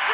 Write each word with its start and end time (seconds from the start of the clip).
Das 0.00 0.08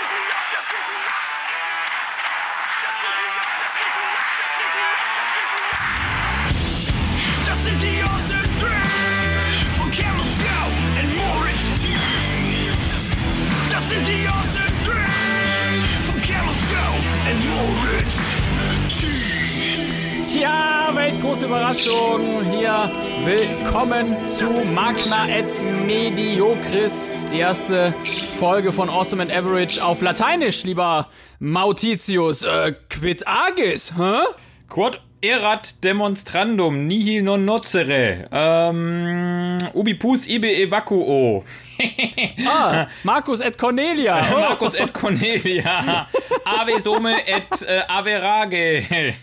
große 21.37 21.47
Überraschung. 21.49 22.45
Hier 22.51 22.91
willkommen 23.25 24.25
zu 24.25 24.47
Magna 24.47 25.29
et 25.29 25.61
Mediocris, 25.85 27.11
die 27.31 27.41
erste 27.41 27.95
Folge 28.39 28.73
von 28.73 28.89
Awesome 28.89 29.23
and 29.23 29.31
Average 29.31 29.85
auf 29.85 30.01
Lateinisch, 30.01 30.65
lieber 30.65 31.09
Mautitius. 31.39 32.43
Äh, 32.43 32.73
quid 32.89 33.25
agis, 33.27 33.93
hä? 33.99 34.21
Quod 34.71 35.03
erat 35.29 35.75
demonstrandum 35.83 36.87
nihil 36.87 37.23
non 37.25 37.45
nocere. 37.45 38.29
Ähm, 38.33 39.59
ubi 39.75 39.95
pus 39.95 40.27
ibe 40.27 40.51
evacuo. 40.63 41.45
Ah, 42.49 42.87
Marcus 43.05 43.41
et 43.41 43.59
Cornelia. 43.59 44.25
Oh. 44.33 44.41
Marcus 44.41 44.75
et 44.75 44.93
Cornelia. 44.93 46.07
Ave 46.45 46.81
summe 46.81 47.13
et 47.27 47.63
äh, 47.69 47.83
average. 47.89 49.15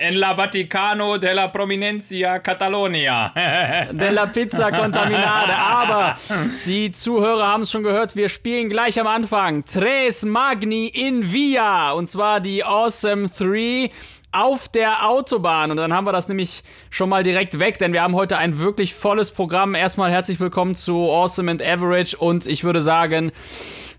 En 0.00 0.18
la 0.18 0.34
Vaticano 0.34 1.16
della 1.16 1.48
Prominencia 1.48 2.40
Catalonia. 2.40 3.32
Della 3.92 4.26
Pizza 4.26 4.70
Contaminade. 4.70 5.54
Aber 5.56 6.16
die 6.66 6.92
Zuhörer 6.92 7.46
haben 7.46 7.62
es 7.62 7.70
schon 7.70 7.82
gehört, 7.82 8.16
wir 8.16 8.28
spielen 8.28 8.68
gleich 8.68 9.00
am 9.00 9.06
Anfang 9.06 9.64
Tres 9.64 10.24
Magni 10.24 10.88
in 10.88 11.32
Via. 11.32 11.92
Und 11.92 12.08
zwar 12.08 12.40
die 12.40 12.64
Awesome 12.64 13.28
3 13.28 13.90
auf 14.32 14.68
der 14.68 15.06
Autobahn. 15.06 15.70
Und 15.70 15.76
dann 15.78 15.92
haben 15.92 16.06
wir 16.06 16.12
das 16.12 16.28
nämlich 16.28 16.62
schon 16.90 17.08
mal 17.08 17.22
direkt 17.22 17.58
weg, 17.58 17.78
denn 17.78 17.92
wir 17.92 18.02
haben 18.02 18.14
heute 18.14 18.36
ein 18.38 18.58
wirklich 18.58 18.94
volles 18.94 19.30
Programm. 19.30 19.74
Erstmal 19.74 20.10
herzlich 20.10 20.38
willkommen 20.40 20.74
zu 20.74 21.10
Awesome 21.10 21.50
and 21.50 21.62
Average. 21.62 22.16
Und 22.16 22.46
ich 22.46 22.64
würde 22.64 22.80
sagen, 22.80 23.32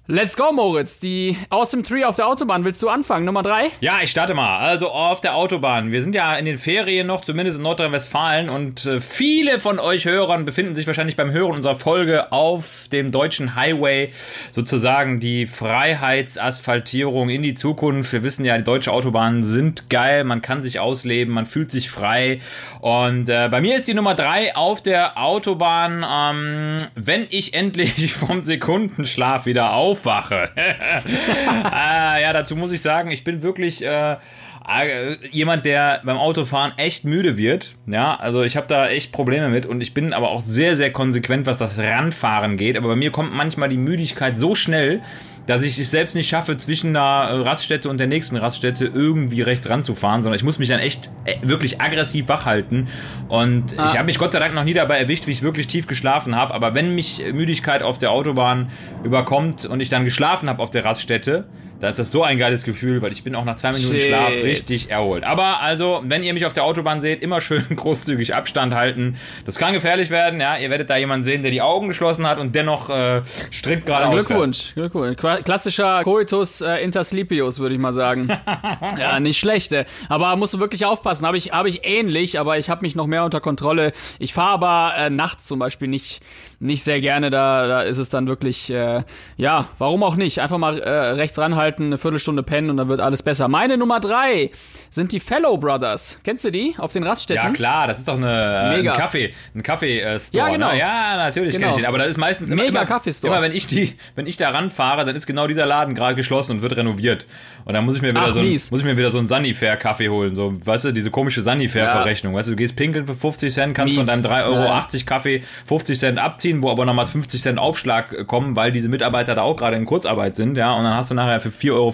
let's 0.10 0.36
go, 0.36 0.52
Moritz. 0.52 1.00
Die 1.00 1.38
Awesome 1.50 1.84
3 1.84 2.08
auf 2.08 2.16
der 2.16 2.28
Autobahn. 2.28 2.66
Willst 2.66 2.82
du 2.82 2.90
anfangen? 2.90 3.26
Nummer 3.26 3.44
3? 3.44 3.70
Ja, 3.80 4.00
ich 4.02 4.10
starte 4.10 4.34
mal. 4.34 4.58
Also 4.58 4.90
auf 4.90 5.22
der 5.22 5.36
Autobahn. 5.36 5.92
Wir 5.92 6.02
sind 6.02 6.16
ja 6.16 6.36
in 6.36 6.46
den 6.46 6.58
Ferien 6.58 7.08
noch, 7.08 7.22
zumindest 7.22 7.58
in 7.58 7.64
Nordrhein-Westfalen. 7.64 8.50
Und 8.50 8.86
äh, 8.86 9.02
viele 9.02 9.60
von 9.60 9.80
euch 9.80 10.06
Hörern 10.06 10.46
befinden 10.46 10.74
sich 10.76 10.88
wahrscheinlich 10.88 11.16
beim 11.16 11.32
Hören 11.32 11.54
unserer 11.54 11.76
Folge 11.76 12.32
auf 12.32 12.88
dem 12.92 13.12
deutschen 13.12 13.56
Highway. 13.56 14.12
Sozusagen 14.52 15.20
die 15.20 15.46
Freiheitsasphaltierung 15.46 17.30
in 17.30 17.44
die 17.44 17.54
Zukunft. 17.54 18.12
Wir 18.12 18.23
wissen 18.23 18.44
ja, 18.46 18.58
die 18.58 18.64
deutsche 18.64 18.92
Autobahnen 18.92 19.44
sind 19.44 19.90
geil. 19.92 20.23
Man 20.23 20.42
kann 20.42 20.64
sich 20.64 20.80
ausleben, 20.80 21.34
man 21.34 21.46
fühlt 21.46 21.70
sich 21.70 21.90
frei. 21.92 22.42
Und 22.82 23.30
äh, 23.30 23.48
bei 23.50 23.62
mir 23.62 23.76
ist 23.76 23.88
die 23.88 23.94
Nummer 23.94 24.16
3 24.16 24.56
auf 24.56 24.82
der 24.82 25.20
Autobahn. 25.20 26.04
Ähm, 26.10 26.78
wenn 26.96 27.28
ich 27.30 27.54
endlich 27.54 28.14
vom 28.14 28.42
Sekundenschlaf 28.42 29.46
wieder 29.46 29.76
aufwache. 30.00 30.50
ah, 31.64 32.17
ja, 32.19 32.33
dazu 32.33 32.55
muss 32.55 32.72
ich 32.72 32.81
sagen, 32.81 33.11
ich 33.11 33.23
bin 33.23 33.42
wirklich 33.42 33.83
äh, 33.83 34.14
äh, 34.14 35.17
jemand, 35.31 35.66
der 35.66 36.02
beim 36.03 36.17
Autofahren 36.17 36.73
echt 36.78 37.05
müde 37.05 37.38
wird. 37.38 37.75
Ja, 37.88 38.16
also 38.16 38.44
ich 38.44 38.55
habe 38.55 38.67
da 38.67 38.88
echt 38.88 39.11
Probleme 39.11 39.50
mit 39.50 39.66
und 39.66 39.81
ich 39.81 39.94
bin 39.94 40.14
aber 40.14 40.30
auch 40.30 40.42
sehr, 40.42 40.75
sehr 40.75 40.92
konsequent, 40.92 41.45
was 41.45 41.58
das 41.58 41.77
Ranfahren 41.77 42.58
geht. 42.58 42.77
Aber 42.77 42.89
bei 42.89 42.95
mir 42.95 43.11
kommt 43.11 43.33
manchmal 43.33 43.70
die 43.70 43.77
Müdigkeit 43.77 44.38
so 44.38 44.55
schnell, 44.55 45.02
dass 45.50 45.64
ich 45.64 45.80
es 45.80 45.89
selbst 45.89 46.14
nicht 46.14 46.30
schaffe, 46.30 46.58
zwischen 46.58 46.95
einer 46.95 47.44
Raststätte 47.44 47.89
und 47.89 47.97
der 47.97 48.05
nächsten 48.05 48.38
Raststätte 48.38 48.86
irgendwie 48.86 49.42
rechts 49.42 49.67
ranzufahren, 49.67 50.21
sondern 50.21 50.37
ich 50.37 50.43
muss 50.43 50.60
mich 50.60 50.67
dann 50.67 50.80
echt 50.80 51.10
äh, 51.26 51.37
wirklich 51.42 51.82
aggressiv 51.82 52.27
wach 52.27 52.45
halten. 52.45 52.87
Und 53.30 53.73
ich 53.73 53.98
habe 53.98 54.04
mich 54.04 54.20
Gott 54.20 54.33
sei 54.33 54.39
Dank 54.39 54.54
noch 54.54 54.64
nie 54.64 54.76
dabei 54.76 54.99
erwischt, 54.99 55.26
wie 55.26 55.32
ich 55.32 55.42
wirklich 55.42 55.65
tief 55.65 55.88
geschlafen 55.88 56.36
habe. 56.36 56.54
Aber 56.54 56.76
wenn 56.76 56.93
mich 56.93 57.23
Müdigkeit 57.33 57.82
auf 57.82 57.98
der 57.98 58.11
Autobahn 58.11 58.70
überkommt 59.04 59.65
und 59.65 59.80
ich 59.80 59.89
dann 59.89 60.05
geschlafen 60.05 60.49
habe 60.49 60.61
auf 60.61 60.70
der 60.70 60.86
Raststätte, 60.86 61.45
da 61.80 61.88
ist 61.88 62.00
das 62.00 62.12
so 62.12 62.23
ein 62.23 62.38
geiles 62.38 62.64
Gefühl, 62.64 63.02
weil 63.02 63.12
ich 63.12 63.23
bin 63.23 63.36
auch 63.36 63.45
nach 63.45 63.56
zwei 63.56 63.72
Minuten 63.72 63.98
Shit. 63.98 64.08
Schlaf 64.08 64.32
richtig 64.44 64.90
erholt. 64.90 65.23
Aber 65.23 65.62
also, 65.62 66.02
wenn 66.04 66.23
ihr 66.23 66.34
mich 66.34 66.45
auf 66.45 66.54
der 66.54 66.66
Autobahn 66.66 67.02
seht, 67.02 67.23
immer 67.23 67.42
schön 67.42 67.64
großzügig 67.76 68.36
Abstand 68.36 68.73
halten. 68.73 69.16
Das 69.45 69.58
kann 69.58 69.73
gefährlich 69.73 70.10
werden, 70.10 70.42
ja. 70.42 70.58
Ihr 70.58 70.70
werdet 70.70 70.89
da 70.89 70.98
jemanden 70.98 71.23
sehen, 71.23 71.42
der 71.42 71.52
die 71.52 71.62
Augen 71.62 71.88
geschlossen 71.88 72.28
hat 72.28 72.38
und 72.38 72.54
dennoch 72.54 72.89
äh, 72.89 73.22
strikt 73.52 73.86
geradeaus 73.86 74.14
fährt. 74.14 74.28
Glückwunsch, 74.28 74.73
Glückwunsch. 74.76 75.18
Klassischer 75.44 76.04
Coitus 76.04 76.62
äh, 76.62 76.78
intersleepius, 76.78 77.60
würde 77.60 77.76
ich 77.76 77.82
mal 77.82 77.94
sagen. 77.94 78.28
ja, 79.00 79.20
nicht 79.20 79.39
schlecht. 79.39 79.72
Äh. 79.72 79.86
Aber 80.10 80.36
musst 80.36 80.54
du 80.54 80.60
wirklich 80.60 80.86
aufpassen. 80.86 81.26
Habe 81.26 81.38
ich, 81.38 81.52
hab 81.52 81.66
ich 81.66 81.86
ähnlich, 81.86 82.39
aber 82.39 82.58
ich 82.58 82.70
habe 82.70 82.82
mich 82.82 82.95
noch 82.95 83.08
mehr 83.08 83.23
unter 83.23 83.39
Kontrolle. 83.39 83.94
Ich 84.20 84.34
fahre 84.34 84.52
aber 84.52 84.94
äh, 84.98 85.10
nachts 85.10 85.48
zum 85.48 85.60
Beispiel 85.60 85.88
nicht, 85.88 86.22
nicht 86.59 86.83
sehr 86.83 86.99
gerne. 87.02 87.30
Da, 87.30 87.67
da 87.67 87.81
ist 87.81 87.97
es 87.97 88.09
dann 88.09 88.27
wirklich, 88.27 88.70
äh, 88.70 89.03
ja, 89.37 89.67
warum 89.77 90.03
auch 90.03 90.15
nicht? 90.15 90.39
Einfach 90.42 90.58
mal 90.58 90.80
äh, 90.80 90.89
rechts 90.89 91.37
ranhalten, 91.39 91.86
eine 91.87 91.97
Viertelstunde 91.97 92.43
pennen 92.43 92.70
und 92.70 92.77
dann 92.77 92.89
wird 92.89 92.99
alles 92.99 93.23
besser. 93.23 93.47
Meine 93.47 93.77
Nummer 93.77 93.99
drei 93.99 94.52
sind 94.89 95.11
die 95.11 95.20
Fellow 95.20 95.58
Brothers. 95.58 96.20
Kennst 96.23 96.43
du 96.45 96.52
die? 96.52 96.75
Auf 96.77 96.92
den 96.93 97.03
Raststätten? 97.03 97.43
Ja 97.45 97.52
klar, 97.53 97.87
das 97.87 97.99
ist 97.99 98.08
doch 98.08 98.17
eine, 98.17 98.73
äh, 98.73 98.77
Mega. 98.77 98.92
ein 98.93 98.97
Kaffee, 98.99 99.33
ein 99.55 99.64
Kaffee-Store. 99.64 100.45
Ja, 100.47 100.52
genau. 100.53 100.71
Ne? 100.71 100.80
Ja, 100.80 101.15
natürlich 101.17 101.53
Genau. 101.55 101.67
kenn 101.67 101.71
ich 101.75 101.81
den. 101.81 101.86
Aber 101.87 101.97
das 101.97 102.08
ist 102.08 102.17
meistens 102.17 102.49
immer, 102.49 102.64
Mega 102.64 102.80
immer, 102.81 102.86
Kaffeestore. 102.86 103.33
immer 103.33 103.41
wenn 103.41 103.53
ich 103.55 103.65
die, 103.67 103.95
wenn 104.15 104.27
ich 104.27 104.37
da 104.37 104.49
ranfahre, 104.49 105.05
dann 105.05 105.15
ist 105.15 105.27
genau 105.27 105.47
dieser 105.47 105.65
Laden 105.65 105.95
gerade 105.95 106.15
geschlossen 106.15 106.58
und 106.58 106.61
wird 106.61 106.76
renoviert. 106.76 107.26
Und 107.70 107.76
dann 107.76 107.86
muss 107.86 107.98
ich 107.98 108.02
mir 108.02 108.10
wieder 108.10 108.22
Ach, 108.24 108.32
so 108.32 108.40
ein, 108.40 108.48
mies. 108.48 108.72
muss 108.72 108.80
ich 108.80 108.86
mir 108.88 108.98
wieder 108.98 109.12
so 109.12 109.20
einen 109.20 109.28
Sunnyfair-Kaffee 109.28 110.10
holen. 110.10 110.34
So, 110.34 110.56
weißt 110.66 110.86
du, 110.86 110.92
diese 110.92 111.12
komische 111.12 111.44
Sunnyfair-Verrechnung. 111.44 112.34
Weißt 112.34 112.48
du, 112.48 112.54
du 112.54 112.56
gehst 112.56 112.76
pinkeln 112.76 113.06
für 113.06 113.14
50 113.14 113.54
Cent, 113.54 113.76
kannst 113.76 113.96
Mies. 113.96 114.10
von 114.10 114.24
deinem 114.24 114.32
3,80 114.32 114.46
Euro 114.48 114.64
Ja. 114.64 114.88
Kaffee 115.06 115.44
50 115.68 116.00
Cent 116.00 116.18
abziehen, 116.18 116.64
wo 116.64 116.72
aber 116.72 116.86
nochmal 116.86 117.06
50 117.06 117.40
Cent 117.40 117.60
Aufschlag 117.60 118.12
äh, 118.12 118.26
kommen, 118.26 118.56
weil 118.56 118.72
diese 118.72 118.90
Mitarbeiter 118.90 119.36
da 119.36 119.44
auch 119.44 119.56
gerade 119.56 119.78
in 119.78 119.86
Kurzarbeit 119.86 120.36
sind, 120.36 120.58
ja. 120.58 120.74
Und 120.74 120.84
dann 120.84 120.96
hast 120.96 121.12
du 121.12 121.14
nachher 121.14 121.40
für 121.42 121.50
4,50 121.50 121.72
Euro 121.74 121.92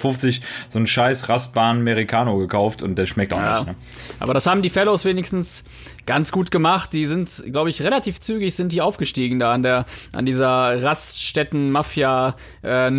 so 0.70 0.80
einen 0.80 0.88
scheiß 0.88 1.28
Rastbahn 1.28 1.80
Americano 1.82 2.38
gekauft 2.38 2.82
und 2.82 2.96
der 2.98 3.06
schmeckt 3.06 3.34
auch 3.34 3.38
Ja. 3.40 3.54
nicht. 3.56 3.68
Ne? 3.68 3.76
Aber 4.22 4.34
das 4.34 4.48
haben 4.48 4.62
die 4.62 4.70
Fellows 4.70 5.04
wenigstens 5.04 5.66
ganz 6.06 6.32
gut 6.32 6.52
gemacht. 6.52 6.94
Die 6.94 7.06
sind, 7.06 7.44
glaube 7.52 7.70
ich, 7.70 7.84
relativ 7.84 8.22
zügig 8.22 8.56
sind 8.56 8.72
die 8.72 8.80
aufgestiegen 8.80 9.40
da 9.40 9.52
an 9.52 9.62
der 9.62 9.86
an 10.14 10.26
dieser 10.26 10.82
Raststätten 10.82 11.70
Mafia 11.72 12.38
äh, 12.62 12.90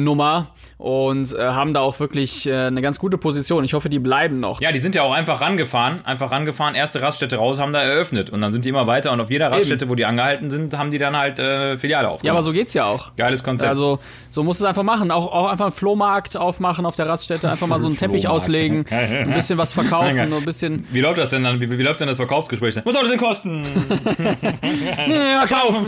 und 0.78 1.34
äh, 1.34 1.38
haben 1.38 1.72
da 1.72 1.80
auch 1.80 2.00
wirklich 2.00 2.46
äh, 2.46 2.65
eine 2.68 2.82
ganz 2.82 2.98
gute 2.98 3.18
Position. 3.18 3.64
Ich 3.64 3.74
hoffe, 3.74 3.88
die 3.88 3.98
bleiben 3.98 4.40
noch. 4.40 4.60
Ja, 4.60 4.72
die 4.72 4.78
sind 4.78 4.94
ja 4.94 5.02
auch 5.02 5.12
einfach 5.12 5.40
rangefahren, 5.40 6.04
einfach 6.04 6.30
rangefahren, 6.30 6.74
erste 6.74 7.02
Raststätte 7.02 7.36
raus, 7.36 7.58
haben 7.58 7.72
da 7.72 7.80
eröffnet 7.82 8.30
und 8.30 8.40
dann 8.40 8.52
sind 8.52 8.64
die 8.64 8.68
immer 8.68 8.86
weiter 8.86 9.12
und 9.12 9.20
auf 9.20 9.30
jeder 9.30 9.50
Raststätte, 9.50 9.88
wo 9.88 9.94
die 9.94 10.04
angehalten 10.04 10.50
sind, 10.50 10.76
haben 10.76 10.90
die 10.90 10.98
dann 10.98 11.16
halt 11.16 11.38
äh, 11.38 11.76
Filiale 11.78 12.08
aufgemacht. 12.08 12.24
Ja, 12.24 12.32
aber 12.32 12.42
so 12.42 12.52
geht's 12.52 12.74
ja 12.74 12.84
auch. 12.86 13.14
Geiles 13.16 13.42
Konzept. 13.44 13.68
Also, 13.68 13.98
so 14.30 14.42
musst 14.42 14.60
du 14.60 14.64
es 14.64 14.68
einfach 14.68 14.82
machen. 14.82 15.10
Auch, 15.10 15.32
auch 15.32 15.46
einfach 15.46 15.66
einen 15.66 15.74
Flohmarkt 15.74 16.36
aufmachen 16.36 16.86
auf 16.86 16.96
der 16.96 17.08
Raststätte, 17.08 17.50
einfach 17.50 17.66
mal 17.66 17.78
so 17.78 17.88
einen 17.88 17.96
Teppich 17.96 18.28
auslegen, 18.28 18.86
ein 18.90 19.32
bisschen 19.34 19.58
was 19.58 19.72
verkaufen, 19.72 20.16
Geil. 20.16 20.32
ein 20.32 20.44
bisschen. 20.44 20.86
wie 20.90 21.00
läuft 21.00 21.18
das 21.18 21.30
denn 21.30 21.44
dann? 21.44 21.60
Wie, 21.60 21.70
wie 21.70 21.82
läuft 21.82 22.00
denn 22.00 22.08
das 22.08 22.16
Verkaufsgespräch? 22.16 22.74
Dann? 22.74 22.84
Was 22.84 22.92
soll 22.92 23.02
das 23.02 23.10
denn 23.10 23.20
kosten? 23.20 23.62
Ja, 25.06 25.46
Verkaufen! 25.46 25.86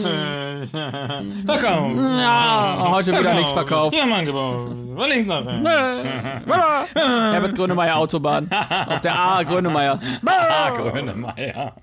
Verkaufen! 1.46 1.98
Ja, 1.98 2.88
heute 2.90 3.18
wieder 3.18 3.34
nichts 3.34 3.52
verkauft. 3.52 3.96
Ja. 3.96 4.04
Was 4.08 5.08
links 5.08 5.26
noch? 5.28 5.44
Herbert 6.94 7.54
Grönemeyer 7.54 7.96
Autobahn. 7.96 8.48
Auf 8.86 9.00
der 9.00 9.18
A 9.18 9.42
Grönemeyer. 9.42 10.00
Ah, 10.28 10.70
Grönemeyer. 10.70 11.74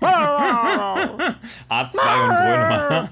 A2 1.70 1.98
und 2.22 2.28
Grönemeyer. 2.28 3.08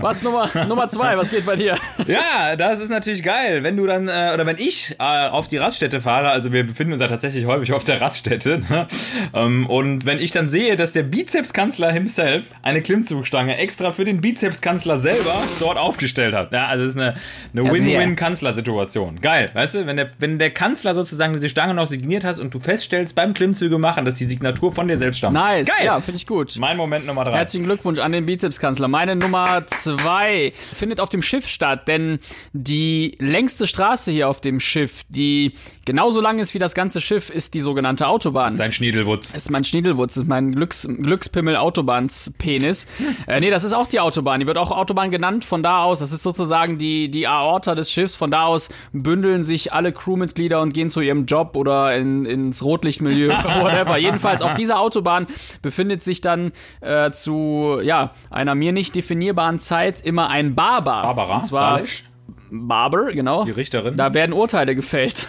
Was 0.00 0.22
Nummer, 0.22 0.48
Nummer 0.66 0.88
zwei? 0.88 1.16
Was 1.16 1.30
geht 1.30 1.46
bei 1.46 1.56
dir? 1.56 1.76
Ja, 2.06 2.56
das 2.56 2.80
ist 2.80 2.90
natürlich 2.90 3.22
geil. 3.22 3.62
Wenn 3.62 3.76
du 3.76 3.86
dann, 3.86 4.08
äh, 4.08 4.30
oder 4.34 4.46
wenn 4.46 4.58
ich 4.58 4.96
äh, 4.98 5.28
auf 5.28 5.48
die 5.48 5.58
Raststätte 5.58 6.00
fahre, 6.00 6.30
also 6.30 6.52
wir 6.52 6.64
befinden 6.66 6.92
uns 6.92 7.02
ja 7.02 7.08
tatsächlich 7.08 7.46
häufig 7.46 7.72
auf 7.72 7.84
der 7.84 8.00
Raststätte, 8.00 8.60
ne? 8.68 8.86
ähm, 9.34 9.66
und 9.68 10.06
wenn 10.06 10.18
ich 10.18 10.32
dann 10.32 10.48
sehe, 10.48 10.76
dass 10.76 10.92
der 10.92 11.02
Bizepskanzler 11.02 11.92
himself 11.92 12.46
eine 12.62 12.82
Klimmzugstange 12.82 13.56
extra 13.58 13.92
für 13.92 14.04
den 14.04 14.20
Bizepskanzler 14.20 14.98
selber 14.98 15.42
dort 15.60 15.78
aufgestellt 15.78 16.34
hat. 16.34 16.52
Ja, 16.52 16.66
also 16.66 16.84
das 16.84 16.94
ist 16.94 17.00
eine, 17.00 17.16
eine. 17.54 17.72
Win-Win-Kanzlersituation. 17.72 19.20
Geil, 19.20 19.50
weißt 19.52 19.74
du, 19.74 19.86
wenn 19.86 19.96
der, 19.96 20.10
wenn 20.18 20.25
der 20.38 20.50
Kanzler 20.50 20.94
sozusagen 20.94 21.32
diese 21.34 21.48
Stange 21.48 21.74
noch 21.74 21.86
signiert 21.86 22.24
hast 22.24 22.38
und 22.38 22.52
du 22.52 22.60
feststellst 22.60 23.14
beim 23.14 23.34
Klimmzüge 23.34 23.78
machen, 23.78 24.04
dass 24.04 24.14
die 24.14 24.24
Signatur 24.24 24.72
von 24.72 24.88
dir 24.88 24.96
selbst 24.98 25.18
stammt. 25.18 25.34
Nice. 25.34 25.68
Geil. 25.68 25.86
Ja, 25.86 26.00
finde 26.00 26.16
ich 26.16 26.26
gut. 26.26 26.56
Mein 26.58 26.76
Moment 26.76 27.06
Nummer 27.06 27.24
drei. 27.24 27.36
Herzlichen 27.36 27.64
Glückwunsch 27.64 27.98
an 27.98 28.12
den 28.12 28.26
Bizepskanzler. 28.26 28.88
Meine 28.88 29.16
Nummer 29.16 29.66
zwei 29.66 30.52
findet 30.56 31.00
auf 31.00 31.08
dem 31.08 31.22
Schiff 31.22 31.48
statt, 31.48 31.88
denn 31.88 32.18
die 32.52 33.16
längste 33.18 33.66
Straße 33.66 34.10
hier 34.10 34.28
auf 34.28 34.40
dem 34.40 34.60
Schiff, 34.60 35.04
die 35.08 35.52
genauso 35.84 36.20
lang 36.20 36.38
ist 36.38 36.54
wie 36.54 36.58
das 36.58 36.74
ganze 36.74 37.00
Schiff 37.00 37.30
ist 37.30 37.54
die 37.54 37.60
sogenannte 37.60 38.08
Autobahn. 38.08 38.56
Dein 38.56 38.72
Schniedelwutz. 38.72 39.34
Ist 39.34 39.50
mein 39.50 39.64
Schniedelwutz, 39.64 40.16
ist 40.16 40.26
mein 40.26 40.52
Glücks, 40.52 40.86
Glückspimmel 40.88 41.56
Autobahnspenis. 41.56 42.86
äh, 43.26 43.40
nee, 43.40 43.50
das 43.50 43.64
ist 43.64 43.72
auch 43.72 43.86
die 43.86 44.00
Autobahn. 44.00 44.40
Die 44.40 44.46
wird 44.46 44.58
auch 44.58 44.70
Autobahn 44.70 45.10
genannt 45.10 45.44
von 45.44 45.62
da 45.62 45.84
aus. 45.84 46.00
Das 46.00 46.12
ist 46.12 46.22
sozusagen 46.22 46.78
die, 46.78 47.10
die 47.10 47.26
Aorta 47.26 47.74
des 47.74 47.90
Schiffs. 47.90 48.16
Von 48.16 48.30
da 48.30 48.44
aus 48.44 48.68
bündeln 48.92 49.44
sich 49.44 49.72
alle 49.72 49.92
Crewmitglieder 50.16 50.60
und 50.60 50.72
gehen 50.72 50.90
zu 50.90 51.00
ihrem 51.00 51.26
Job 51.26 51.56
oder 51.56 51.94
in, 51.96 52.24
ins 52.24 52.64
Rotlichtmilieu, 52.64 53.28
whatever. 53.60 53.96
Jedenfalls 53.98 54.42
auf 54.42 54.54
dieser 54.54 54.80
Autobahn 54.80 55.26
befindet 55.62 56.02
sich 56.02 56.20
dann 56.20 56.52
äh, 56.80 57.10
zu 57.10 57.78
ja, 57.82 58.12
einer 58.30 58.54
mir 58.54 58.72
nicht 58.72 58.94
definierbaren 58.94 59.58
Zeit 59.58 60.00
immer 60.00 60.28
ein 60.28 60.54
Barber. 60.54 61.02
Barbara, 61.02 61.36
Und 61.36 61.46
zwar 61.46 61.74
Salisch, 61.76 62.04
Barber, 62.50 63.12
genau. 63.12 63.44
die 63.44 63.50
Richterin. 63.50 63.96
Da 63.96 64.14
werden 64.14 64.32
Urteile 64.32 64.74
gefällt. 64.74 65.28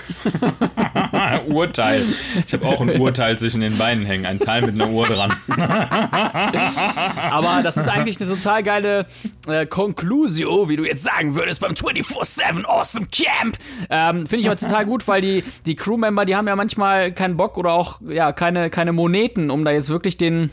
Urteil. 1.47 2.03
Ich 2.45 2.53
habe 2.53 2.65
auch 2.65 2.79
ein 2.81 2.99
Urteil 2.99 3.37
zwischen 3.39 3.61
den 3.61 3.77
Beinen 3.77 4.05
hängen. 4.05 4.25
Ein 4.25 4.39
Teil 4.39 4.61
mit 4.61 4.75
einer 4.75 4.89
Uhr 4.89 5.07
dran. 5.07 5.33
Aber 7.31 7.63
das 7.63 7.77
ist 7.77 7.89
eigentlich 7.89 8.21
eine 8.21 8.29
total 8.29 8.61
geile 8.63 9.07
äh, 9.47 9.65
Conclusio, 9.65 10.69
wie 10.69 10.75
du 10.75 10.85
jetzt 10.85 11.03
sagen 11.03 11.35
würdest, 11.35 11.61
beim 11.61 11.73
24-7 11.73 12.65
Awesome 12.65 13.07
Camp. 13.11 13.57
Ähm, 13.89 14.27
Finde 14.27 14.41
ich 14.41 14.47
aber 14.47 14.57
total 14.57 14.85
gut, 14.85 15.07
weil 15.07 15.21
die, 15.21 15.43
die 15.65 15.75
Crewmember, 15.75 16.25
die 16.25 16.35
haben 16.35 16.47
ja 16.47 16.55
manchmal 16.55 17.11
keinen 17.11 17.37
Bock 17.37 17.57
oder 17.57 17.73
auch 17.73 17.99
ja 18.07 18.31
keine, 18.31 18.69
keine 18.69 18.93
Moneten, 18.93 19.49
um 19.49 19.65
da 19.65 19.71
jetzt 19.71 19.89
wirklich 19.89 20.17
den 20.17 20.51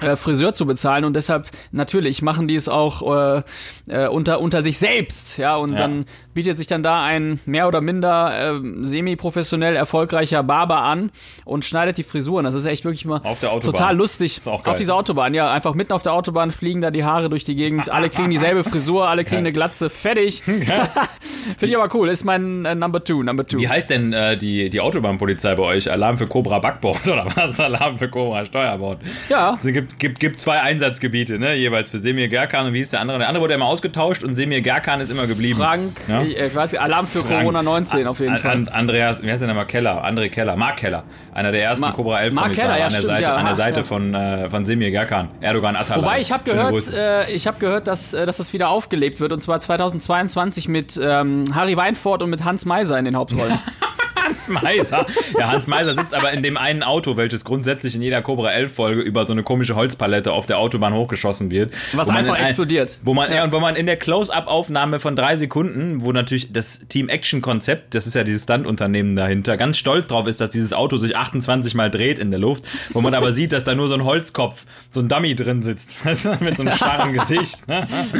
äh, 0.00 0.16
Friseur 0.16 0.52
zu 0.54 0.66
bezahlen 0.66 1.04
und 1.04 1.14
deshalb 1.14 1.48
natürlich 1.72 2.20
machen 2.22 2.48
die 2.48 2.54
es 2.54 2.68
auch 2.68 3.02
äh, 3.38 3.42
äh, 3.88 4.08
unter 4.08 4.40
unter 4.40 4.62
sich 4.62 4.78
selbst 4.78 5.38
ja 5.38 5.56
und 5.56 5.72
Ja. 5.72 5.78
dann 5.78 6.04
bietet 6.34 6.58
sich 6.58 6.66
dann 6.66 6.82
da 6.82 7.02
ein 7.02 7.40
mehr 7.46 7.66
oder 7.66 7.80
minder 7.80 8.56
äh, 8.56 8.60
semi-professionell 8.82 9.74
erfolgreicher 9.76 10.42
Barber 10.42 10.82
an 10.82 11.10
und 11.44 11.64
schneidet 11.64 11.96
die 11.96 12.02
Frisuren 12.02 12.44
das 12.44 12.54
ist 12.54 12.66
echt 12.66 12.84
wirklich 12.84 13.04
mal 13.06 13.20
total 13.62 13.96
lustig 13.96 14.40
auf 14.46 14.76
dieser 14.78 14.94
Autobahn 14.96 15.32
ja 15.34 15.50
einfach 15.50 15.74
mitten 15.74 15.92
auf 15.92 16.02
der 16.02 16.12
Autobahn 16.12 16.50
fliegen 16.50 16.80
da 16.80 16.90
die 16.90 17.04
Haare 17.04 17.30
durch 17.30 17.44
die 17.44 17.54
Gegend 17.56 17.90
alle 17.90 18.10
kriegen 18.10 18.30
dieselbe 18.30 18.64
Frisur 18.64 19.08
alle 19.08 19.24
kriegen 19.24 19.38
eine 19.40 19.52
Glatze 19.52 19.88
fertig 19.88 20.42
finde 20.42 21.66
ich 21.66 21.76
aber 21.76 21.94
cool 21.94 22.08
ist 22.08 22.24
mein 22.24 22.64
äh, 22.64 22.74
Number 22.74 23.02
Two 23.02 23.22
Number 23.22 23.46
Two 23.46 23.58
Wie 23.58 23.68
heißt 23.68 23.90
denn 23.90 24.12
äh, 24.12 24.36
die, 24.36 24.68
die 24.70 24.80
Autobahnpolizei 24.80 25.54
bei 25.54 25.62
euch? 25.62 25.90
Alarm 25.90 26.18
für 26.18 26.26
Cobra 26.26 26.58
Backbord 26.58 27.06
oder 27.08 27.26
was? 27.34 27.58
Alarm 27.60 27.98
für 27.98 28.08
Cobra 28.08 28.44
Steuerbord. 28.44 29.00
ja 29.28 29.54
Es 29.58 29.66
gibt, 29.66 29.85
gibt, 29.98 30.20
gibt 30.20 30.40
zwei 30.40 30.60
Einsatzgebiete, 30.60 31.38
ne? 31.38 31.54
Jeweils 31.54 31.90
für 31.90 31.98
Semir 31.98 32.28
Gerkan 32.28 32.66
und 32.66 32.72
wie 32.72 32.78
hieß 32.78 32.90
der 32.90 33.00
andere? 33.00 33.18
Der 33.18 33.28
andere 33.28 33.42
wurde 33.42 33.54
immer 33.54 33.66
ausgetauscht 33.66 34.22
und 34.24 34.34
Semir 34.34 34.60
Gerkan 34.60 35.00
ist 35.00 35.10
immer 35.10 35.26
geblieben. 35.26 35.58
Frank 35.58 36.00
Ja? 36.08 36.22
ich, 36.22 36.54
weiß 36.54 36.72
nicht, 36.72 36.80
Alarm 36.80 37.06
für 37.06 37.20
Frank. 37.20 37.40
Corona 37.40 37.62
19 37.62 38.06
auf 38.06 38.20
jeden 38.20 38.32
An- 38.34 38.38
Fall 38.38 38.50
An, 38.52 38.68
Andreas, 38.68 39.22
wie 39.22 39.30
heißt 39.30 39.40
der 39.40 39.48
nochmal? 39.48 39.66
Keller, 39.66 40.04
André 40.04 40.28
Keller, 40.28 40.56
Mark 40.56 40.76
Keller, 40.78 41.04
einer 41.34 41.52
der 41.52 41.62
ersten 41.62 41.80
Ma- 41.86 41.92
Cobra 41.92 42.20
11 42.22 42.34
Mark 42.34 42.52
Keller, 42.52 42.78
ja, 42.78 42.84
an 42.86 42.90
der 42.92 42.98
stimmt, 42.98 43.04
Seite, 43.04 43.22
ja. 43.22 43.34
an 43.36 43.44
der 43.46 43.54
Seite 43.54 43.84
von, 43.84 44.14
äh, 44.14 44.50
von 44.50 44.64
Semir 44.66 44.90
Gerkan, 44.90 45.28
Erdogan 45.40 45.76
Atalan. 45.76 46.04
Wobei 46.04 46.20
ich 46.20 46.32
habe 46.32 46.44
gehört, 46.44 46.92
äh, 46.94 47.30
ich 47.32 47.46
habe 47.46 47.58
gehört, 47.58 47.86
dass, 47.86 48.14
äh, 48.14 48.26
dass 48.26 48.36
das 48.38 48.52
wieder 48.52 48.68
aufgelebt 48.70 49.20
wird 49.20 49.32
und 49.32 49.40
zwar 49.40 49.58
2022 49.60 50.68
mit 50.68 51.00
ähm, 51.02 51.44
Harry 51.54 51.76
Weinfurt 51.76 52.22
und 52.22 52.30
mit 52.30 52.44
Hans 52.44 52.64
Meiser 52.66 52.98
in 52.98 53.04
den 53.04 53.16
Hauptrollen. 53.16 53.52
Hans 54.26 54.48
Meiser. 54.48 55.06
Ja, 55.38 55.48
Hans 55.50 55.66
Meiser 55.66 55.94
sitzt 55.94 56.14
aber 56.14 56.32
in 56.32 56.42
dem 56.42 56.56
einen 56.56 56.82
Auto, 56.82 57.16
welches 57.16 57.44
grundsätzlich 57.44 57.94
in 57.94 58.02
jeder 58.02 58.22
Cobra 58.22 58.50
11 58.50 58.74
Folge 58.74 59.00
über 59.02 59.24
so 59.26 59.32
eine 59.32 59.42
komische 59.42 59.74
Holzpalette 59.76 60.32
auf 60.32 60.46
der 60.46 60.58
Autobahn 60.58 60.94
hochgeschossen 60.94 61.50
wird. 61.50 61.72
Was 61.92 62.08
einfach 62.08 62.34
in 62.34 62.40
ein- 62.40 62.46
explodiert. 62.46 62.98
Wo 63.02 63.14
man, 63.14 63.32
ja. 63.32 63.44
und 63.44 63.52
wo 63.52 63.60
man 63.60 63.76
in 63.76 63.86
der 63.86 63.96
Close-Up-Aufnahme 63.96 64.98
von 65.00 65.16
drei 65.16 65.36
Sekunden, 65.36 66.02
wo 66.02 66.12
natürlich 66.12 66.52
das 66.52 66.80
Team 66.88 67.08
Action-Konzept, 67.08 67.94
das 67.94 68.06
ist 68.06 68.14
ja 68.14 68.24
dieses 68.24 68.42
Stunt-Unternehmen 68.44 69.16
dahinter, 69.16 69.56
ganz 69.56 69.78
stolz 69.78 70.06
drauf 70.06 70.26
ist, 70.26 70.40
dass 70.40 70.50
dieses 70.50 70.72
Auto 70.72 70.96
sich 70.98 71.16
28 71.16 71.74
Mal 71.74 71.90
dreht 71.90 72.18
in 72.18 72.30
der 72.30 72.40
Luft, 72.40 72.64
wo 72.92 73.00
man 73.00 73.14
aber 73.14 73.32
sieht, 73.32 73.52
dass 73.52 73.64
da 73.64 73.74
nur 73.74 73.88
so 73.88 73.94
ein 73.94 74.04
Holzkopf, 74.04 74.64
so 74.90 75.00
ein 75.00 75.08
Dummy 75.08 75.34
drin 75.34 75.62
sitzt, 75.62 75.94
weißt 76.04 76.24
du, 76.26 76.36
mit 76.40 76.56
so 76.56 76.62
einem 76.62 76.72
starren 76.76 77.12
Gesicht. 77.12 77.64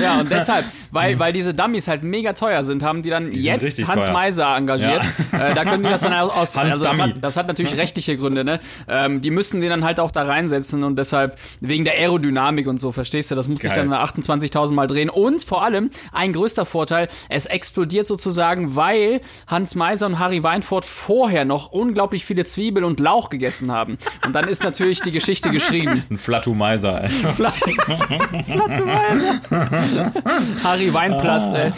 Ja, 0.00 0.20
und 0.20 0.30
deshalb, 0.30 0.64
weil, 0.90 1.18
weil 1.18 1.32
diese 1.32 1.54
Dummies 1.54 1.88
halt 1.88 2.02
mega 2.02 2.32
teuer 2.32 2.62
sind, 2.62 2.82
haben 2.82 3.02
die 3.02 3.10
dann 3.10 3.30
sind 3.30 3.42
jetzt 3.42 3.86
Hans 3.88 4.06
teuer. 4.06 4.12
Meiser 4.12 4.56
engagiert. 4.56 5.04
Äh, 5.32 5.54
da 5.54 5.64
können 5.64 5.82
die 5.82 5.88
das 6.02 6.10
dann 6.10 6.12
aus. 6.30 6.56
Also 6.56 6.84
das, 6.84 7.00
hat, 7.00 7.12
das 7.20 7.36
hat 7.36 7.48
natürlich 7.48 7.76
rechtliche 7.76 8.16
Gründe, 8.16 8.44
ne? 8.44 8.60
Ähm, 8.88 9.20
die 9.20 9.30
müssen 9.30 9.60
den 9.60 9.70
dann 9.70 9.84
halt 9.84 10.00
auch 10.00 10.10
da 10.10 10.22
reinsetzen 10.22 10.84
und 10.84 10.96
deshalb 10.98 11.36
wegen 11.60 11.84
der 11.84 11.94
Aerodynamik 11.94 12.66
und 12.66 12.78
so, 12.78 12.92
verstehst 12.92 13.30
du? 13.30 13.34
Das 13.34 13.48
muss 13.48 13.60
sich 13.60 13.72
Geil. 13.74 13.88
dann 13.88 13.92
28.000 13.98 14.74
Mal 14.74 14.86
drehen. 14.86 15.10
Und 15.10 15.44
vor 15.44 15.62
allem 15.64 15.90
ein 16.12 16.32
größter 16.32 16.64
Vorteil, 16.66 17.08
es 17.28 17.46
explodiert 17.46 18.06
sozusagen, 18.06 18.76
weil 18.76 19.20
Hans 19.46 19.74
Meiser 19.74 20.06
und 20.06 20.18
Harry 20.18 20.42
Weinfurt 20.42 20.84
vorher 20.84 21.44
noch 21.44 21.72
unglaublich 21.72 22.24
viele 22.24 22.44
Zwiebel 22.44 22.84
und 22.84 23.00
Lauch 23.00 23.28
gegessen 23.30 23.70
haben. 23.72 23.98
Und 24.24 24.34
dann 24.34 24.48
ist 24.48 24.62
natürlich 24.62 25.00
die 25.02 25.12
Geschichte 25.12 25.50
geschrieben. 25.50 26.02
Ein 26.10 26.18
Flatu 26.18 26.54
Meiser, 26.54 27.02
ey. 27.04 27.08
Flatterweise. 28.44 29.40
Harry 30.64 30.92
Weinplatz, 30.92 31.52
ey. 31.52 31.72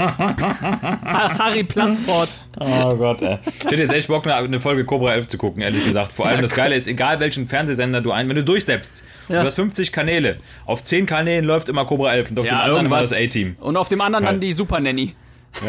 Ha- 0.00 1.38
Harry 1.38 1.64
Platzfort. 1.64 2.28
Oh 2.60 2.94
Gott, 2.96 3.22
ey. 3.22 3.38
Ich 3.58 3.64
hätte 3.64 3.76
jetzt 3.82 3.92
echt 3.92 4.08
Bock, 4.08 4.26
eine- 4.26 4.60
Folge 4.60 4.84
Cobra 4.84 5.14
11 5.14 5.28
zu 5.28 5.38
gucken, 5.38 5.62
ehrlich 5.62 5.84
gesagt. 5.84 6.12
Vor 6.12 6.26
allem 6.26 6.36
Ja, 6.36 6.42
das 6.42 6.54
Geile 6.54 6.74
ist, 6.74 6.86
egal 6.88 7.20
welchen 7.20 7.46
Fernsehsender 7.46 8.00
du 8.00 8.10
ein, 8.12 8.28
wenn 8.28 8.36
du 8.36 8.44
durchsetzt, 8.44 9.02
du 9.28 9.36
hast 9.38 9.54
50 9.54 9.92
Kanäle, 9.92 10.38
auf 10.66 10.82
10 10.82 11.06
Kanälen 11.06 11.44
läuft 11.44 11.68
immer 11.68 11.84
Cobra 11.84 12.12
11 12.14 12.30
und 12.30 12.38
auf 12.40 12.46
dem 12.46 12.54
anderen 12.56 12.86
immer 12.86 13.00
das 13.00 13.12
A-Team. 13.12 13.56
Und 13.60 13.76
auf 13.76 13.88
dem 13.88 14.00
anderen 14.00 14.24
Geil. 14.24 14.32
dann 14.34 14.40
die 14.40 14.52
Super 14.52 14.80
Nanny. 14.80 15.14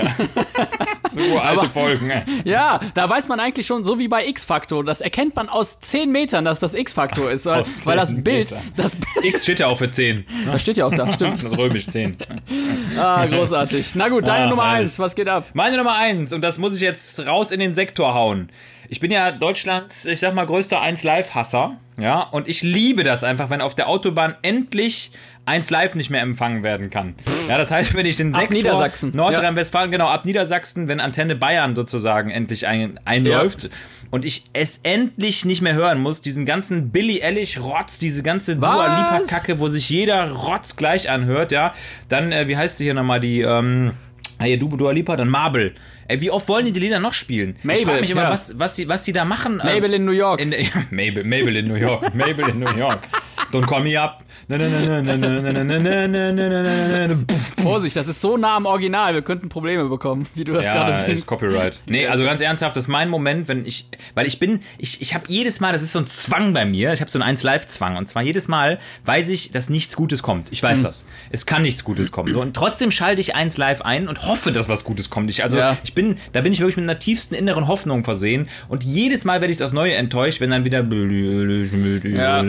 Nur 1.14 1.44
alte 1.44 1.70
Folgen, 1.70 2.10
ey. 2.10 2.24
Ja, 2.46 2.80
da 2.94 3.10
weiß 3.10 3.28
man 3.28 3.40
eigentlich 3.40 3.68
schon, 3.68 3.84
so 3.84 4.00
wie 4.00 4.08
bei 4.08 4.26
X-Factor, 4.26 4.84
das 4.84 5.02
erkennt 5.02 5.36
man 5.36 5.50
aus 5.50 5.80
10 5.80 6.12
Metern, 6.12 6.46
dass 6.46 6.60
das 6.60 6.74
X-Factor 6.74 7.30
ist, 7.30 7.46
weil, 7.46 7.62
Aus 7.62 7.68
10 7.78 7.86
weil 7.86 7.98
das 7.98 8.24
Bild, 8.24 8.56
das, 8.76 8.98
X 9.22 9.44
steht 9.44 9.60
ja 9.60 9.68
auch 9.68 9.78
für 9.78 9.92
10. 9.92 10.26
das 10.46 10.62
steht 10.62 10.78
ja 10.78 10.86
auch 10.86 10.94
da, 10.94 11.12
stimmt. 11.12 11.44
Das 11.44 11.58
römisch 11.58 11.88
10. 11.88 12.18
Ah, 12.98 13.26
großartig. 13.26 13.96
Na 13.96 14.10
gut, 14.10 14.28
deine 14.28 14.46
Ah, 14.46 14.50
Nummer. 14.50 14.64
1, 14.64 15.00
was 15.00 15.16
geht 15.16 15.28
ab? 15.28 15.46
Meine 15.54 15.78
Nummer 15.78 15.96
1, 15.98 16.34
und 16.34 16.42
das 16.42 16.58
muss 16.58 16.76
ich 16.76 16.82
jetzt 16.82 17.20
raus 17.26 17.52
in 17.52 17.60
den 17.60 17.76
Sektor 17.76 18.14
hauen. 18.14 18.50
Ich 18.90 19.00
bin 19.00 19.12
ja 19.12 19.32
Deutschlands, 19.32 20.06
ich 20.06 20.20
sag 20.20 20.34
mal, 20.36 20.46
größter 20.46 20.80
1 20.82 21.04
Live-Hasser. 21.04 21.78
Ja, 22.00 22.22
und 22.22 22.48
ich 22.48 22.64
liebe 22.64 23.04
das 23.04 23.24
einfach, 23.24 23.50
wenn 23.50 23.62
auf 23.62 23.76
der 23.76 23.88
Autobahn 23.88 24.36
endlich 24.42 25.12
1 25.46 25.70
Live 25.70 25.96
nicht 25.96 26.10
mehr 26.10 26.22
empfangen 26.22 26.64
werden 26.64 26.90
kann. 26.90 27.16
Ja, 27.50 27.58
das 27.58 27.70
heißt, 27.70 27.96
wenn 27.96 28.06
ich 28.06 28.16
den 28.16 28.34
Ab 28.34 28.42
Sektor 28.42 28.58
Niedersachsen. 28.58 29.12
Nordrhein-Westfalen, 29.14 29.92
genau, 29.92 30.08
ab 30.08 30.26
Niedersachsen, 30.26 30.88
wenn 30.88 31.00
Antenne 31.00 31.36
Bayern 31.36 31.76
sozusagen 31.76 32.32
endlich 32.32 32.66
ein, 32.68 33.00
einläuft 33.04 33.70
und 34.10 34.24
ich 34.24 34.46
es 34.54 34.80
endlich 34.84 35.44
nicht 35.44 35.62
mehr 35.62 35.74
hören 35.74 36.00
muss, 36.00 36.22
diesen 36.22 36.46
ganzen 36.46 36.92
Billy 36.92 37.22
Eilish 37.24 37.60
Rotz, 37.60 38.00
diese 38.00 38.24
ganze 38.24 38.56
Dua 38.56 39.10
Was? 39.10 39.22
Lipa 39.22 39.36
Kacke, 39.36 39.60
wo 39.60 39.68
sich 39.68 39.90
jeder 39.90 40.32
Rotz 40.32 40.76
gleich 40.76 41.10
anhört, 41.10 41.52
ja, 41.52 41.74
dann, 42.08 42.32
äh, 42.32 42.48
wie 42.48 42.56
heißt 42.56 42.78
sie 42.78 42.86
hier 42.86 42.94
nochmal, 42.94 43.20
die, 43.20 43.42
ähm, 43.42 43.92
Ah, 44.44 44.46
hier, 44.46 44.58
du, 44.60 44.68
Dua 44.68 44.92
Lipa, 44.92 45.16
dann 45.16 45.30
Marble. 45.30 45.74
Ey, 46.08 46.22
wie 46.22 46.32
oft 46.32 46.48
wollen 46.48 46.66
die 46.66 46.72
die 46.72 46.80
Lieder 46.80 47.00
noch 47.00 47.14
spielen? 47.14 47.56
Mabel, 47.64 47.80
ich 47.80 47.86
frage 47.86 48.02
mich 48.02 48.12
immer, 48.12 48.24
ja. 48.24 48.32
was, 48.32 48.58
was, 48.60 48.76
die, 48.76 48.88
was 48.88 49.04
die 49.04 49.14
da 49.14 49.26
machen. 49.26 49.58
Mabel 49.58 49.94
in 49.94 50.06
New 50.06 50.12
York. 50.12 50.42
In, 50.42 50.52
ja, 50.52 50.58
Mabel, 50.92 51.24
Mabel 51.24 51.56
in 51.56 51.68
New 51.68 51.76
York. 51.76 52.14
Mabel 52.14 52.50
in 52.50 52.60
New 52.60 52.78
York. 52.78 53.00
Don't 53.52 53.68
call 53.68 53.84
me 53.84 54.00
up. 54.00 54.24
Vorsicht, 57.62 57.96
das 57.96 58.08
ist 58.08 58.20
so 58.20 58.36
nah 58.36 58.58
am 58.58 58.66
Original. 58.66 59.14
Wir 59.14 59.22
könnten 59.22 59.48
Probleme 59.48 59.88
bekommen, 59.88 60.28
wie 60.34 60.44
du 60.44 60.54
das 60.54 60.66
ja, 60.66 60.74
gerade 60.74 60.98
siehst. 60.98 61.28
Copyright. 61.28 61.80
Nee, 61.86 62.08
also 62.08 62.24
ganz 62.24 62.42
ernsthaft, 62.42 62.76
das 62.76 62.86
ist 62.86 62.90
mein 62.90 63.10
Moment, 63.10 63.48
wenn 63.48 63.66
ich, 63.66 63.88
weil 64.16 64.26
ich 64.26 64.40
bin, 64.40 64.60
ich, 64.78 65.02
ich 65.02 65.14
habe 65.14 65.26
jedes 65.28 65.60
Mal, 65.60 65.72
das 65.72 65.82
ist 65.82 65.94
so 65.94 66.00
ein 66.00 66.08
Zwang 66.08 66.54
bei 66.54 66.66
mir. 66.66 66.94
Ich 66.94 67.00
habe 67.00 67.10
so 67.10 67.20
einen 67.20 67.38
1-Live-Zwang. 67.38 67.96
Und 67.96 68.10
zwar 68.10 68.24
jedes 68.24 68.48
Mal 68.48 68.80
weiß 69.06 69.30
ich, 69.30 69.52
dass 69.52 69.70
nichts 69.70 69.96
Gutes 69.96 70.24
kommt. 70.24 70.52
Ich 70.52 70.62
weiß 70.62 70.80
mhm. 70.80 70.84
das. 70.84 71.06
Es 71.30 71.46
kann 71.46 71.62
nichts 71.62 71.84
Gutes 71.84 72.12
kommen. 72.12 72.34
So, 72.34 72.42
und 72.42 72.56
trotzdem 72.56 72.92
schalte 72.92 73.22
ich 73.22 73.36
1 73.36 73.58
Live 73.58 73.82
ein 73.82 74.08
und 74.08 74.28
hoffe, 74.28 74.52
dass 74.52 74.68
was 74.68 74.84
Gutes 74.84 75.10
kommt. 75.10 75.30
Ich, 75.30 75.44
also, 75.44 75.58
ja. 75.58 75.78
ich 75.84 75.93
bin, 75.94 76.16
da 76.32 76.42
bin 76.42 76.54
ich 76.54 76.60
wirklich 76.60 76.78
mit 76.78 76.84
einer 76.84 77.00
tiefsten 77.00 77.36
inneren 77.36 77.68
Hoffnung 77.68 78.04
versehen 78.04 78.48
und 78.68 78.84
jedes 78.84 79.26
Mal 79.26 79.42
werde 79.42 79.54
ich 79.54 79.64
aufs 79.64 79.74
Neue 79.74 79.94
enttäuscht, 79.94 80.42
wenn 80.42 80.50
dann 80.52 80.66
wieder 80.66 80.84
Ja. 82.04 82.42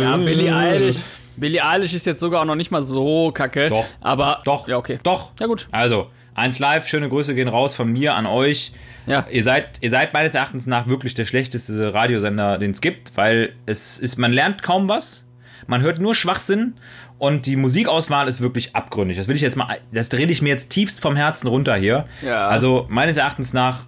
Ja, 0.00 0.16
Billie 0.16 0.54
Eilish. 0.54 0.96
Billie 1.36 1.64
Eilish 1.64 1.94
ist 1.94 2.06
jetzt 2.06 2.20
sogar 2.20 2.42
auch 2.42 2.46
noch 2.46 2.54
nicht 2.54 2.70
mal 2.70 2.82
so 2.82 3.32
kacke. 3.32 3.68
Doch. 3.68 3.86
Aber. 4.00 4.42
Doch, 4.44 4.68
Ja, 4.68 4.76
okay. 4.76 4.98
Doch. 5.02 5.32
Ja, 5.40 5.46
gut. 5.46 5.68
Also, 5.70 6.08
1 6.34 6.58
Live, 6.58 6.88
schöne 6.88 7.08
Grüße 7.08 7.34
gehen 7.34 7.48
raus 7.48 7.74
von 7.74 7.90
mir 7.90 8.14
an 8.14 8.26
euch. 8.26 8.72
Ja. 9.06 9.26
Ihr 9.30 9.42
seid, 9.42 9.78
ihr 9.80 9.90
seid 9.90 10.12
meines 10.12 10.34
Erachtens 10.34 10.66
nach 10.66 10.88
wirklich 10.88 11.14
der 11.14 11.26
schlechteste 11.26 11.92
Radiosender, 11.92 12.58
den 12.58 12.70
es 12.70 12.80
gibt, 12.80 13.16
weil 13.16 13.52
es 13.66 13.98
ist, 13.98 14.16
man 14.18 14.32
lernt 14.32 14.62
kaum 14.62 14.88
was, 14.88 15.26
man 15.72 15.80
hört 15.80 16.00
nur 16.00 16.14
Schwachsinn 16.14 16.74
und 17.16 17.46
die 17.46 17.56
Musikauswahl 17.56 18.28
ist 18.28 18.42
wirklich 18.42 18.76
abgründig. 18.76 19.16
Das 19.16 19.26
will 19.26 19.36
ich 19.36 19.40
jetzt 19.40 19.56
mal, 19.56 19.78
das 19.90 20.12
rede 20.12 20.30
ich 20.30 20.42
mir 20.42 20.50
jetzt 20.50 20.68
tiefst 20.68 21.00
vom 21.00 21.16
Herzen 21.16 21.46
runter 21.48 21.74
hier. 21.74 22.04
Ja. 22.20 22.46
Also, 22.46 22.86
meines 22.90 23.16
Erachtens 23.16 23.54
nach 23.54 23.86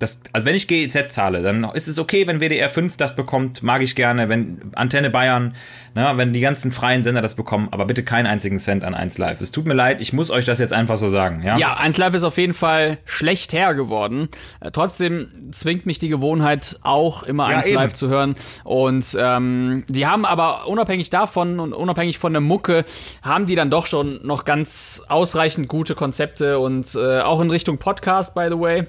das, 0.00 0.18
also 0.32 0.46
wenn 0.46 0.54
ich 0.54 0.66
GEZ 0.66 1.12
zahle, 1.12 1.42
dann 1.42 1.62
ist 1.74 1.86
es 1.86 1.98
okay, 1.98 2.26
wenn 2.26 2.40
WDR 2.40 2.70
5 2.70 2.96
das 2.96 3.14
bekommt, 3.14 3.62
mag 3.62 3.82
ich 3.82 3.94
gerne, 3.94 4.30
wenn 4.30 4.72
Antenne 4.74 5.10
Bayern, 5.10 5.54
ne, 5.94 6.10
wenn 6.16 6.32
die 6.32 6.40
ganzen 6.40 6.72
freien 6.72 7.02
Sender 7.02 7.20
das 7.20 7.34
bekommen, 7.34 7.68
aber 7.70 7.84
bitte 7.84 8.02
keinen 8.02 8.26
einzigen 8.26 8.58
Cent 8.58 8.82
an 8.82 8.94
1 8.94 9.18
Live. 9.18 9.42
Es 9.42 9.50
tut 9.52 9.66
mir 9.66 9.74
leid, 9.74 10.00
ich 10.00 10.14
muss 10.14 10.30
euch 10.30 10.46
das 10.46 10.58
jetzt 10.58 10.72
einfach 10.72 10.96
so 10.96 11.10
sagen, 11.10 11.42
ja? 11.44 11.58
Ja, 11.58 11.76
1 11.76 11.98
Live 11.98 12.14
ist 12.14 12.24
auf 12.24 12.38
jeden 12.38 12.54
Fall 12.54 12.96
schlecht 13.04 13.52
her 13.52 13.74
geworden. 13.74 14.30
Äh, 14.60 14.70
trotzdem 14.70 15.50
zwingt 15.52 15.84
mich 15.84 15.98
die 15.98 16.08
Gewohnheit 16.08 16.80
auch 16.82 17.22
immer 17.22 17.50
Ja, 17.50 17.58
1 17.58 17.66
eben. 17.66 17.76
Live 17.76 17.92
zu 17.92 18.08
hören. 18.08 18.36
Und 18.64 19.14
ähm, 19.20 19.84
die 19.88 20.06
haben 20.06 20.24
aber 20.24 20.66
unabhängig 20.66 21.10
davon 21.10 21.60
und 21.60 21.74
unabhängig 21.74 22.18
von 22.18 22.32
der 22.32 22.40
Mucke, 22.40 22.86
haben 23.22 23.44
die 23.44 23.54
dann 23.54 23.68
doch 23.68 23.84
schon 23.86 24.20
noch 24.26 24.46
ganz 24.46 25.02
ausreichend 25.08 25.68
gute 25.68 25.94
Konzepte 25.94 26.58
und 26.58 26.94
äh, 26.94 27.20
auch 27.20 27.42
in 27.42 27.50
Richtung 27.50 27.76
Podcast, 27.76 28.34
by 28.34 28.46
the 28.50 28.58
way. 28.58 28.86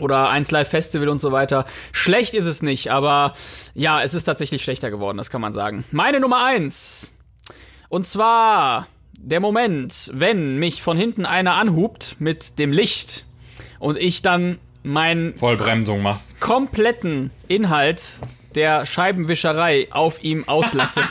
Oder 0.00 0.30
1 0.30 0.50
Live 0.50 0.68
Festival 0.68 1.08
und 1.08 1.18
so 1.18 1.32
weiter. 1.32 1.64
Schlecht 1.92 2.34
ist 2.34 2.46
es 2.46 2.62
nicht, 2.62 2.90
aber 2.90 3.34
ja, 3.74 4.02
es 4.02 4.14
ist 4.14 4.24
tatsächlich 4.24 4.62
schlechter 4.62 4.90
geworden, 4.90 5.16
das 5.18 5.30
kann 5.30 5.40
man 5.40 5.52
sagen. 5.52 5.84
Meine 5.90 6.20
Nummer 6.20 6.44
1. 6.44 7.12
Und 7.88 8.06
zwar 8.06 8.86
der 9.18 9.40
Moment, 9.40 10.10
wenn 10.14 10.56
mich 10.56 10.82
von 10.82 10.96
hinten 10.96 11.26
einer 11.26 11.54
anhupt 11.54 12.16
mit 12.18 12.58
dem 12.58 12.72
Licht 12.72 13.26
und 13.78 13.98
ich 13.98 14.22
dann 14.22 14.58
meinen 14.82 15.38
Vollbremsung 15.38 16.02
machst. 16.02 16.40
kompletten 16.40 17.30
Inhalt 17.48 18.20
der 18.54 18.86
Scheibenwischerei 18.86 19.88
auf 19.90 20.22
ihm 20.22 20.46
auslasse. 20.48 21.02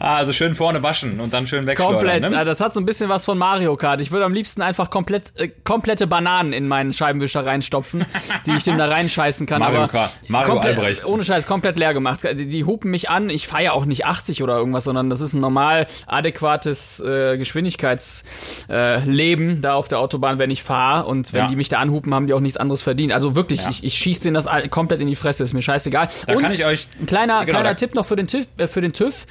Ah, 0.00 0.16
also 0.16 0.32
schön 0.32 0.54
vorne 0.54 0.82
waschen 0.82 1.20
und 1.20 1.32
dann 1.32 1.46
schön 1.46 1.66
wegschleudern. 1.66 1.94
Komplett. 2.00 2.30
Ne? 2.30 2.44
Das 2.44 2.60
hat 2.60 2.74
so 2.74 2.80
ein 2.80 2.86
bisschen 2.86 3.08
was 3.08 3.24
von 3.24 3.38
Mario 3.38 3.76
Kart. 3.76 4.00
Ich 4.00 4.10
würde 4.10 4.24
am 4.24 4.32
liebsten 4.34 4.62
einfach 4.62 4.90
komplett, 4.90 5.32
äh, 5.36 5.48
komplette 5.48 6.06
Bananen 6.06 6.52
in 6.52 6.66
meinen 6.68 6.92
Scheibenwischer 6.92 7.44
reinstopfen, 7.46 8.04
die 8.46 8.52
ich 8.52 8.64
dem 8.64 8.78
da 8.78 8.86
reinscheißen 8.86 9.46
kann. 9.46 9.60
Mario 9.60 9.78
aber 9.82 9.88
Kart. 9.88 10.18
Mario 10.28 10.52
komplett, 10.54 10.78
Albrecht. 10.78 11.04
Ohne 11.06 11.24
Scheiß, 11.24 11.46
komplett 11.46 11.78
leer 11.78 11.94
gemacht. 11.94 12.20
Die, 12.24 12.46
die 12.46 12.64
hupen 12.64 12.90
mich 12.90 13.08
an. 13.08 13.30
Ich 13.30 13.46
fahre 13.46 13.64
ja 13.64 13.72
auch 13.72 13.84
nicht 13.84 14.06
80 14.06 14.42
oder 14.42 14.56
irgendwas, 14.56 14.84
sondern 14.84 15.10
das 15.10 15.20
ist 15.20 15.34
ein 15.34 15.40
normal 15.40 15.86
adäquates 16.06 17.00
äh, 17.00 17.36
Geschwindigkeitsleben 17.38 19.58
äh, 19.58 19.60
da 19.60 19.74
auf 19.74 19.88
der 19.88 19.98
Autobahn, 20.00 20.38
wenn 20.38 20.50
ich 20.50 20.62
fahre. 20.62 21.06
Und 21.06 21.32
wenn 21.32 21.42
Ja. 21.44 21.48
die 21.48 21.56
mich 21.56 21.68
da 21.68 21.78
anhupen, 21.78 22.14
haben 22.14 22.26
die 22.26 22.32
auch 22.34 22.40
nichts 22.40 22.56
anderes 22.58 22.82
verdient. 22.82 23.12
Also 23.12 23.36
wirklich, 23.36 23.62
Ja. 23.62 23.70
ich, 23.70 23.84
ich 23.84 23.93
schieße 23.96 24.22
denen 24.22 24.34
das 24.34 24.48
komplett 24.70 25.00
in 25.00 25.06
die 25.08 25.16
Fresse. 25.16 25.42
Ist 25.42 25.52
mir 25.54 25.62
scheißegal. 25.62 26.08
Da 26.26 26.34
Und 26.34 26.42
kann 26.42 26.52
ich 26.52 26.64
euch- 26.64 26.86
ein 27.00 27.06
kleiner, 27.06 27.40
Genau, 27.44 27.58
kleiner 27.60 27.76
Tipp 27.76 27.94
noch 27.94 28.06
für 28.06 28.16
den 28.16 28.26
TÜV. 28.26 28.46
Äh, 28.56 28.66
für 28.66 28.80
den 28.80 28.92
TÜV. 28.92 29.26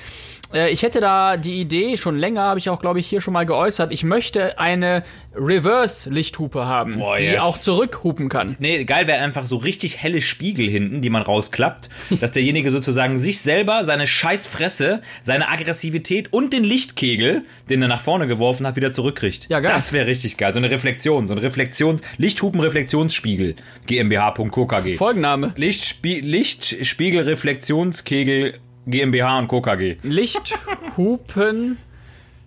Äh, 0.53 0.71
Ich 0.71 0.83
hätte 0.83 0.99
da 0.99 1.37
die 1.37 1.59
Idee, 1.59 1.97
schon 1.97 2.17
länger 2.17 2.43
habe 2.43 2.59
ich 2.59 2.69
auch, 2.69 2.79
glaube 2.79 2.99
ich, 2.99 3.07
hier 3.07 3.21
schon 3.21 3.33
mal 3.33 3.45
geäußert, 3.45 3.91
ich 3.93 4.03
möchte 4.03 4.59
eine 4.59 5.03
Reverse-Lichthupe 5.35 6.65
haben, 6.65 6.99
Boah, 6.99 7.17
die 7.17 7.25
yes. 7.25 7.41
auch 7.41 7.57
zurückhupen 7.57 8.29
kann. 8.29 8.55
Nee, 8.59 8.85
geil 8.85 9.07
wäre 9.07 9.21
einfach 9.23 9.45
so 9.45 9.57
richtig 9.57 9.97
helle 9.97 10.21
Spiegel 10.21 10.69
hinten, 10.69 11.01
die 11.01 11.09
man 11.09 11.23
rausklappt, 11.23 11.89
dass 12.21 12.31
derjenige 12.31 12.69
sozusagen 12.69 13.17
sich 13.17 13.41
selber, 13.41 13.83
seine 13.83 14.05
Scheißfresse, 14.07 15.01
seine 15.23 15.49
Aggressivität 15.49 16.31
und 16.31 16.53
den 16.53 16.63
Lichtkegel, 16.63 17.43
den 17.69 17.81
er 17.81 17.87
nach 17.87 18.01
vorne 18.01 18.27
geworfen 18.27 18.67
hat, 18.67 18.75
wieder 18.75 18.93
zurückkriegt. 18.93 19.47
Ja, 19.49 19.59
geil. 19.59 19.71
Das 19.73 19.91
wäre 19.93 20.05
richtig 20.07 20.37
geil. 20.37 20.53
So 20.53 20.59
eine 20.59 20.69
Reflexion, 20.69 21.27
so 21.27 21.33
ein 21.33 21.39
Reflexions, 21.39 22.01
Lichthupen-Reflexionsspiegel. 22.17 23.55
GmbH.KG. 23.87 24.95
Folgenname. 24.95 25.53
Lichtspie 25.55 26.19
Lichtspiegelreflexionskegel 26.21 28.59
GmbH 28.85 29.39
und 29.39 29.47
KKG. 29.47 29.97
Lichthupen, 30.03 31.77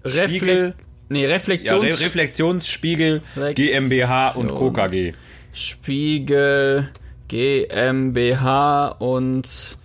Spiegel, 0.05 0.75
Reflekt, 0.75 0.79
nee, 1.09 1.23
ja, 1.23 1.29
Re 1.29 1.35
Reflexions, 1.35 2.01
Reflexionsspiegel 2.01 3.23
GmbH 3.55 4.31
und 4.31 4.55
KKG. 4.55 5.13
Spiegel, 5.53 6.89
GmbH 7.29 8.89
und 8.89 9.79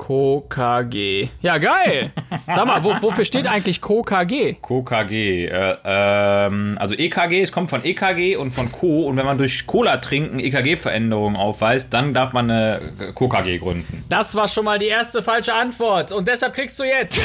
KKG. 0.00 1.28
Ja, 1.42 1.58
geil. 1.58 2.10
Sag 2.46 2.66
mal, 2.66 2.82
wo, 2.82 2.94
wofür 3.02 3.26
steht 3.26 3.46
eigentlich 3.46 3.82
KKG? 3.82 4.54
KKG, 4.54 5.44
äh, 5.46 5.76
ähm, 5.84 6.76
also 6.80 6.94
EKG, 6.94 7.42
es 7.42 7.52
kommt 7.52 7.68
von 7.68 7.84
EKG 7.84 8.36
und 8.36 8.50
von 8.50 8.72
Co. 8.72 9.06
Und 9.06 9.18
wenn 9.18 9.26
man 9.26 9.36
durch 9.36 9.66
Cola 9.66 9.98
trinken 9.98 10.40
EKG-Veränderungen 10.40 11.36
aufweist, 11.36 11.92
dann 11.92 12.14
darf 12.14 12.32
man 12.32 12.50
eine 12.50 12.80
KKG 13.14 13.58
gründen. 13.58 14.04
Das 14.08 14.34
war 14.34 14.48
schon 14.48 14.64
mal 14.64 14.78
die 14.78 14.88
erste 14.88 15.22
falsche 15.22 15.52
Antwort. 15.52 16.12
Und 16.12 16.26
deshalb 16.26 16.54
kriegst 16.54 16.80
du 16.80 16.84
jetzt. 16.84 17.20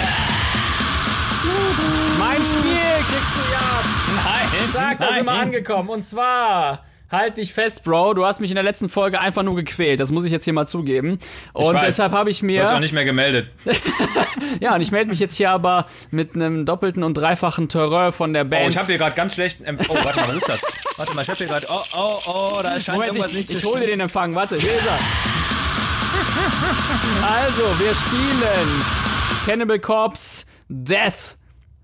Mein 2.19 2.43
Spiel 2.43 3.05
kriegst 3.07 3.35
du 3.37 3.53
ja. 3.53 3.83
Nein, 4.25 4.69
Zack, 4.69 4.99
da 4.99 5.13
sind 5.13 5.25
wir 5.25 5.31
angekommen. 5.31 5.89
Und 5.89 6.03
zwar. 6.03 6.83
Halt 7.15 7.37
dich 7.37 7.53
fest, 7.53 7.83
Bro. 7.83 8.13
Du 8.15 8.25
hast 8.25 8.39
mich 8.41 8.51
in 8.51 8.55
der 8.55 8.63
letzten 8.63 8.89
Folge 8.89 9.19
einfach 9.19 9.43
nur 9.43 9.55
gequält. 9.55 9.99
Das 9.99 10.11
muss 10.11 10.25
ich 10.25 10.31
jetzt 10.31 10.43
hier 10.43 10.53
mal 10.53 10.65
zugeben. 10.67 11.19
Und 11.53 11.73
weiß. 11.75 11.85
deshalb 11.85 12.11
habe 12.11 12.29
ich 12.29 12.39
Du 12.41 12.47
hast 12.59 12.67
auch 12.69 12.73
mir. 12.75 12.79
nicht 12.81 12.93
mehr 12.93 13.05
gemeldet. 13.05 13.47
Ja, 14.59 14.75
und 14.75 14.81
ich 14.81 14.91
melde 14.91 15.09
mich 15.09 15.19
jetzt 15.19 15.35
hier 15.35 15.49
aber 15.51 15.85
mit 16.11 16.35
einem 16.35 16.65
doppelten 16.65 17.03
und 17.03 17.13
dreifachen 17.15 17.67
Terrain 17.69 18.11
von 18.11 18.33
der 18.33 18.45
Oh, 18.45 18.49
Band. 18.49 18.69
ich 18.69 18.77
habe 18.77 18.87
hier 18.87 18.97
gerade 18.97 19.15
ganz 19.15 19.33
schlecht. 19.33 19.59
Oh, 19.89 19.95
warte 20.03 20.19
mal, 20.19 20.27
was 20.29 20.35
ist 20.37 20.49
das? 20.49 20.61
Warte 20.97 21.13
mal, 21.13 21.21
ich 21.21 21.27
habe 21.29 21.37
hier 21.37 21.47
gerade. 21.47 21.67
Oh, 21.69 21.81
oh, 21.97 22.19
oh, 22.27 22.59
da 22.61 22.79
scheint 22.79 22.97
Moment, 22.97 23.07
irgendwas 23.07 23.31
ich, 23.31 23.49
nicht 23.49 23.51
ich 23.51 23.65
hole 23.65 23.81
dir 23.81 23.87
den 23.87 23.99
Empfang. 24.01 24.33
Warte, 24.35 24.57
hier 24.57 24.73
ist 24.75 24.85
er. 24.85 24.99
Also, 27.27 27.63
wir 27.79 27.93
spielen 27.93 28.83
Cannibal 29.45 29.79
Corpse 29.79 30.45
Death. 30.69 31.35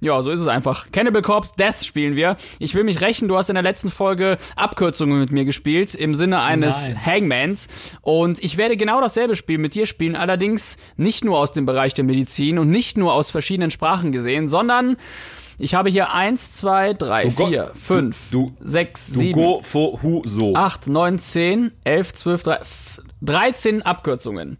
Ja, 0.03 0.22
so 0.24 0.31
ist 0.31 0.39
es 0.39 0.48
einfach. 0.48 0.88
Cannibal 0.91 1.22
Corpse 1.22 1.53
Death 1.60 1.86
spielen 1.86 2.15
wir. 2.15 2.36
Ich 2.58 2.74
will 2.74 2.84
mich 2.84 3.01
rächen, 3.01 3.27
du 3.27 3.38
hast 3.38 3.50
in 3.50 3.53
der 3.53 3.62
letzten 3.63 3.91
Folge 3.91 4.39
Abkürzungen 4.55 5.20
mit 5.20 5.31
mir 5.31 5.46
gespielt, 5.46 5.93
im 5.93 6.15
Sinne 6.15 6.41
eines 6.41 6.88
Nein. 6.88 7.05
Hangmans. 7.05 7.67
Und 8.01 8.43
ich 8.43 8.58
werde 8.58 8.77
genau 8.77 9.00
dasselbe 9.00 9.36
Spiel 9.36 9.60
mit 9.60 9.75
dir 9.75 9.86
spielen, 9.86 10.15
allerdings 10.15 10.77
nicht 10.98 11.24
nur 11.24 11.38
aus 11.38 11.51
dem 11.51 11.67
Bereich 11.67 11.93
der 11.93 12.03
Medizin 12.03 12.58
und 12.58 12.72
nicht 12.72 12.98
nur 12.98 13.13
aus 13.13 13.29
verschiedenen 13.29 13.70
Sprachen 13.70 14.12
gesehen, 14.12 14.48
sondern 14.48 14.98
ich 15.60 15.75
habe 15.75 15.91
hier 15.91 16.12
1, 16.12 16.51
2, 16.53 16.93
3, 16.96 17.24
Gott, 17.36 17.50
4, 17.50 17.72
5, 17.75 18.17
du- 18.31 18.48
6, 18.60 19.13
Du 19.13 19.20
7, 19.20 19.34
go 19.39 19.62
fo 19.62 20.00
hu 20.01 20.24
so. 20.25 20.55
8, 20.55 20.88
9, 20.88 21.20
10, 21.20 21.72
11, 21.84 22.13
12, 22.13 22.41
13, 22.43 23.03
13 23.22 23.81
Abkürzungen. 23.84 24.58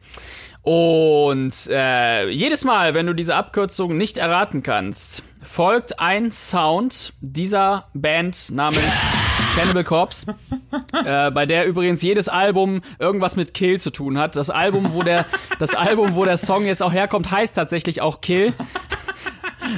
Und 0.64 1.54
äh, 1.70 2.30
jedes 2.30 2.64
Mal, 2.64 2.94
wenn 2.94 3.08
du 3.08 3.14
diese 3.14 3.36
Abkürzung 3.36 3.98
nicht 3.98 4.18
erraten 4.18 4.62
kannst, 4.62 5.24
folgt 5.42 6.00
ein 6.00 6.32
Sound 6.32 7.14
dieser 7.20 7.88
Band 7.94 8.52
namens 8.52 9.08
Cannibal 9.56 9.84
Corpse, 9.84 10.36
äh, 11.06 11.32
bei 11.32 11.48
der 11.48 11.66
übrigens 11.66 12.04
jedes 12.04 12.30
Album 12.30 12.82
irgendwas 13.00 13.36
mit 13.36 13.56
Kill 13.56 13.80
zu 13.80 13.90
tun 13.90 14.20
hat. 14.20 14.36
Das 14.36 14.52
Album, 14.52 14.94
wo 14.94 15.02
der, 15.02 15.26
das 15.58 15.74
Album, 15.74 16.16
wo 16.16 16.26
der 16.26 16.38
Song 16.38 16.66
jetzt 16.66 16.84
auch 16.84 16.94
herkommt, 16.94 17.32
heißt 17.32 17.56
tatsächlich 17.56 18.02
auch 18.02 18.22
Kill. 18.22 18.54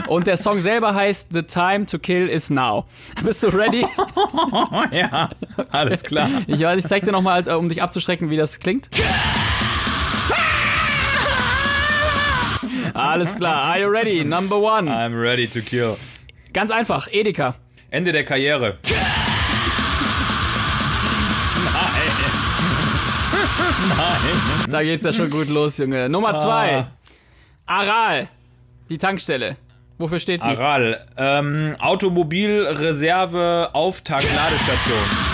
Und 0.07 0.27
der 0.27 0.37
Song 0.37 0.59
selber 0.59 0.95
heißt 0.95 1.29
The 1.31 1.43
Time 1.43 1.85
to 1.85 1.97
Kill 1.99 2.27
is 2.27 2.49
Now. 2.49 2.85
Bist 3.23 3.43
du 3.43 3.47
ready? 3.47 3.85
Ja, 4.91 5.29
alles 5.71 6.03
klar. 6.03 6.29
Ich, 6.47 6.61
ich 6.61 6.85
zeig 6.85 7.03
dir 7.03 7.11
nochmal, 7.11 7.47
um 7.55 7.69
dich 7.69 7.81
abzuschrecken, 7.81 8.29
wie 8.29 8.37
das 8.37 8.59
klingt. 8.59 8.89
Alles 12.93 13.35
klar. 13.35 13.71
Are 13.71 13.79
you 13.79 13.89
ready? 13.89 14.23
Number 14.23 14.55
one. 14.57 14.87
I'm 14.87 15.19
ready 15.19 15.47
to 15.47 15.61
kill. 15.61 15.97
Ganz 16.53 16.71
einfach. 16.71 17.07
Edeka. 17.11 17.55
Ende 17.89 18.11
der 18.11 18.23
Karriere. 18.23 18.77
Da 24.69 24.81
geht's 24.83 25.03
ja 25.03 25.13
schon 25.13 25.29
gut 25.29 25.49
los, 25.49 25.77
Junge. 25.77 26.09
Nummer 26.09 26.35
zwei. 26.35 26.87
Aral. 27.65 28.29
Die 28.89 28.97
Tankstelle. 28.97 29.57
Wofür 29.97 30.19
steht 30.19 30.43
die? 30.43 30.49
Aral. 30.49 31.05
Ähm, 31.17 31.75
Automobilreserve 31.79 33.69
Auftakt 33.73 34.27
Ladestation. 34.35 35.32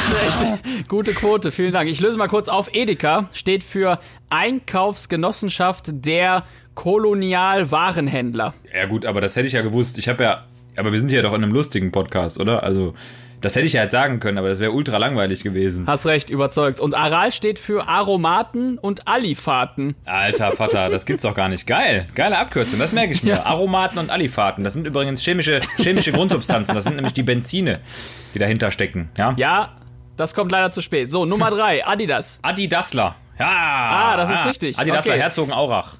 Das 0.00 0.40
ist 0.40 0.42
eine 0.42 0.52
echt 0.52 0.88
gute 0.88 1.12
Quote. 1.12 1.52
Vielen 1.52 1.72
Dank. 1.72 1.90
Ich 1.90 2.00
löse 2.00 2.16
mal 2.16 2.28
kurz 2.28 2.48
auf. 2.48 2.70
Edeka 2.72 3.28
steht 3.32 3.62
für 3.62 3.98
Einkaufsgenossenschaft 4.30 5.86
der 5.90 6.44
Kolonialwarenhändler. 6.74 8.54
Ja 8.74 8.86
gut, 8.86 9.04
aber 9.04 9.20
das 9.20 9.36
hätte 9.36 9.46
ich 9.46 9.52
ja 9.52 9.60
gewusst. 9.60 9.98
Ich 9.98 10.08
habe 10.08 10.24
ja, 10.24 10.44
aber 10.76 10.92
wir 10.92 10.98
sind 10.98 11.10
ja 11.10 11.20
doch 11.20 11.34
in 11.34 11.44
einem 11.44 11.52
lustigen 11.52 11.92
Podcast, 11.92 12.40
oder? 12.40 12.62
Also 12.62 12.94
das 13.42 13.56
hätte 13.56 13.66
ich 13.66 13.72
ja 13.72 13.82
jetzt 13.82 13.92
sagen 13.92 14.20
können, 14.20 14.38
aber 14.38 14.48
das 14.48 14.58
wäre 14.60 14.72
ultra 14.72 14.96
langweilig 14.98 15.42
gewesen. 15.42 15.86
Hast 15.86 16.06
recht, 16.06 16.30
überzeugt. 16.30 16.80
Und 16.80 16.94
Aral 16.94 17.32
steht 17.32 17.58
für 17.58 17.88
Aromaten 17.88 18.78
und 18.78 19.08
Alifaten. 19.08 19.94
Alter 20.04 20.52
Vater, 20.52 20.88
das 20.88 21.06
gibt's 21.06 21.22
doch 21.22 21.34
gar 21.34 21.48
nicht. 21.48 21.66
Geil, 21.66 22.06
geile 22.14 22.38
Abkürzung, 22.38 22.78
das 22.78 22.92
merke 22.92 23.12
ich 23.12 23.22
mir. 23.22 23.36
Ja. 23.36 23.46
Aromaten 23.46 23.98
und 23.98 24.10
Alifaten, 24.10 24.64
das 24.64 24.74
sind 24.74 24.86
übrigens 24.86 25.22
chemische, 25.22 25.60
chemische 25.76 26.12
Grundsubstanzen. 26.12 26.74
Das 26.74 26.84
sind 26.84 26.96
nämlich 26.96 27.14
die 27.14 27.22
Benzine, 27.22 27.80
die 28.34 28.38
dahinter 28.38 28.70
stecken. 28.70 29.10
Ja. 29.16 29.32
Ja, 29.36 29.70
das 30.20 30.34
kommt 30.34 30.52
leider 30.52 30.70
zu 30.70 30.82
spät. 30.82 31.10
So, 31.10 31.24
Nummer 31.24 31.50
drei, 31.56 31.84
Adidas. 31.86 32.38
Adidasler. 32.42 33.16
Ja. 33.38 33.46
Ah, 33.48 34.16
das 34.16 34.30
ist 34.30 34.44
richtig. 34.46 34.78
Adidasler, 34.78 35.14
Okay. 35.14 35.22
Herzogenaurach. 35.22 35.94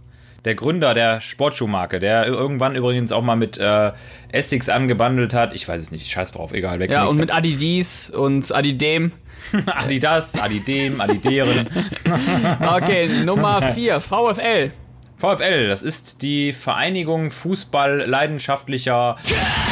der 0.44 0.54
Gründer 0.54 0.94
der 0.94 1.20
Sportschuhmarke, 1.20 1.98
der 2.00 2.26
irgendwann 2.26 2.74
übrigens 2.76 3.12
auch 3.12 3.22
mal 3.22 3.36
mit 3.36 3.58
äh, 3.58 3.92
Essex 4.30 4.68
angebandelt 4.68 5.32
hat. 5.34 5.54
Ich 5.54 5.66
weiß 5.66 5.80
es 5.80 5.90
nicht, 5.90 6.10
scheiß 6.10 6.32
drauf, 6.32 6.52
egal. 6.52 6.78
Wer 6.78 6.90
Ja, 6.90 7.04
und 7.04 7.18
mit 7.18 7.32
Adidis 7.34 8.10
und 8.10 8.50
Adidem. 8.54 9.12
Adidas, 9.66 10.38
Adidem, 10.40 11.00
Adideren. 11.00 11.66
Okay, 12.60 13.08
Nummer 13.24 13.62
4, 13.62 14.00
VfL. 14.00 14.70
VfL, 15.16 15.68
das 15.68 15.82
ist 15.82 16.22
die 16.22 16.52
Vereinigung 16.54 17.30
Fußball 17.30 18.04
leidenschaftlicher 18.06 19.16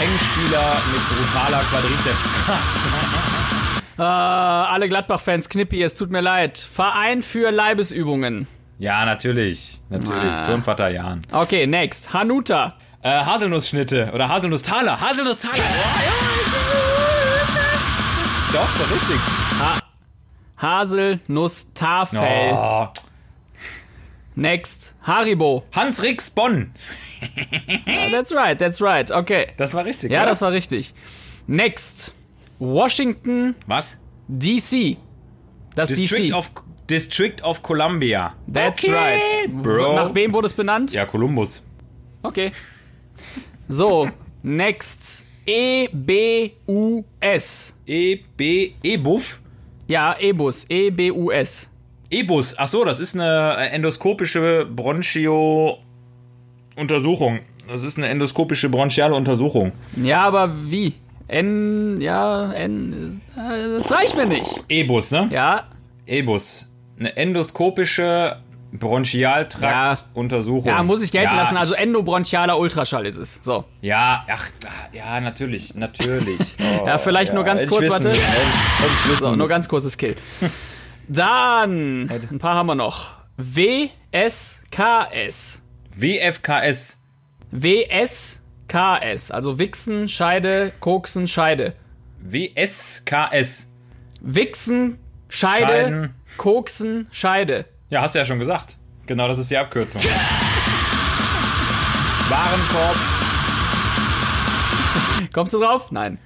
Engspieler 0.03 0.77
mit 0.93 1.03
brutaler 1.09 1.61
Quadrizeps. 1.71 2.21
Äh, 3.99 4.03
alle 4.03 4.89
Gladbach-Fans, 4.89 5.49
Knippi, 5.49 5.83
es 5.83 5.95
tut 5.95 6.11
mir 6.11 6.21
leid. 6.21 6.59
Verein 6.59 7.21
für 7.23 7.51
Leibesübungen. 7.51 8.47
Ja, 8.79 9.05
natürlich. 9.05 9.81
Natürlich. 9.91 10.23
Ah. 10.39 10.45
Turnvater 10.45 10.89
Jan. 10.89 11.21
Okay, 11.33 11.67
next. 11.67 12.13
Hanuta. 12.13 12.77
Äh, 13.03 13.11
Haselnussschnitte 13.25 14.11
oder 14.15 14.29
Haselnusstaler. 14.29 15.01
Haselnusstaler. 15.01 15.57
Ja. 15.57 15.65
Doch, 18.53 18.69
ist 18.71 18.81
doch 18.81 18.91
richtig. 18.95 19.17
Haselnuss-Tafel. 20.59 22.53
Oh. 22.53 22.89
Next. 24.37 24.95
Haribo. 25.03 25.65
Hans 25.75 26.03
Rix 26.03 26.31
Bonn. 26.31 26.73
Ah, 27.87 28.11
That's 28.13 28.33
right, 28.33 28.57
that's 28.57 28.81
right. 28.81 29.11
Okay. 29.11 29.49
Das 29.57 29.75
war 29.75 29.85
richtig. 29.85 30.13
Ja, 30.13 30.21
oder? 30.21 30.29
das 30.29 30.41
war 30.41 30.53
richtig. 30.53 30.95
Next. 31.49 32.15
Washington, 32.59 33.55
Was? 33.67 33.97
D.C. 34.29 34.97
Das 35.75 35.89
District 35.91 36.23
D.C. 36.25 36.33
of, 36.35 36.51
District 36.89 37.43
of 37.43 37.63
Columbia. 37.63 38.35
That's 38.53 38.83
Okay, 38.85 38.93
right. 38.95 39.23
Bro. 39.63 39.95
Nach 39.95 40.15
wem 40.15 40.33
wurde 40.35 40.47
es 40.47 40.55
benannt? 40.55 40.93
Ja, 40.93 41.07
Columbus. 41.07 41.63
Okay. 42.23 42.51
So, 43.69 44.09
next. 44.43 45.25
E 45.47 45.85
E-B-U-S. 45.85 47.75
E, 47.87 48.17
B, 48.37 48.73
E-Buff. 48.83 49.41
Ja, 49.87 50.15
E-Bus. 50.19 50.67
E-B-U-S. 50.69 51.71
E-Bus. 52.11 52.55
Ach 52.59 52.69
so, 52.69 52.85
das 52.85 53.01
ist 53.01 53.15
eine 53.15 53.71
endoskopische 53.71 54.67
Bronchio-Untersuchung. 54.67 57.41
Das 57.67 57.83
ist 57.83 57.97
eine 57.99 58.09
endoskopische 58.09 58.69
bronchiale 58.71 59.15
Untersuchung. 59.15 59.73
Ja, 59.97 60.25
aber 60.25 60.51
wie? 60.71 60.95
N, 61.29 62.01
ja, 62.01 62.53
N, 62.53 63.21
das 63.37 63.93
reicht 63.93 64.17
mir 64.17 64.27
nicht. 64.27 64.65
E-Bus, 64.69 65.11
ne? 65.11 65.29
Ja, 65.31 65.65
E-Bus. 66.07 66.73
Eine 66.99 67.17
endoskopische 67.17 68.39
Bronchialtrakt-Untersuchung. 68.73 70.67
ja, 70.69 70.83
muss 70.83 71.03
ich 71.03 71.13
gelten 71.13 71.31
Ja, 71.35 71.37
lassen. 71.37 71.57
Also 71.57 71.75
endobronchialer 71.75 72.59
Ultraschall 72.59 73.07
ist 73.07 73.17
es. 73.17 73.39
So. 73.43 73.65
Ja, 73.81 74.25
ach, 74.29 74.49
ja, 74.93 75.21
natürlich, 75.21 75.75
natürlich. 75.75 76.39
Oh, 76.61 76.83
Ja, 76.87 76.99
vielleicht 76.99 77.33
nur 77.35 77.45
ganz 77.45 77.63
hätte 77.63 77.75
ich 77.75 77.79
kurz, 77.89 77.91
warte. 77.91 78.15
So, 79.21 79.35
nur 79.37 79.49
ganz 79.49 79.69
kurzes 79.69 79.97
Kill. 79.97 80.17
Dann, 81.09 82.11
ein 82.11 82.39
paar 82.39 82.55
haben 82.55 82.67
wir 82.67 82.75
noch. 82.75 83.17
WSKS. 83.39 84.73
WFKS. 85.95 86.99
WSKS. 88.69 89.31
Also 89.31 89.59
Wichsen, 89.59 90.09
Scheide, 90.09 90.73
Koksen, 90.81 91.27
Scheide. 91.27 91.75
WSKS. 92.21 93.69
Wichsen, 94.21 94.99
Scheide, 95.29 95.67
Scheiden. 95.67 96.15
Koksen, 96.37 97.09
Scheide. 97.11 97.65
Ja, 97.91 98.03
hast 98.03 98.15
du 98.15 98.19
ja 98.19 98.25
schon 98.25 98.39
gesagt. 98.39 98.77
Genau, 99.07 99.29
das 99.29 99.39
ist 99.39 99.51
die 99.51 99.57
Abkürzung. 99.57 100.03
Warenkorb. 102.29 102.97
Kommst 105.33 105.55
du 105.55 105.61
drauf? 105.61 105.91
Nein. 105.91 106.19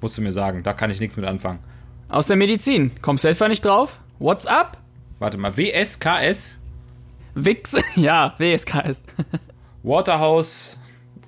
Musst 0.00 0.16
du 0.18 0.22
mir 0.22 0.32
sagen, 0.32 0.62
da 0.62 0.72
kann 0.72 0.90
ich 0.90 1.00
nichts 1.00 1.16
mit 1.16 1.26
anfangen. 1.26 1.58
Aus 2.08 2.28
der 2.28 2.36
Medizin. 2.36 2.92
Kommst 3.02 3.24
du 3.24 3.28
etwa 3.28 3.48
nicht 3.48 3.64
drauf? 3.64 3.98
What's 4.20 4.46
up? 4.46 4.78
Warte 5.18 5.38
mal, 5.38 5.56
WSKS? 5.56 6.58
Wichsen. 7.34 7.82
Ja, 7.96 8.34
WSKS. 8.38 9.02
Waterhouse, 9.82 10.78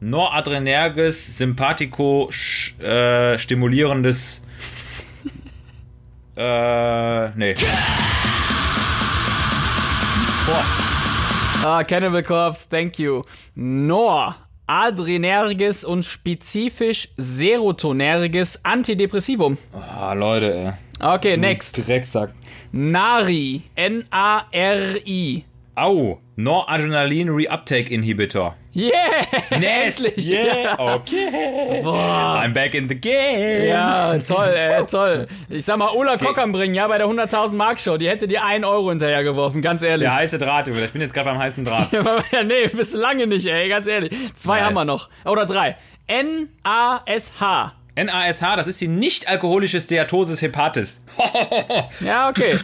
Noradrenerges, 0.00 1.38
sympathico, 1.38 2.30
äh, 2.80 3.38
stimulierendes. 3.38 4.42
äh, 6.36 7.30
nee. 7.30 7.54
Ah, 11.64 11.82
Cannibal 11.82 12.22
Corpse, 12.22 12.68
thank 12.68 12.98
you. 12.98 13.22
Nor. 13.54 14.36
Adrenerges 14.68 15.82
und 15.82 16.04
spezifisch 16.04 17.08
serotonerges 17.16 18.64
Antidepressivum. 18.64 19.56
Ah, 19.72 20.12
Leute, 20.12 20.54
ey. 20.54 20.72
Okay, 21.00 21.36
next. 21.36 21.86
Drecksack. 21.88 22.32
Nari. 22.70 23.62
N-A-R-I. 23.76 25.44
Au, 25.78 26.18
Noradrenalin 26.36 27.28
Reuptake 27.28 27.88
Inhibitor. 27.90 28.54
Yeah! 28.74 29.24
Endlich! 29.50 30.28
Yeah, 30.28 30.74
okay. 30.78 31.82
I'm 31.84 32.52
back 32.52 32.74
in 32.74 32.88
the 32.88 32.94
game. 32.96 33.68
Ja, 33.68 34.18
toll, 34.18 34.52
ey, 34.54 34.84
toll. 34.86 35.28
Ich 35.48 35.64
sag 35.64 35.78
mal, 35.78 35.90
Ola 35.94 36.16
Kockernbring, 36.16 36.74
ja, 36.74 36.88
bei 36.88 36.98
der 36.98 37.06
100.000 37.06 37.56
Mark 37.56 37.78
Show, 37.78 37.96
die 37.96 38.08
hätte 38.08 38.26
dir 38.26 38.44
einen 38.44 38.64
Euro 38.64 38.90
hinterhergeworfen, 38.90 39.62
ganz 39.62 39.82
ehrlich. 39.82 40.08
Der 40.08 40.16
heiße 40.16 40.38
Draht, 40.38 40.66
Junge. 40.66 40.84
Ich 40.84 40.92
bin 40.92 41.00
jetzt 41.00 41.14
gerade 41.14 41.30
beim 41.30 41.38
heißen 41.38 41.64
Draht. 41.64 41.88
Ja, 42.32 42.42
nee, 42.42 42.66
bis 42.66 42.94
lange 42.94 43.26
nicht, 43.26 43.46
ey, 43.46 43.68
ganz 43.68 43.86
ehrlich. 43.86 44.10
Zwei 44.34 44.56
Nein. 44.56 44.66
haben 44.66 44.74
wir 44.74 44.84
noch. 44.84 45.08
Oder 45.24 45.46
drei. 45.46 45.76
N-A-S-H. 46.08 47.72
NASH, 48.04 48.40
das 48.56 48.66
ist 48.66 48.80
die 48.80 48.88
nicht-alkoholische 48.88 49.80
Steatosis 49.80 50.42
hepatis. 50.42 51.02
Ja, 52.00 52.28
okay. 52.28 52.56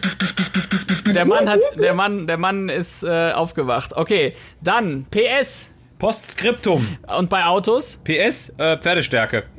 Der 1.15 1.25
Mann 1.25 1.49
hat, 1.49 1.61
der 1.77 1.95
Mann, 1.95 2.27
der 2.27 2.39
Mann 2.39 2.69
ist 2.69 3.03
äh, 3.03 3.33
aufgewacht. 3.33 3.97
Okay, 3.97 4.35
dann 4.63 5.07
PS. 5.11 5.71
Postskriptum. 5.99 6.87
Und 7.17 7.31
bei 7.31 7.45
Autos? 7.45 8.01
PS, 8.05 8.53
äh, 8.59 8.77
Pferdestärke. 8.79 9.45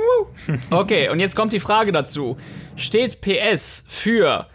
Okay, 0.69 1.09
und 1.09 1.19
jetzt 1.19 1.35
kommt 1.35 1.53
die 1.53 1.59
Frage 1.59 1.91
dazu. 1.91 2.37
Steht 2.75 3.21
PS 3.21 3.83
für 3.87 4.47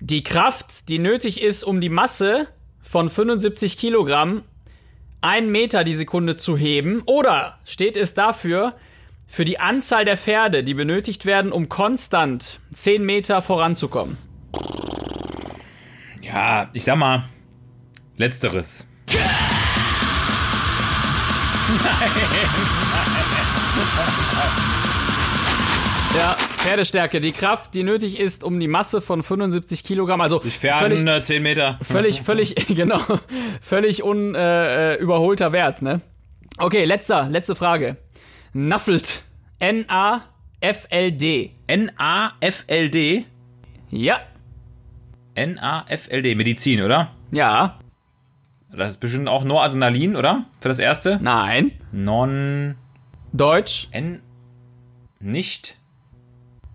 die 0.00 0.22
Kraft, 0.22 0.88
die 0.88 0.98
nötig 0.98 1.42
ist, 1.42 1.62
um 1.62 1.80
die 1.80 1.88
Masse 1.90 2.46
von 2.80 3.10
75 3.10 3.76
Kilogramm 3.76 4.42
einen 5.20 5.50
Meter 5.50 5.84
die 5.84 5.92
Sekunde 5.92 6.36
zu 6.36 6.56
heben? 6.56 7.02
Oder 7.04 7.58
steht 7.64 7.96
es 7.96 8.14
dafür 8.14 8.74
für 9.30 9.44
die 9.44 9.60
Anzahl 9.60 10.04
der 10.04 10.16
Pferde, 10.16 10.64
die 10.64 10.74
benötigt 10.74 11.24
werden, 11.24 11.52
um 11.52 11.68
konstant 11.68 12.58
10 12.74 13.04
Meter 13.06 13.40
voranzukommen? 13.40 14.18
Ja, 16.20 16.68
ich 16.72 16.82
sag 16.82 16.96
mal, 16.96 17.22
letzteres. 18.16 18.86
Ja, 26.16 26.36
Pferdestärke, 26.56 27.20
die 27.20 27.30
Kraft, 27.30 27.72
die 27.72 27.84
nötig 27.84 28.18
ist, 28.18 28.42
um 28.42 28.58
die 28.58 28.66
Masse 28.66 29.00
von 29.00 29.22
75 29.22 29.84
Kilogramm, 29.84 30.20
also 30.20 30.42
Ich 30.42 30.58
völlig, 30.58 31.06
äh, 31.06 31.22
10 31.22 31.40
Meter. 31.40 31.78
völlig, 31.82 32.22
völlig, 32.22 32.56
genau, 32.68 33.00
völlig 33.60 34.02
unüberholter 34.02 34.98
äh, 34.98 35.00
überholter 35.00 35.52
Wert, 35.52 35.82
ne? 35.82 36.00
Okay, 36.58 36.84
letzter, 36.84 37.28
letzte 37.30 37.54
Frage. 37.54 37.96
Naffelt. 38.52 39.22
N-A-F-L-D. 39.60 41.52
N-A-F-L-D. 41.66 43.24
Ja. 43.90 44.20
N-A-F-L-D. 45.34 46.34
Medizin, 46.34 46.82
oder? 46.82 47.12
Ja. 47.32 47.78
Das 48.72 48.92
ist 48.92 49.00
bestimmt 49.00 49.28
auch 49.28 49.44
Noradrenalin, 49.44 50.16
oder? 50.16 50.46
Für 50.60 50.68
das 50.68 50.78
erste? 50.78 51.18
Nein. 51.22 51.72
Non. 51.92 52.76
Deutsch. 53.32 53.88
N. 53.92 54.20
Nicht. 55.20 55.76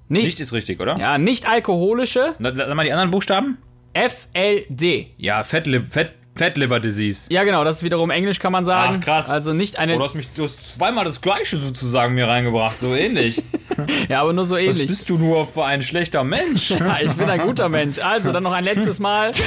Nicht. 0.08 0.26
Nicht 0.26 0.40
ist 0.40 0.54
richtig, 0.54 0.80
oder? 0.80 0.98
Ja, 0.98 1.18
nicht 1.18 1.48
alkoholische. 1.48 2.36
Sag 2.40 2.76
mal 2.76 2.84
die 2.84 2.92
anderen 2.92 3.12
Buchstaben. 3.12 3.58
F-L-D. 3.94 5.10
Ja, 5.18 5.44
Fat, 5.44 5.68
Liv 5.68 5.90
Fat, 6.38 6.58
Liver 6.58 6.82
Disease. 6.82 7.28
Ja, 7.30 7.46
genau, 7.46 7.64
das 7.64 7.78
ist 7.78 7.84
wiederum 7.84 8.10
Englisch, 8.10 8.40
kann 8.40 8.52
man 8.52 8.66
sagen. 8.66 8.98
Ach, 9.00 9.06
krass. 9.06 9.30
Also 9.30 9.54
nicht 9.54 9.80
eine. 9.80 9.96
Oh, 9.96 10.00
du 10.00 10.04
hast 10.04 10.16
mich 10.16 10.28
du 10.36 10.44
hast 10.44 10.72
zweimal 10.78 11.06
das 11.06 11.22
Gleiche 11.22 11.58
sozusagen 11.58 12.14
mir 12.14 12.28
reingebracht. 12.28 12.82
So 12.82 12.94
ähnlich. 12.94 13.42
ja, 14.10 14.22
aber 14.22 14.34
nur 14.34 14.44
so 14.44 14.56
Was 14.56 14.62
ähnlich. 14.64 14.88
bist 14.88 15.10
du 15.10 15.18
nur 15.18 15.48
für 15.48 15.64
ein 15.64 15.82
schlechter 15.82 16.24
Mensch? 16.26 16.72
Ja, 16.86 16.98
ich 17.02 17.14
bin 17.14 17.30
ein 17.30 17.40
guter 17.40 17.70
Mensch. 17.70 18.00
Also, 18.00 18.32
dann 18.34 18.44
noch 18.44 18.52
ein 18.52 18.66
letztes 18.66 19.00
Mal. 19.00 19.30
Und 19.30 19.38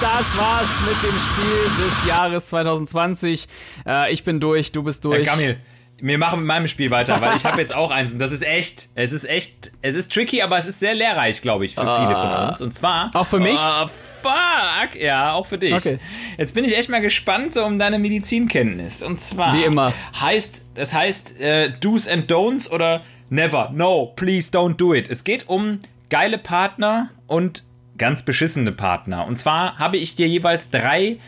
das 0.00 0.38
war's 0.38 0.80
mit 0.80 1.02
dem 1.02 1.18
Spiel 1.18 1.86
des 1.86 2.06
Jahres 2.06 2.46
2020. 2.46 3.46
Äh, 3.86 4.12
ich 4.12 4.24
bin 4.24 4.40
durch, 4.40 4.72
du 4.72 4.82
bist 4.82 5.04
Herr 5.04 5.10
durch. 5.10 5.26
Gamil, 5.26 5.58
wir 6.02 6.18
machen 6.18 6.40
mit 6.40 6.46
meinem 6.46 6.66
Spiel 6.68 6.90
weiter, 6.90 7.20
weil 7.20 7.36
ich 7.36 7.44
habe 7.44 7.60
jetzt 7.60 7.74
auch 7.74 7.90
eins 7.90 8.12
und 8.12 8.18
das 8.18 8.32
ist 8.32 8.44
echt, 8.44 8.88
es 8.94 9.12
ist 9.12 9.24
echt, 9.24 9.72
es 9.82 9.94
ist 9.94 10.12
tricky, 10.12 10.42
aber 10.42 10.58
es 10.58 10.66
ist 10.66 10.80
sehr 10.80 10.94
lehrreich, 10.94 11.42
glaube 11.42 11.64
ich, 11.64 11.74
für 11.74 11.80
viele 11.80 12.16
von 12.16 12.46
uns. 12.46 12.60
Und 12.60 12.72
zwar... 12.72 13.10
Auch 13.14 13.26
für 13.26 13.38
mich? 13.38 13.58
Oh, 13.60 13.86
fuck! 14.22 15.00
Ja, 15.00 15.32
auch 15.32 15.46
für 15.46 15.58
dich. 15.58 15.74
Okay. 15.74 15.98
Jetzt 16.38 16.54
bin 16.54 16.64
ich 16.64 16.76
echt 16.76 16.88
mal 16.88 17.00
gespannt 17.00 17.54
so 17.54 17.64
um 17.64 17.78
deine 17.78 17.98
Medizinkenntnis. 17.98 19.02
Und 19.02 19.20
zwar... 19.20 19.54
Wie 19.54 19.64
immer. 19.64 19.92
Heißt, 20.20 20.64
das 20.74 20.92
heißt 20.92 21.40
äh, 21.40 21.72
Do's 21.80 22.08
and 22.08 22.30
Don'ts 22.30 22.70
oder 22.70 23.02
Never, 23.32 23.70
no, 23.72 24.06
please 24.16 24.50
don't 24.50 24.74
do 24.74 24.92
it. 24.92 25.08
Es 25.08 25.22
geht 25.22 25.48
um 25.48 25.78
geile 26.08 26.36
Partner 26.36 27.10
und 27.28 27.62
ganz 27.96 28.24
beschissene 28.24 28.72
Partner. 28.72 29.24
Und 29.24 29.38
zwar 29.38 29.78
habe 29.78 29.98
ich 29.98 30.16
dir 30.16 30.26
jeweils 30.26 30.68
drei 30.70 31.18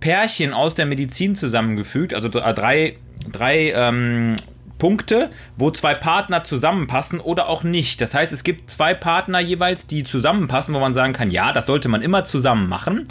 Pärchen 0.00 0.54
aus 0.54 0.74
der 0.74 0.86
Medizin 0.86 1.36
zusammengefügt, 1.36 2.14
also 2.14 2.30
dr- 2.30 2.54
drei, 2.54 2.96
drei 3.32 3.72
ähm, 3.72 4.36
Punkte, 4.82 5.30
wo 5.56 5.70
zwei 5.70 5.94
Partner 5.94 6.42
zusammenpassen 6.42 7.20
oder 7.20 7.48
auch 7.48 7.62
nicht. 7.62 8.00
Das 8.00 8.14
heißt, 8.14 8.32
es 8.32 8.42
gibt 8.42 8.68
zwei 8.68 8.94
Partner 8.94 9.38
jeweils, 9.38 9.86
die 9.86 10.02
zusammenpassen, 10.02 10.74
wo 10.74 10.80
man 10.80 10.92
sagen 10.92 11.12
kann, 11.12 11.30
ja, 11.30 11.52
das 11.52 11.66
sollte 11.66 11.88
man 11.88 12.02
immer 12.02 12.24
zusammen 12.24 12.68
machen. 12.68 13.06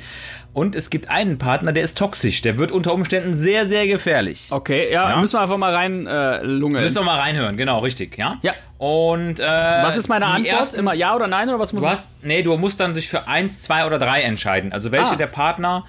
Und 0.54 0.76
es 0.76 0.90
gibt 0.90 1.10
einen 1.10 1.38
Partner, 1.38 1.72
der 1.72 1.84
ist 1.84 1.98
toxisch. 1.98 2.42
Der 2.42 2.58
wird 2.58 2.74
unter 2.74 2.94
Umständen 2.94 3.34
sehr, 3.34 3.66
sehr 3.66 3.88
gefährlich. 3.88 4.48
Okay, 4.50 4.92
ja, 4.92 5.12
Ja. 5.12 5.16
müssen 5.22 5.36
wir 5.36 5.42
einfach 5.42 5.58
mal 5.58 5.74
rein 5.74 6.06
äh, 6.08 6.44
lungeln. 6.44 6.84
Müssen 6.84 6.98
wir 6.98 7.04
mal 7.06 7.20
reinhören, 7.20 7.56
genau, 7.56 7.80
richtig, 7.80 8.18
ja? 8.18 8.38
Ja. 8.42 8.52
Und 8.78 9.40
äh, 9.40 9.44
Was 9.46 9.96
ist 9.96 10.10
meine 10.10 10.26
Antwort? 10.26 10.54
Ersten, 10.54 10.80
Immer 10.80 10.94
ja 10.94 11.16
oder 11.16 11.28
nein 11.28 11.48
oder 11.48 11.58
was 11.60 11.72
muss 11.72 11.84
Du 11.84 11.90
hast, 11.90 12.10
nee, 12.22 12.42
du 12.44 12.58
musst 12.58 12.82
dann 12.82 12.96
sich 12.96 13.08
für 13.08 13.30
eins, 13.30 13.62
zwei 13.62 13.86
oder 13.86 13.98
drei 13.98 14.24
entscheiden. 14.24 14.74
Also 14.74 14.92
welche 14.92 15.14
Ah. 15.14 15.18
der 15.18 15.28
Partner 15.28 15.86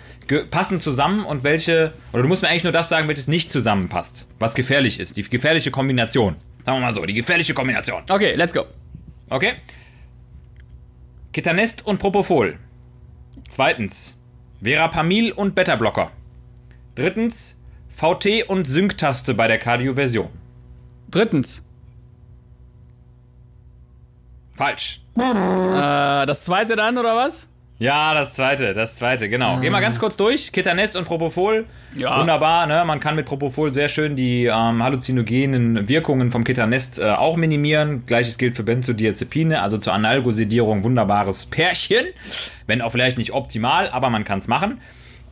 passen 0.53 0.81
zusammen 0.81 1.25
und 1.25 1.42
welche, 1.42 1.92
oder 2.12 2.22
du 2.22 2.29
musst 2.29 2.42
mir 2.42 2.48
eigentlich 2.48 2.62
nur 2.64 2.72
das 2.72 2.88
sagen, 2.88 3.09
welches 3.09 3.27
nicht 3.27 3.51
zusammenpasst. 3.51 4.29
Was 4.38 4.55
gefährlich 4.55 5.01
ist. 5.01 5.16
Die 5.16 5.22
gefährliche 5.29 5.72
Kombination. 5.72 6.37
Sagen 6.64 6.79
wir 6.79 6.87
mal 6.87 6.94
so, 6.94 7.05
die 7.05 7.14
gefährliche 7.14 7.55
Kombination. 7.55 8.03
ich? 8.07 8.12
Okay, 8.14 8.35
let's 8.37 8.55
go. 8.55 8.64
Okay? 9.29 9.55
Ketanest 11.33 11.85
und 11.85 11.98
Propofol. 11.98 12.59
Zweitens, 13.51 14.18
Verapamil 14.62 15.33
und 15.33 15.55
Beta-Blocker. 15.55 16.12
Drittens, 16.94 17.57
VT 17.88 18.48
und 18.48 18.66
Sync-Taste 18.66 19.35
bei 19.35 19.48
der 19.48 19.59
Kardioversion. 19.59 20.31
Drittens, 21.11 21.66
Falsch. 24.55 25.01
äh, 25.16 26.27
das 26.27 26.44
zweite 26.44 26.77
dann 26.77 26.96
oder 26.96 27.16
was? 27.16 27.48
Ja, 27.82 28.14
das 28.14 28.34
zweite, 28.34 28.74
das 28.74 28.94
zweite, 28.94 29.28
genau. 29.28 29.58
Gehen 29.58 29.72
wir 29.72 29.80
ganz 29.80 29.98
kurz 29.98 30.16
durch. 30.16 30.52
Ketanest 30.52 30.94
und 30.94 31.04
Propofol. 31.04 31.66
Ja. 31.96 32.20
Wunderbar, 32.20 32.68
ne? 32.68 32.84
Man 32.84 33.00
kann 33.00 33.16
mit 33.16 33.26
Propofol 33.26 33.74
sehr 33.74 33.88
schön 33.88 34.14
die 34.14 34.46
ähm, 34.46 34.84
halluzinogenen 34.84 35.88
Wirkungen 35.88 36.30
vom 36.30 36.44
Ketanest 36.44 37.00
äh, 37.00 37.10
auch 37.10 37.36
minimieren. 37.36 38.06
Gleiches 38.06 38.38
gilt 38.38 38.54
für 38.54 38.62
Benzodiazepine, 38.62 39.62
also 39.62 39.78
zur 39.78 39.94
Analgosedierung 39.94 40.84
wunderbares 40.84 41.46
Pärchen. 41.46 42.06
Wenn 42.68 42.82
auch 42.82 42.92
vielleicht 42.92 43.18
nicht 43.18 43.32
optimal, 43.32 43.88
aber 43.90 44.10
man 44.10 44.22
kann 44.22 44.38
es 44.38 44.46
machen. 44.46 44.80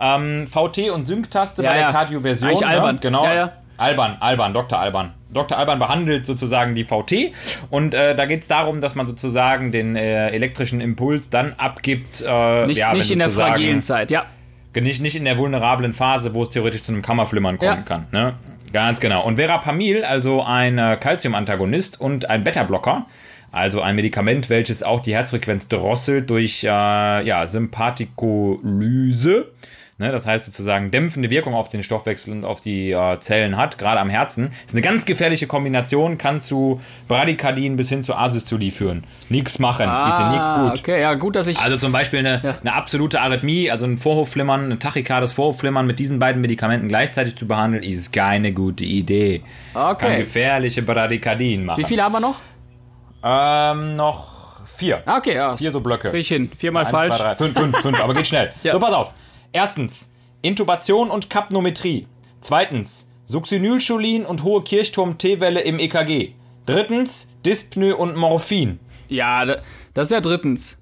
Ähm, 0.01 0.49
VT 0.49 0.91
und 0.91 1.07
Sync-Taste 1.07 1.63
Ja, 1.63 1.71
bei 1.71 1.77
ja. 1.77 1.83
der 1.85 1.93
Kardioversion. 1.93 2.51
Eigentlich 2.51 2.67
albern. 2.67 2.97
Ne? 2.97 3.01
Genau. 3.01 3.25
Ja. 3.27 3.53
Alban, 3.81 4.17
Alban, 4.21 4.53
Dr. 4.53 4.79
Alban. 4.79 5.15
Dr. 5.33 5.57
Alban 5.57 5.79
behandelt 5.79 6.27
sozusagen 6.27 6.75
die 6.75 6.85
VT 6.85 7.33
und 7.71 7.95
äh, 7.95 8.15
da 8.15 8.27
geht 8.27 8.43
es 8.43 8.49
darum, 8.49 8.81
dass 8.81 8.95
man 8.95 9.07
sozusagen 9.07 9.73
den 9.73 9.97
äh, 9.97 10.29
elektrischen 10.31 10.81
Impuls 10.81 11.31
dann 11.31 11.55
abgibt. 11.57 12.23
Äh, 12.27 12.67
Nicht, 12.67 12.79
ja, 12.79 12.93
nicht 12.93 13.11
in 13.11 13.19
der 13.21 13.31
fragilen 13.31 13.81
Zeit, 13.81 14.11
ja. 14.11 14.25
nicht, 14.75 15.01
nicht 15.01 15.17
in 15.17 15.25
der 15.25 15.39
vulnerablen 15.39 15.93
Phase, 15.93 16.35
wo 16.35 16.43
es 16.43 16.51
theoretisch 16.51 16.83
zu 16.83 16.93
einem 16.93 17.03
Kammerflimmern 17.03 17.59
kommen 17.59 17.71
Ja. 17.79 17.83
kann. 17.83 18.07
Ne? 18.11 18.35
Ganz 18.73 19.01
genau. 19.01 19.25
Und 19.25 19.37
Verapamil, 19.37 20.05
also 20.05 20.43
ein 20.45 20.79
äh, 20.79 20.97
Calciumantagonist 21.01 22.01
und 22.01 22.29
ein 22.31 22.45
Beta-Blocker, 22.45 23.07
also 23.53 23.81
ein 23.83 23.97
Medikament, 23.97 24.49
welches 24.51 24.83
auch 24.83 25.01
die 25.01 25.15
Herzfrequenz 25.15 25.69
drosselt 25.69 26.29
durch 26.31 26.65
äh, 26.65 26.69
ja, 26.69 27.47
Sympathikolyse. 27.47 29.49
Ne, 30.01 30.11
das 30.13 30.27
heißt 30.27 30.47
sozusagen 30.47 30.91
dämpfende 30.91 31.29
Wirkung 31.29 31.53
auf 31.55 31.69
den 31.69 31.83
Stoffwechsel 31.83 32.33
und 32.33 32.47
auf 32.47 32.61
die 32.61 32.91
äh, 32.91 33.19
Zellen 33.21 33.59
hat, 33.59 33.77
gerade 33.77 34.01
am 34.01 34.09
Herzen. 34.09 34.51
Ist 34.67 34.73
eine 34.73 34.81
ganz 34.81 35.05
gefährliche 35.05 35.47
Kombination, 35.47 36.17
kann 36.17 36.41
zu 36.41 36.81
Bradykardien 37.07 37.77
bis 37.77 37.91
hin 37.91 38.03
zu 38.03 38.15
Asystolie 38.15 38.71
führen. 38.71 39.05
Nichts 39.29 39.59
machen, 39.59 39.83
ist 39.83 40.19
ja 40.19 40.31
nichts 40.33 40.49
Ah, 40.49 40.71
gut. 40.71 40.79
okay, 40.81 41.03
ja, 41.03 41.13
gut, 41.13 41.37
dass 41.37 41.49
ich. 41.49 41.59
Also 41.59 41.77
zum 41.77 41.93
Beispiel 41.93 42.21
eine, 42.21 42.57
eine 42.63 42.73
absolute 42.73 43.21
Arrhythmie, 43.21 43.71
also 43.71 43.85
ein 43.85 43.99
Vorhofflimmern, 43.99 44.73
ein 44.73 44.79
tachykardes 44.81 45.33
Vorhofflimmern 45.33 45.87
mit 45.87 45.99
diesen 45.99 46.19
beiden 46.19 46.41
Medikamenten 46.41 46.89
gleichzeitig 46.89 47.37
zu 47.37 47.47
behandeln, 47.47 47.83
ist 47.83 48.11
keine 48.11 48.53
gute 48.55 48.85
Idee. 48.87 49.43
Kann 49.75 49.95
okay. 49.97 50.17
gefährliche 50.17 50.81
Bradykardien 50.81 51.67
machen. 51.67 51.79
Wie 51.79 51.85
viele 51.85 52.03
haben 52.05 52.13
wir 52.15 52.21
noch? 52.21 52.37
Ähm, 53.23 53.97
noch 53.97 54.65
vier. 54.67 55.03
Ah, 55.05 55.19
Okay, 55.19 55.35
ja. 55.35 55.57
Vier 55.59 55.73
so 55.73 55.81
Blöcke. 55.81 56.09
Krieg 56.09 56.21
ich 56.21 56.29
hin. 56.29 56.51
Viermal 56.57 56.85
Eins, 56.85 56.91
falsch. 56.91 57.17
zwei, 57.17 57.25
drei, 57.25 57.35
fünf, 57.35 57.59
fünf, 57.59 57.77
fünf, 57.81 58.03
aber 58.03 58.15
geht 58.15 58.27
schnell. 58.27 58.53
Ja. 58.63 58.73
So, 58.73 58.79
pass 58.79 58.95
auf. 58.95 59.13
Erstens, 59.53 60.09
Intubation 60.43 61.11
und 61.11 61.29
Kapnometrie. 61.31 62.07
Zweitens, 62.41 63.07
Succinylcholin 63.27 64.25
und 64.25 64.43
hohe 64.43 64.63
Kirchturm-T-Welle 64.63 65.61
im 65.61 65.79
EKG. 65.79 66.33
Drittens, 66.67 67.29
Dyspnoe 67.45 67.97
und 67.97 68.17
Morphin. 68.17 68.79
Ja, 69.09 69.45
da- 69.45 69.59
das 69.95 70.09
ist 70.09 70.13
ja 70.13 70.21
drittens. 70.21 70.77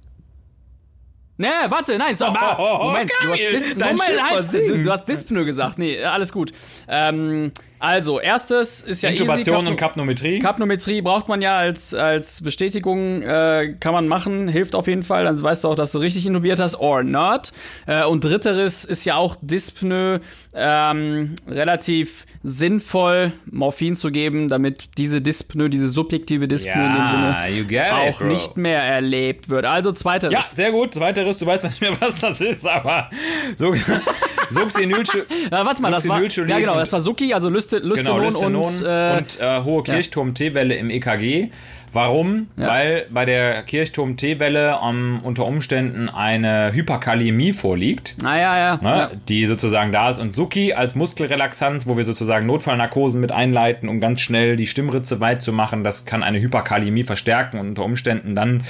Nee, 1.41 1.47
warte, 1.69 1.97
nein, 1.99 2.17
stopp. 2.17 2.37
Oh, 2.41 2.55
oh, 2.59 2.79
oh, 2.81 2.85
Moment, 2.89 3.11
du 3.23 3.29
hast, 3.31 3.39
Dis 3.39 3.75
Moment, 3.77 4.87
du 4.87 4.91
hast 4.91 5.09
Dyspnoe 5.09 5.45
gesagt. 5.45 5.79
Nee, 5.79 6.03
alles 6.03 6.33
gut. 6.33 6.51
Ähm, 6.89 7.53
also, 7.79 8.21
erstes 8.21 8.83
ist 8.83 9.03
ja 9.03 9.11
Intubation 9.11 9.61
easy. 9.61 9.71
und 9.71 9.77
Kapnometrie. 9.77 10.39
Kapnometrie 10.39 11.01
braucht 11.03 11.29
man 11.29 11.43
ja 11.43 11.57
als, 11.57 11.95
als 11.95 12.43
Bestätigung, 12.43 13.23
äh, 13.23 13.75
kann 13.81 13.93
man 13.93 14.09
machen, 14.09 14.49
hilft 14.49 14.75
auf 14.75 14.87
jeden 14.87 15.03
Fall, 15.03 15.25
dann 15.25 15.43
weißt 15.43 15.65
du 15.65 15.69
auch, 15.69 15.75
dass 15.75 15.93
du 15.93 15.99
richtig 15.99 16.27
intubiert 16.27 16.59
hast, 16.59 16.79
or 16.81 17.03
not. 17.03 17.53
Äh, 17.87 18.05
und 18.05 18.25
dritteres 18.25 18.85
ist 18.85 19.05
ja 19.05 19.17
auch 19.17 19.37
Dyspnoe 19.41 20.21
ähm, 20.55 21.35
relativ 21.47 22.27
sinnvoll, 22.43 23.33
Morphin 23.51 23.97
zu 23.97 24.11
geben, 24.11 24.49
damit 24.49 24.99
diese 24.99 25.21
Dyspnoe, 25.21 25.69
diese 25.69 25.89
subjektive 25.89 26.49
Dyspnoe 26.49 26.87
in 26.87 26.95
dem 26.95 27.09
Sinne 27.09 27.37
it, 27.69 27.93
auch 27.93 28.19
bro. 28.19 28.27
nicht 28.27 28.57
mehr 28.57 28.83
erlebt 28.83 29.49
wird. 29.49 29.67
Also 29.67 29.93
zweiteres. 29.93 30.33
Ja, 30.33 30.43
sehr 30.43 30.73
gut. 30.73 30.99
Weiteres, 30.99 31.39
du 31.39 31.47
weißt 31.47 31.65
nicht 31.65 31.81
mehr, 31.81 32.01
was 32.01 32.19
das 32.21 32.41
ist, 32.41 32.67
aber 32.67 33.11
so, 33.57 33.75
Succinylcholin. 34.51 35.27
Na, 35.51 35.65
warte 35.65 35.83
mal, 35.83 35.91
das 35.91 36.09
war, 36.09 36.23
ja 36.23 36.59
genau, 36.59 36.77
das 36.77 36.93
war 36.93 37.03
Suki, 37.03 37.35
also 37.35 37.51
Lyste, 37.77 38.05
Genau, 38.05 38.19
Lysteron 38.19 38.55
Lystenon 38.55 38.65
und, 38.65 38.87
äh, 38.87 39.19
und 39.19 39.41
äh, 39.41 39.65
hohe 39.65 39.83
Kirchturm-T-Welle 39.83 40.75
im 40.75 40.91
EKG. 40.91 41.51
Warum? 41.93 42.49
Weil 42.57 43.07
bei 43.11 43.25
der 43.25 43.63
Kirchturm-T-Welle 43.63 44.79
ähm, 44.87 45.21
unter 45.23 45.47
Umständen 45.47 46.09
eine 46.09 46.73
Hyperkaliämie 46.73 47.53
vorliegt. 47.53 48.17
naja, 48.23 48.59
ja. 48.59 48.79
Ne, 48.83 48.89
ja. 48.89 49.11
die 49.29 49.47
sozusagen 49.47 49.93
da 49.93 50.11
ist. 50.11 50.19
Und 50.19 50.35
Suki 50.35 50.75
als 50.75 50.95
Muskelrelaxanz, 50.95 51.87
wo 51.87 51.97
wir 51.97 52.05
sozusagen 52.05 52.47
Notfallnarkosen 52.47 53.21
mit 53.21 53.33
einleiten, 53.33 53.89
um 53.89 54.01
ganz 54.01 54.21
schnell 54.21 54.57
die 54.57 54.67
Stimmritze 54.67 55.21
weit 55.21 55.43
zu 55.43 55.53
machen, 55.53 55.85
das 55.85 56.05
kann 56.05 56.23
eine 56.23 56.41
Hyperkaliämie 56.41 57.05
verstärken 57.05 57.59
und 57.59 57.69
unter 57.69 57.85
Umständen 57.85 58.35
dann 58.35 58.63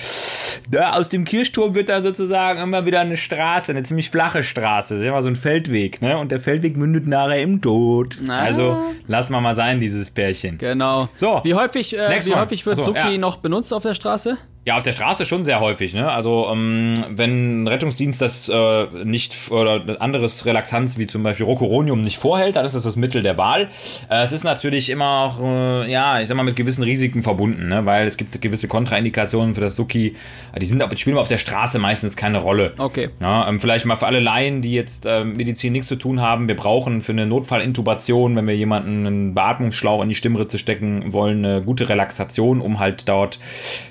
da 0.71 0.93
aus 0.93 1.09
dem 1.09 1.25
Kirchturm 1.25 1.75
wird 1.75 1.89
dann 1.89 2.03
sozusagen 2.03 2.61
immer 2.61 2.85
wieder 2.87 3.01
eine 3.01 3.17
Straße, 3.17 3.73
eine 3.73 3.83
ziemlich 3.83 4.11
flache 4.11 4.43
Straße. 4.43 4.95
Das 4.95 5.03
ist 5.03 5.09
immer 5.09 5.23
so 5.23 5.29
ein 5.29 5.37
Feldweg, 5.37 6.03
ne? 6.03 6.19
Und 6.19 6.31
der 6.31 6.41
Feldweg 6.41 6.77
mündet 6.77 7.07
nachher 7.07 7.41
im 7.43 7.61
Tod. 7.61 8.17
Ah. 8.29 8.39
Also 8.39 8.79
lass 9.07 9.31
mal 9.31 9.41
mal 9.41 9.55
sein, 9.55 9.81
dieses 9.81 10.11
Pärchen. 10.11 10.59
Genau. 10.59 11.09
So. 11.17 11.41
Wie 11.45 11.55
häufig, 11.55 11.97
äh, 11.97 12.25
wie 12.25 12.31
one. 12.33 12.41
häufig 12.41 12.65
wird 12.67 12.79
Ach 12.79 12.85
so, 12.85 12.95
Suki 12.95 13.13
ja. 13.13 13.19
noch 13.19 13.37
benutzt 13.37 13.73
auf 13.73 13.83
der 13.83 13.95
Straße? 13.95 14.39
Ja, 14.69 14.77
auf 14.77 14.83
der 14.83 14.93
Straße 14.93 15.25
schon 15.25 15.47
sehr 15.47 15.61
häufig. 15.61 15.95
Ne? 15.95 16.13
Also 16.13 16.47
ähm, 16.53 16.93
wenn 17.09 17.63
ein 17.63 17.69
Rettungsdienst 17.69 18.21
das 18.21 18.51
äh, 18.51 18.85
nicht 19.03 19.35
oder 19.51 19.81
ein 19.81 19.97
anderes 19.97 20.45
Relaxanz 20.45 20.99
wie 20.99 21.07
zum 21.07 21.23
Beispiel 21.23 21.47
Rocuronium 21.47 22.03
nicht 22.03 22.19
vorhält, 22.19 22.57
dann 22.57 22.67
ist 22.67 22.75
das 22.75 22.83
das 22.83 22.95
Mittel 22.95 23.23
der 23.23 23.39
Wahl. 23.39 23.71
Äh, 24.11 24.25
es 24.25 24.33
ist 24.33 24.45
natürlich 24.45 24.91
immer 24.91 25.23
auch, 25.23 25.43
äh, 25.43 25.91
ja, 25.91 26.21
ich 26.21 26.29
sag 26.29 26.37
mal, 26.37 26.43
mit 26.43 26.55
gewissen 26.55 26.83
Risiken 26.83 27.23
verbunden, 27.23 27.71
ne? 27.71 27.87
weil 27.87 28.07
es 28.07 28.19
gibt 28.19 28.43
gewisse 28.43 28.69
Kontraindikationen 28.69 29.55
für 29.55 29.63
das 29.63 29.75
Suki. 29.75 30.17
Die 30.61 30.67
sind 30.67 30.83
aber 30.83 30.95
spielen 30.99 31.17
auf 31.17 31.29
der 31.29 31.39
Straße 31.39 31.79
meistens 31.79 32.15
keine 32.15 32.37
Rolle. 32.37 32.75
Okay. 32.77 33.09
Ja, 33.21 33.49
ähm, 33.49 33.61
vielleicht 33.61 33.87
mal 33.87 33.97
für 33.97 34.07
alle 34.07 34.21
Laien, 34.21 34.61
die 34.61 34.75
jetzt 34.75 35.07
äh, 35.07 35.25
Medizin 35.25 35.73
nichts 35.73 35.89
zu 35.89 35.97
tun 35.97 36.21
haben. 36.21 36.47
Wir 36.47 36.57
brauchen 36.57 37.01
für 37.01 37.13
eine 37.13 37.25
Notfallintubation, 37.25 38.37
wenn 38.37 38.47
wir 38.47 38.55
jemanden 38.55 39.07
einen 39.07 39.35
Beatmungsschlauch 39.35 40.03
in 40.03 40.11
die 40.11 40.15
Stimmritze 40.15 40.59
stecken 40.59 41.15
wollen, 41.15 41.43
eine 41.43 41.63
gute 41.63 41.89
Relaxation, 41.89 42.61
um 42.61 42.79
halt 42.79 43.09
dort 43.09 43.39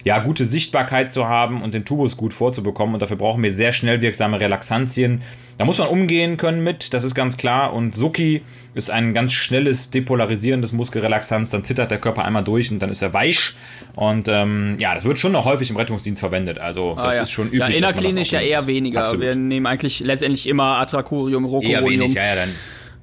ja 0.04 0.20
gute 0.20 0.46
Sicht 0.46 0.67
Sichtbarkeit 0.68 1.14
zu 1.14 1.28
haben 1.30 1.62
und 1.62 1.74
den 1.74 1.86
Tubus 1.86 2.18
gut 2.18 2.34
vorzubekommen. 2.34 2.96
Und 2.96 3.02
dafür 3.02 3.16
brauchen 3.16 3.42
wir 3.42 3.52
sehr 3.54 3.72
schnell 3.72 4.02
wirksame 4.02 4.40
Relaxantien. 4.40 5.22
Da 5.58 5.64
muss 5.66 5.78
man 5.78 5.88
umgehen 5.88 6.36
können 6.36 6.62
mit, 6.62 6.94
das 6.94 7.04
ist 7.06 7.16
ganz 7.16 7.38
klar. 7.38 7.74
Und 7.74 7.96
Suki 7.96 8.42
ist 8.76 8.92
ein 8.92 9.14
ganz 9.14 9.32
schnelles, 9.32 9.90
depolarisierendes 9.92 10.74
Muskelrelaxanz. 10.74 11.52
Dann 11.52 11.64
zittert 11.64 11.90
der 11.90 12.00
Körper 12.00 12.26
einmal 12.26 12.44
durch 12.44 12.70
und 12.70 12.80
dann 12.80 12.90
ist 12.90 13.02
er 13.02 13.14
weich. 13.14 13.54
Und 13.96 14.28
ähm, 14.28 14.76
ja, 14.80 14.94
das 14.94 15.06
wird 15.06 15.18
schon 15.20 15.32
noch 15.32 15.46
häufig 15.46 15.70
im 15.70 15.78
Rettungsdienst 15.78 16.20
verwendet. 16.20 16.60
Also 16.60 16.96
das 16.96 17.14
Ah, 17.14 17.16
ja. 17.16 17.22
ist 17.24 17.32
schon 17.32 17.48
üblich. 17.48 17.62
Ja, 17.62 17.68
innerklinisch 17.68 18.32
ja 18.32 18.42
eher 18.42 18.68
weniger. 18.68 19.02
Absolut. 19.02 19.22
Wir 19.22 19.36
nehmen 19.36 19.66
eigentlich 19.66 20.02
letztendlich 20.02 20.48
immer 20.50 20.80
Atracurium, 20.80 21.46
Eher 21.46 21.50
Rocuronium. 21.52 21.90
wenig, 22.02 22.14
ja, 22.14 22.26
ja, 22.26 22.36
dann 22.36 22.50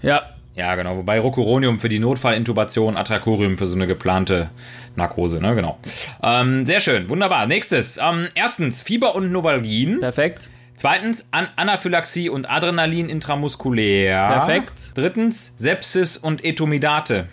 Ja, 0.02 0.22
Ja, 0.56 0.74
genau. 0.76 0.96
Wobei 0.96 1.18
Rocuronium 1.18 1.80
für 1.80 1.88
die 1.88 1.98
Notfallintubation, 1.98 2.96
Atracurium 2.96 3.58
für 3.58 3.66
so 3.66 3.74
eine 3.74 3.86
geplante 3.88 4.50
Narkose, 4.94 5.40
ne? 5.40 5.54
Genau. 5.54 5.78
Ähm, 6.22 6.64
sehr 6.64 6.80
schön, 6.80 7.08
wunderbar. 7.10 7.46
Nächstes. 7.46 7.98
Ähm, 7.98 8.28
erstens 8.36 8.80
Fieber 8.82 9.14
und 9.16 9.32
Novalgin. 9.32 10.00
perfekt. 10.00 10.50
Zweitens 10.76 11.26
An 11.30 11.48
Anaphylaxie 11.56 12.28
und 12.28 12.50
Adrenalin 12.50 13.08
intramuskulär. 13.08 14.28
Perfekt. 14.28 14.92
Drittens 14.94 15.52
Sepsis 15.56 16.16
und 16.16 16.44
Etomidate. 16.44 17.26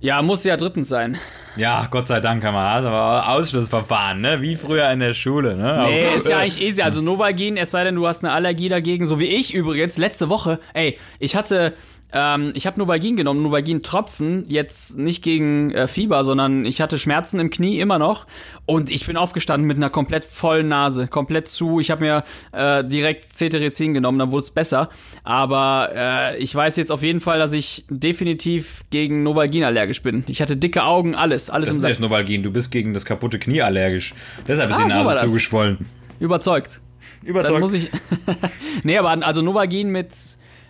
Ja, 0.00 0.20
muss 0.22 0.44
ja 0.44 0.56
drittens 0.56 0.88
sein. 0.88 1.16
Ja, 1.56 1.86
Gott 1.90 2.08
sei 2.08 2.20
Dank 2.20 2.44
haben 2.44 2.54
wir 2.54 2.76
das, 2.76 2.84
aber 2.84 3.28
Ausschlussverfahren, 3.28 4.20
ne? 4.20 4.42
Wie 4.42 4.54
früher 4.54 4.90
in 4.90 5.00
der 5.00 5.14
Schule, 5.14 5.56
ne? 5.56 5.84
Nee, 5.86 6.06
Aber- 6.06 6.16
ist 6.16 6.28
ja 6.28 6.38
eigentlich 6.38 6.60
easy. 6.60 6.82
Also 6.82 7.00
Novalgin, 7.00 7.56
es 7.56 7.70
sei 7.70 7.84
denn, 7.84 7.94
du 7.94 8.06
hast 8.06 8.22
eine 8.24 8.32
Allergie 8.34 8.68
dagegen, 8.68 9.06
so 9.06 9.18
wie 9.18 9.26
ich 9.26 9.54
übrigens 9.54 9.96
letzte 9.96 10.28
Woche. 10.28 10.58
Ey, 10.74 10.98
ich 11.20 11.36
hatte, 11.36 11.72
ähm, 12.14 12.52
ich 12.54 12.66
habe 12.66 12.78
Novalgin 12.78 13.16
genommen, 13.16 13.42
Novalgin-Tropfen, 13.42 14.46
jetzt 14.48 14.96
nicht 14.96 15.22
gegen 15.22 15.72
äh, 15.72 15.88
Fieber, 15.88 16.24
sondern 16.24 16.64
ich 16.64 16.80
hatte 16.80 16.98
Schmerzen 16.98 17.40
im 17.40 17.50
Knie 17.50 17.80
immer 17.80 17.98
noch 17.98 18.26
und 18.64 18.88
ich 18.90 19.04
bin 19.04 19.16
aufgestanden 19.16 19.66
mit 19.66 19.76
einer 19.76 19.90
komplett 19.90 20.24
vollen 20.24 20.68
Nase, 20.68 21.08
komplett 21.08 21.48
zu. 21.48 21.80
Ich 21.80 21.90
habe 21.90 22.04
mir 22.04 22.24
äh, 22.52 22.84
direkt 22.84 23.24
Cetirizin 23.36 23.92
genommen, 23.94 24.18
dann 24.18 24.30
wurde 24.30 24.44
es 24.44 24.50
besser. 24.52 24.88
Aber 25.24 25.90
äh, 25.94 26.38
ich 26.38 26.54
weiß 26.54 26.76
jetzt 26.76 26.92
auf 26.92 27.02
jeden 27.02 27.20
Fall, 27.20 27.38
dass 27.38 27.52
ich 27.52 27.84
definitiv 27.90 28.84
gegen 28.90 29.22
Novalgin 29.22 29.64
allergisch 29.64 30.02
bin. 30.02 30.24
Ich 30.28 30.40
hatte 30.40 30.56
dicke 30.56 30.84
Augen, 30.84 31.14
alles, 31.14 31.50
alles 31.50 31.68
Das 31.68 31.72
im 31.72 31.76
ist 31.78 31.82
Sack. 31.82 31.90
nicht 31.90 32.00
Novalgin, 32.00 32.42
du 32.42 32.50
bist 32.52 32.70
gegen 32.70 32.94
das 32.94 33.04
kaputte 33.04 33.38
Knie 33.38 33.60
allergisch. 33.62 34.14
Deshalb 34.46 34.70
ist 34.70 34.76
Ah, 34.78 34.84
die 34.84 34.90
so 34.90 34.98
Nase 35.02 35.14
das. 35.20 35.30
zugeschwollen. 35.30 35.86
Überzeugt. 36.20 36.80
Dann 37.22 37.30
Überzeugt. 37.30 37.60
muss 37.60 37.74
ich. 37.74 37.90
nee, 38.84 38.98
aber 38.98 39.10
also 39.26 39.42
Novalgin 39.42 39.88
mit 39.88 40.08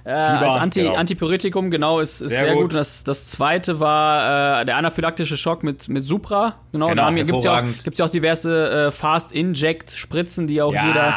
äh, 0.04 0.10
als 0.10 0.56
Anti, 0.56 0.82
genau. 0.82 0.94
Antipyretikum, 0.94 1.70
genau, 1.70 2.00
ist, 2.00 2.20
ist 2.20 2.30
Sehr 2.30 2.40
sehr, 2.40 2.52
gut. 2.54 2.62
gut. 2.64 2.74
Das, 2.74 3.04
das 3.04 3.30
zweite 3.30 3.80
war 3.80 4.60
äh, 4.60 4.64
der 4.66 4.76
anaphylaktische 4.76 5.36
Schock 5.36 5.62
mit, 5.62 5.88
mit 5.88 6.04
Supra. 6.04 6.56
Genau, 6.72 6.88
Genau, 6.88 7.00
da 7.02 7.06
haben, 7.06 7.16
gibt's 7.16 7.44
ja, 7.44 7.60
auch, 7.60 7.62
ja 7.98 8.04
auch 8.04 8.10
diverse 8.10 8.70
äh, 8.88 8.90
Fast-Inject-Spritzen, 8.90 10.46
die 10.46 10.60
auch 10.60 10.72
Ja, 10.74 10.86
jeder 10.86 11.14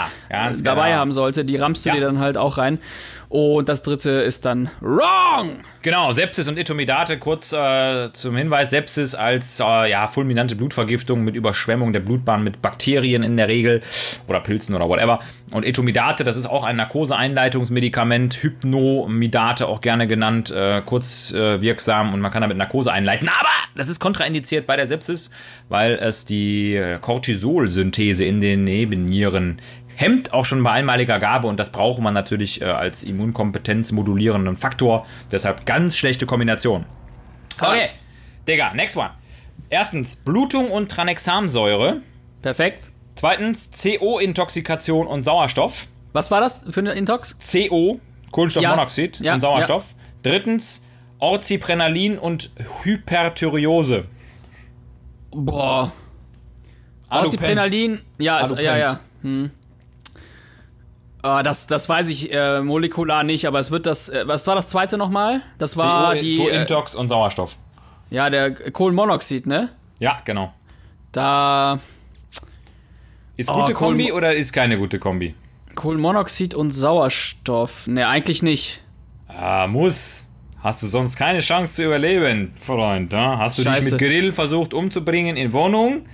dabei 0.63 0.89
genau. 0.89 0.99
haben 1.01 1.11
sollte. 1.11 1.43
Die 1.45 1.57
rammst 1.57 1.85
du 1.85 1.89
Ja. 1.89 1.95
dir 1.95 2.01
dann 2.01 2.19
halt 2.19 2.37
auch 2.37 2.57
rein. 2.57 2.79
Und 3.29 3.67
das 3.67 3.83
dritte 3.83 4.11
ist 4.11 4.45
dann 4.45 4.69
Wrong! 4.79 5.59
Genau, 5.81 6.11
Sepsis 6.11 6.47
und 6.47 6.57
Etomidate, 6.57 7.17
kurz 7.17 7.51
äh, 7.53 8.11
zum 8.13 8.35
Hinweis, 8.35 8.69
Sepsis 8.69 9.15
als 9.15 9.59
äh, 9.59 9.89
ja, 9.89 10.07
fulminante 10.07 10.55
Blutvergiftung 10.55 11.23
mit 11.23 11.35
Überschwemmung 11.35 11.93
der 11.93 11.99
Blutbahn 11.99 12.43
mit 12.43 12.61
Bakterien 12.61 13.23
in 13.23 13.37
der 13.37 13.47
Regel 13.47 13.81
oder 14.27 14.39
Pilzen 14.39 14.75
oder 14.75 14.87
whatever. 14.87 15.19
Und 15.51 15.65
Etomidate, 15.65 16.23
das 16.23 16.37
ist 16.37 16.45
auch 16.45 16.63
ein 16.63 16.77
Narkoseeinleitungsmedikament, 16.77 18.35
Hypnomidate 18.35 19.67
auch 19.67 19.81
gerne 19.81 20.07
genannt, 20.07 20.51
äh, 20.51 20.81
kurz 20.85 21.33
wirksam 21.33 22.13
und 22.13 22.21
man 22.21 22.31
kann 22.31 22.41
damit 22.41 22.57
Narkose 22.57 22.91
einleiten. 22.91 23.29
Aber 23.29 23.49
das 23.77 23.87
ist 23.87 23.99
kontraindiziert 23.99 24.65
bei 24.65 24.75
der 24.75 24.87
Sepsis, 24.87 25.29
weil 25.69 25.93
es 25.95 26.25
die 26.25 26.75
äh, 26.75 26.97
Cortisolsynthese 26.99 28.25
in 28.25 28.41
den 28.41 28.63
Nebennieren 28.63 29.61
hemmt 29.97 30.31
auch 30.31 30.45
schon 30.45 30.61
bei 30.63 30.71
einmaliger 30.71 31.19
Gabe 31.19 31.47
und 31.47 31.59
das 31.59 31.71
braucht 31.71 31.99
man 31.99 32.13
natürlich 32.13 32.61
äh, 32.61 32.65
als 32.65 33.03
Immunkompetenz 33.03 33.91
modulierenden 33.91 34.55
Faktor. 34.55 35.07
Deshalb 35.31 35.65
ganz 35.65 35.97
schlechte 35.97 36.27
Kombination. 36.27 36.85
Okay, 37.59 37.79
Krass. 37.79 37.95
Digga, 38.47 38.73
next 38.75 38.95
one. 38.95 39.09
Erstens, 39.69 40.15
Blutung 40.15 40.69
und 40.71 40.89
Tranexamsäure. 40.89 42.01
Perfekt. 42.43 42.91
Zweitens, 43.15 43.71
CO-Intoxikation 43.71 45.07
und 45.07 45.23
Sauerstoff. 45.23 45.87
Was 46.13 46.29
war 46.29 46.41
das 46.41 46.63
für 46.69 46.79
eine 46.79 46.91
Intox? 46.91 47.35
CO, 47.39 47.99
Kohlenstoffmonoxid 48.31 49.17
Ja, 49.17 49.25
ja, 49.25 49.33
und 49.33 49.41
Sauerstoff. 49.41 49.95
Drittens, 50.21 50.83
Orziprenalin 51.17 52.19
und 52.19 52.51
Hyperthyreose. 52.83 54.05
Boah. 55.31 55.91
Orziprenalin, 57.09 58.01
ja, 58.19 58.39
ist, 58.39 58.57
ja, 58.59 58.77
ja. 58.77 58.99
Hm. 59.23 59.49
Ah, 61.27 61.43
das, 61.43 61.67
das 61.67 61.89
weiß 61.89 62.07
ich 62.09 62.33
äh, 62.33 62.61
molekular 62.61 63.23
nicht, 63.23 63.45
aber 63.47 63.59
es 63.59 63.69
wird 63.69 63.85
das. 63.85 64.07
Äh, 64.09 64.27
was 64.27 64.47
war 64.47 64.55
das 64.55 64.69
zweite 64.69 64.97
nochmal? 64.97 65.41
Das 65.57 65.75
war 65.75 66.13
CO, 66.13 66.19
die. 66.21 66.39
Äh, 66.47 66.61
Intox 66.61 66.95
und 66.95 67.09
Sauerstoff. 67.09 67.57
ja, 68.09 68.29
der 68.29 68.51
Kohlenmonoxid, 68.51 69.45
ne? 69.45 69.69
Ja, 69.99 70.21
genau. 70.23 70.53
Da. 71.11 71.79
Ist 73.35 73.49
Oh, 73.49 73.53
gute 73.61 73.73
Kohlen- 73.73 73.97
Kombi 73.97 74.11
oder 74.11 74.35
ist 74.35 74.53
keine 74.53 74.77
gute 74.77 74.99
Kombi? 74.99 75.35
Kohlenmonoxid 75.75 76.55
und 76.55 76.71
Sauerstoff. 76.71 77.87
Ne, 77.87 78.07
eigentlich 78.07 78.41
nicht. 78.41 78.81
Ah, 79.27 79.67
muss. 79.67 80.23
Hast 80.63 80.81
du 80.81 80.87
sonst 80.87 81.15
keine 81.17 81.39
Chance 81.41 81.75
zu 81.75 81.83
überleben, 81.83 82.53
Freund. 82.59 83.13
Ja? 83.13 83.37
Hast 83.37 83.57
du 83.59 83.63
dich 83.63 83.71
Scheiße. 83.73 83.91
mit 83.91 83.99
Grill 83.99 84.33
versucht 84.33 84.73
umzubringen 84.73 85.37
in 85.37 85.53
Wohnung, 85.53 86.05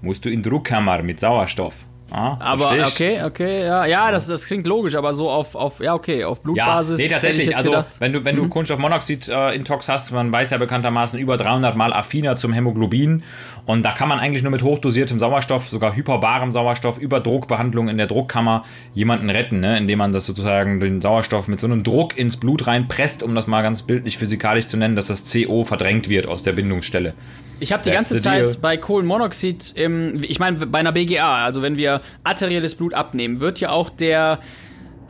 musst 0.00 0.24
du 0.24 0.28
in 0.30 0.42
Druckkammer 0.42 1.02
mit 1.02 1.20
Sauerstoff. 1.20 1.84
Ja, 2.12 2.36
Aber 2.40 2.66
okay, 2.66 3.22
okay, 3.24 3.64
ja, 3.64 3.86
ja, 3.86 4.10
das, 4.10 4.26
das 4.26 4.46
klingt 4.46 4.66
logisch, 4.66 4.94
aber 4.94 5.14
so 5.14 5.30
auf, 5.30 5.54
auf 5.54 5.80
ja, 5.80 5.94
okay, 5.94 6.24
auf 6.24 6.38
Ja, 6.38 6.42
Blutbasis. 6.42 6.98
nee, 6.98 7.04
hätte 7.04 7.14
ich 7.14 7.22
tatsächlich. 7.22 7.56
Also, 7.56 7.70
gedacht. 7.70 7.88
wenn 8.00 8.12
du, 8.12 8.24
wenn 8.24 8.36
du 8.36 8.48
Kohlenstoffmonoxid-Intox 8.48 9.88
hast, 9.88 10.12
man 10.12 10.30
weiß 10.30 10.50
ja 10.50 10.58
bekanntermaßen 10.58 11.18
über 11.18 11.38
300 11.38 11.74
Mal 11.74 11.92
affiner 11.92 12.36
zum 12.36 12.52
Hämoglobin. 12.52 13.22
Und 13.64 13.82
da 13.84 13.92
kann 13.92 14.08
man 14.08 14.18
eigentlich 14.18 14.42
nur 14.42 14.52
mit 14.52 14.62
hochdosiertem 14.62 15.18
Sauerstoff, 15.20 15.68
sogar 15.68 15.96
hyperbarem 15.96 16.52
Sauerstoff, 16.52 16.98
über 16.98 17.20
Druckbehandlung 17.20 17.88
in 17.88 17.96
der 17.96 18.08
Druckkammer 18.08 18.64
jemanden 18.92 19.30
retten, 19.30 19.60
ne? 19.60 19.78
indem 19.78 19.98
man 19.98 20.12
das 20.12 20.26
sozusagen 20.26 20.80
den 20.80 21.00
Sauerstoff 21.00 21.48
mit 21.48 21.60
so 21.60 21.66
einem 21.66 21.82
Druck 21.82 22.18
ins 22.18 22.36
Blut 22.36 22.66
reinpresst, 22.66 23.22
um 23.22 23.34
das 23.34 23.46
mal 23.46 23.62
ganz 23.62 23.82
bildlich 23.84 24.18
physikalisch 24.18 24.66
zu 24.66 24.76
nennen, 24.76 24.96
dass 24.96 25.06
das 25.06 25.32
CO 25.32 25.64
verdrängt 25.64 26.08
wird 26.08 26.26
aus 26.26 26.42
der 26.42 26.52
Bindungsstelle. 26.52 27.14
Ich 27.60 27.72
habe 27.72 27.82
die 27.82 27.90
ganze 27.92 28.16
Zeit 28.18 28.48
deal. 28.48 28.56
bei 28.60 28.76
Kohlenmonoxid, 28.76 29.72
im, 29.76 30.22
ich 30.24 30.38
meine 30.40 30.66
bei 30.66 30.80
einer 30.80 30.92
BGA, 30.92 31.44
also 31.44 31.62
wenn 31.62 31.76
wir 31.76 32.00
arterielles 32.24 32.74
Blut 32.74 32.92
abnehmen, 32.94 33.38
wird 33.40 33.60
ja 33.60 33.70
auch 33.70 33.88
der 33.90 34.40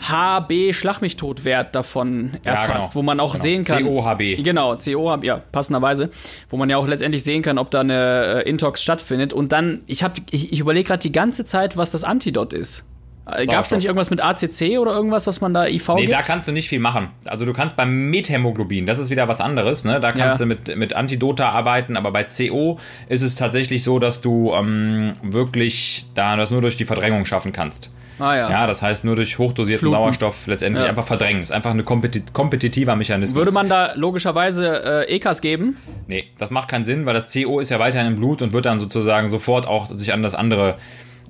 HB-Schlagmichtotwert 0.00 1.74
davon 1.74 2.32
erfasst, 2.44 2.90
genau. 2.92 2.94
wo 2.94 3.02
man 3.02 3.20
auch 3.20 3.32
Genau. 3.32 3.42
sehen 3.42 3.64
kann. 3.64 3.84
COHB. 3.84 4.42
Genau, 4.42 4.76
COHB, 4.76 5.24
ja, 5.24 5.36
passenderweise, 5.52 6.10
wo 6.50 6.56
man 6.56 6.68
ja 6.70 6.76
auch 6.76 6.86
letztendlich 6.86 7.22
sehen 7.24 7.42
kann, 7.42 7.58
ob 7.58 7.70
da 7.70 7.80
eine 7.80 8.42
äh, 8.44 8.48
Intox 8.48 8.82
stattfindet. 8.82 9.32
Und 9.32 9.52
dann, 9.52 9.82
ich, 9.86 10.02
hab- 10.02 10.18
ich, 10.30 10.52
ich 10.52 10.60
überlege 10.60 10.88
gerade 10.88 11.00
die 11.02 11.12
ganze 11.12 11.44
Zeit, 11.44 11.76
was 11.76 11.90
das 11.90 12.04
Antidot 12.04 12.52
ist. 12.52 12.84
Gab 13.24 13.62
es 13.64 13.70
da 13.70 13.76
nicht 13.76 13.84
irgendwas 13.86 14.10
mit 14.10 14.20
ACC 14.22 14.78
oder 14.80 14.92
irgendwas, 14.92 15.26
was 15.28 15.40
man 15.40 15.54
da 15.54 15.66
IV 15.68 15.88
Nee, 15.94 16.00
gibt? 16.02 16.12
da 16.12 16.22
kannst 16.22 16.48
du 16.48 16.52
nicht 16.52 16.68
viel 16.68 16.80
machen. 16.80 17.08
Also 17.24 17.44
du 17.46 17.52
kannst 17.52 17.76
beim 17.76 18.10
Methämoglobin, 18.10 18.84
das 18.84 18.98
ist 18.98 19.10
wieder 19.10 19.28
was 19.28 19.40
anderes, 19.40 19.84
ne? 19.84 20.00
Da 20.00 20.10
kannst 20.10 20.40
Ja. 20.40 20.44
du 20.44 20.46
mit, 20.46 20.76
mit 20.76 20.92
Antidota 20.94 21.48
arbeiten, 21.50 21.96
aber 21.96 22.10
bei 22.10 22.24
CO 22.24 22.78
ist 23.08 23.22
es 23.22 23.36
tatsächlich 23.36 23.84
so, 23.84 24.00
dass 24.00 24.20
du 24.22 24.52
ähm, 24.54 25.12
wirklich 25.22 26.06
da 26.14 26.36
das 26.36 26.50
nur 26.50 26.60
durch 26.62 26.76
die 26.76 26.84
Verdrängung 26.84 27.24
schaffen 27.24 27.52
kannst. 27.52 27.90
ah 28.18 28.34
ja. 28.36 28.50
Ja, 28.50 28.66
das 28.66 28.82
heißt 28.82 29.04
nur 29.04 29.14
durch 29.14 29.38
hochdosierten 29.38 29.78
Fluten. 29.80 29.94
Sauerstoff 30.02 30.46
letztendlich 30.48 30.82
Ja. 30.84 30.90
einfach 30.90 31.06
verdrängen. 31.06 31.42
Ist 31.42 31.52
einfach 31.52 31.70
ein 31.70 31.84
kompeti 31.84 32.24
kompetitiver 32.32 32.96
Mechanismus. 32.96 33.36
Würde 33.38 33.52
man 33.52 33.68
da 33.68 33.92
logischerweise 33.94 35.06
äh, 35.08 35.14
EKAS 35.14 35.40
geben? 35.40 35.76
Nee, 36.08 36.24
das 36.38 36.50
macht 36.50 36.68
keinen 36.68 36.84
Sinn, 36.84 37.06
weil 37.06 37.14
das 37.14 37.32
CO 37.32 37.60
ist 37.60 37.70
ja 37.70 37.78
weiterhin 37.78 38.08
im 38.08 38.16
Blut 38.16 38.42
und 38.42 38.52
wird 38.52 38.66
dann 38.66 38.80
sozusagen 38.80 39.28
sofort 39.28 39.66
auch 39.66 39.86
sich 39.96 40.12
an 40.12 40.22
das 40.24 40.34
andere, 40.34 40.76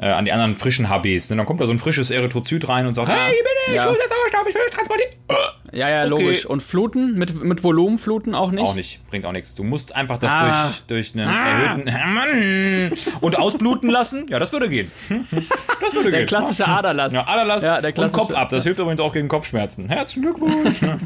äh, 0.02 0.06
an 0.08 0.24
die 0.26 0.32
anderen 0.32 0.56
frischen 0.56 0.88
HBs. 0.90 1.30
Ne? 1.30 1.36
Dann 1.36 1.46
kommt 1.46 1.60
da 1.60 1.66
so 1.66 1.72
ein 1.72 1.78
frisches 1.78 2.10
Erythrozyt 2.10 2.68
rein 2.68 2.86
und 2.86 2.94
sagt, 2.94 3.08
hey, 3.10 3.32
ich 3.32 3.38
bin 3.38 3.46
ich, 3.68 3.74
Ja. 3.74 3.84
ich 3.84 3.90
will 3.98 4.08
Sauerstoff, 4.08 4.46
ich 4.48 4.54
will 4.54 4.62
transportieren. 4.70 5.12
Ja, 5.72 5.88
ja, 5.88 6.00
Okay. 6.02 6.08
logisch. 6.10 6.44
Und 6.46 6.62
Fluten? 6.62 7.18
Mit, 7.18 7.42
mit 7.42 7.64
Volumenfluten 7.64 8.34
auch 8.34 8.50
nicht? 8.50 8.62
Auch 8.64 8.74
nicht, 8.74 9.00
bringt 9.08 9.24
auch 9.24 9.32
nichts. 9.32 9.54
Du 9.54 9.64
musst 9.64 9.96
einfach 9.96 10.18
das 10.18 10.30
Ah. 10.32 10.70
durch, 10.88 11.12
durch 11.12 11.14
einen 11.14 11.28
erhöhten 11.28 11.84
Mann. 12.14 12.92
und 13.20 13.38
ausbluten 13.38 13.88
lassen. 13.88 14.26
Ja, 14.28 14.38
das 14.38 14.52
würde 14.52 14.68
gehen. 14.68 14.90
Das 15.30 15.94
würde 15.94 16.10
Der 16.10 16.20
gehen. 16.20 16.26
klassische 16.26 16.66
Aderlass. 16.68 17.14
Ja, 17.14 17.26
Aderlass 17.26 17.62
Ja, 17.62 17.80
der 17.80 17.88
und 17.90 17.94
klassische- 17.94 18.18
Kopf 18.26 18.34
ab. 18.34 18.48
Das 18.50 18.64
hilft 18.64 18.80
übrigens 18.80 19.00
auch 19.00 19.12
gegen 19.14 19.28
Kopfschmerzen. 19.28 19.88
Herzlichen 19.88 20.22
Glückwunsch. 20.22 20.76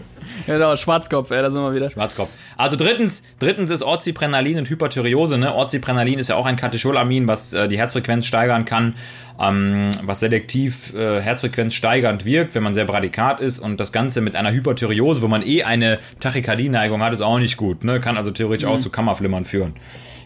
Genau, 0.46 0.74
Schwarzkopf, 0.76 1.30
ey, 1.30 1.40
da 1.40 1.50
sind 1.50 1.62
wir 1.62 1.72
wieder. 1.74 1.88
Schwarzkopf. 1.90 2.36
Also 2.56 2.76
drittens, 2.76 3.22
drittens 3.38 3.70
ist 3.70 3.82
Orziprennalin 3.82 4.58
und 4.58 4.68
Hyperthyreose. 4.68 5.38
Ne? 5.38 5.54
Orziprennalin 5.54 6.18
ist 6.18 6.28
ja 6.28 6.34
auch 6.36 6.46
ein 6.46 6.56
Katecholamin, 6.56 7.26
was 7.28 7.52
äh, 7.52 7.68
die 7.68 7.78
Herzfrequenz 7.78 8.26
steigern 8.26 8.64
kann, 8.64 8.94
ähm, 9.40 9.90
was 10.02 10.20
selektiv 10.20 10.92
äh, 10.94 11.20
Herzfrequenz 11.20 11.74
steigernd 11.74 12.24
wirkt, 12.24 12.54
wenn 12.56 12.62
man 12.64 12.74
sehr 12.74 12.84
bradikat 12.86 13.40
ist. 13.40 13.58
Und 13.60 13.78
das 13.78 13.92
Ganze 13.92 14.20
mit 14.20 14.34
einer 14.36 14.50
Hyperthyreose, 14.56 15.22
wo 15.22 15.28
man 15.28 15.42
eh 15.42 15.62
eine 15.62 15.98
Tachykardie-Neigung 16.20 17.02
hat, 17.02 17.12
ist 17.12 17.20
auch 17.20 17.38
nicht 17.38 17.56
gut. 17.56 17.84
Ne? 17.84 18.00
Kann 18.00 18.16
also 18.16 18.30
theoretisch 18.30 18.66
auch 18.66 18.78
zu 18.78 18.90
Kammerflimmern 18.90 19.44
führen. 19.44 19.74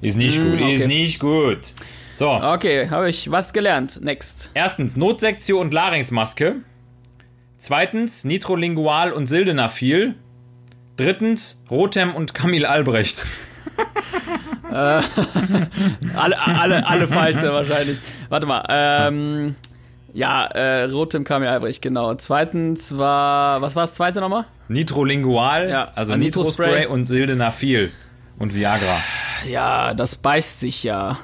Ist 0.01 0.17
nicht 0.17 0.39
gut. 0.39 0.61
Mhm. 0.61 0.67
okay. 0.67 0.75
Ist 0.75 0.87
nicht 0.87 1.21
gut. 1.21 1.75
So. 2.17 2.31
Okay, 2.31 2.89
habe 2.89 3.09
ich 3.09 3.31
was 3.31 3.53
gelernt. 3.53 4.01
Next. 4.03 4.51
Erstens 4.55 4.97
Notsektio 4.97 5.61
und 5.61 5.73
Larynxmaske. 5.73 6.57
Zweitens 7.59 8.25
Nitrolingual 8.25 9.13
und 9.13 9.27
Sildenafil. 9.27 10.15
Drittens 10.97 11.63
Rotem 11.71 12.15
und 12.15 12.35
Camille 12.35 12.69
Albrecht. 12.69 13.25
Alle, 14.71 16.39
alle, 16.39 16.87
alle 16.87 17.09
falsche 17.09 17.53
wahrscheinlich. 17.53 17.99
Warte 18.29 18.47
mal. 18.47 18.65
Ähm, 18.69 19.57
ja, 20.13 20.45
äh, 20.47 20.85
Rotem 20.85 21.25
kam 21.25 21.43
ja 21.43 21.51
Albrecht, 21.51 21.83
genau. 21.83 22.15
Zweitens 22.15 22.97
war, 22.99 23.61
was 23.63 23.77
war 23.77 23.85
das 23.85 23.95
zweite 23.95 24.21
nochmal? 24.21 24.45
Nitrolingual, 24.69 25.69
Ja, 25.69 25.89
also 25.95 26.17
Nitrospray 26.17 26.67
Nitrospray. 26.69 26.87
und 26.93 27.07
Sildenafil 27.07 27.93
und 28.39 28.55
Viagra. 28.55 28.99
Ja, 29.49 29.95
das 29.95 30.17
beißt 30.17 30.61
sich 30.61 30.83
ja. 30.85 31.19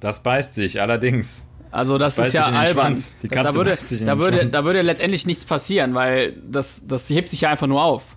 Das 0.00 0.22
beißt 0.22 0.54
sich 0.54 0.80
allerdings. 0.80 1.46
Also 1.70 1.98
das, 1.98 2.16
beißt 2.16 2.28
ist 2.28 2.34
ja 2.34 2.46
albern. 2.46 2.66
Schwanz. 2.66 3.16
Die 3.22 3.28
Da- 3.28 3.36
Katze 3.36 3.48
da 3.48 3.54
würde, 3.54 3.78
da, 4.06 4.18
würde, 4.18 4.36
Schwanz. 4.38 4.52
da 4.52 4.64
würde 4.64 4.82
letztendlich 4.82 5.26
nichts 5.26 5.44
passieren, 5.44 5.94
weil 5.94 6.32
das, 6.50 6.86
das 6.86 7.08
hebt 7.10 7.28
sich 7.28 7.42
ja 7.42 7.50
einfach 7.50 7.66
nur 7.68 7.82
auf. 7.82 8.16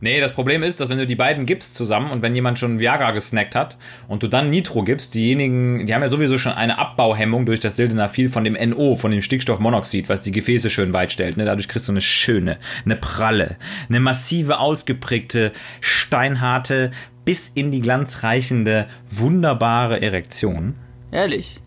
Nee, 0.00 0.20
das 0.20 0.32
Problem 0.32 0.62
ist, 0.62 0.80
dass 0.80 0.88
wenn 0.90 0.98
du 0.98 1.06
die 1.06 1.16
beiden 1.16 1.44
gibst 1.44 1.74
zusammen 1.74 2.10
und 2.10 2.22
wenn 2.22 2.34
jemand 2.34 2.58
schon 2.58 2.78
Viagra 2.78 3.10
gesnackt 3.10 3.56
hat 3.56 3.76
und 4.06 4.22
du 4.22 4.28
dann 4.28 4.50
Nitro 4.50 4.84
gibst, 4.84 5.14
diejenigen, 5.14 5.86
die 5.86 5.94
haben 5.94 6.02
ja 6.02 6.10
sowieso 6.10 6.38
schon 6.38 6.52
eine 6.52 6.78
Abbauhemmung 6.78 7.46
durch 7.46 7.58
das 7.60 7.76
Sildenafil 7.76 8.28
von 8.28 8.44
dem 8.44 8.56
NO, 8.70 8.94
von 8.94 9.10
dem 9.10 9.22
Stickstoffmonoxid, 9.22 10.08
was 10.08 10.20
die 10.20 10.32
Gefäße 10.32 10.70
schön 10.70 10.92
weit 10.92 11.10
stellt. 11.10 11.36
Ne? 11.36 11.44
Dadurch 11.44 11.68
kriegst 11.68 11.88
du 11.88 11.92
eine 11.92 12.00
schöne, 12.00 12.58
eine 12.84 12.96
pralle, 12.96 13.56
eine 13.88 13.98
massive, 13.98 14.58
ausgeprägte, 14.58 15.52
steinharte, 15.80 16.92
bis 17.24 17.50
in 17.54 17.70
die 17.72 17.80
Glanz 17.80 18.22
reichende, 18.22 18.86
wunderbare 19.10 20.00
Erektion. 20.00 20.76
Ehrlich. 21.10 21.60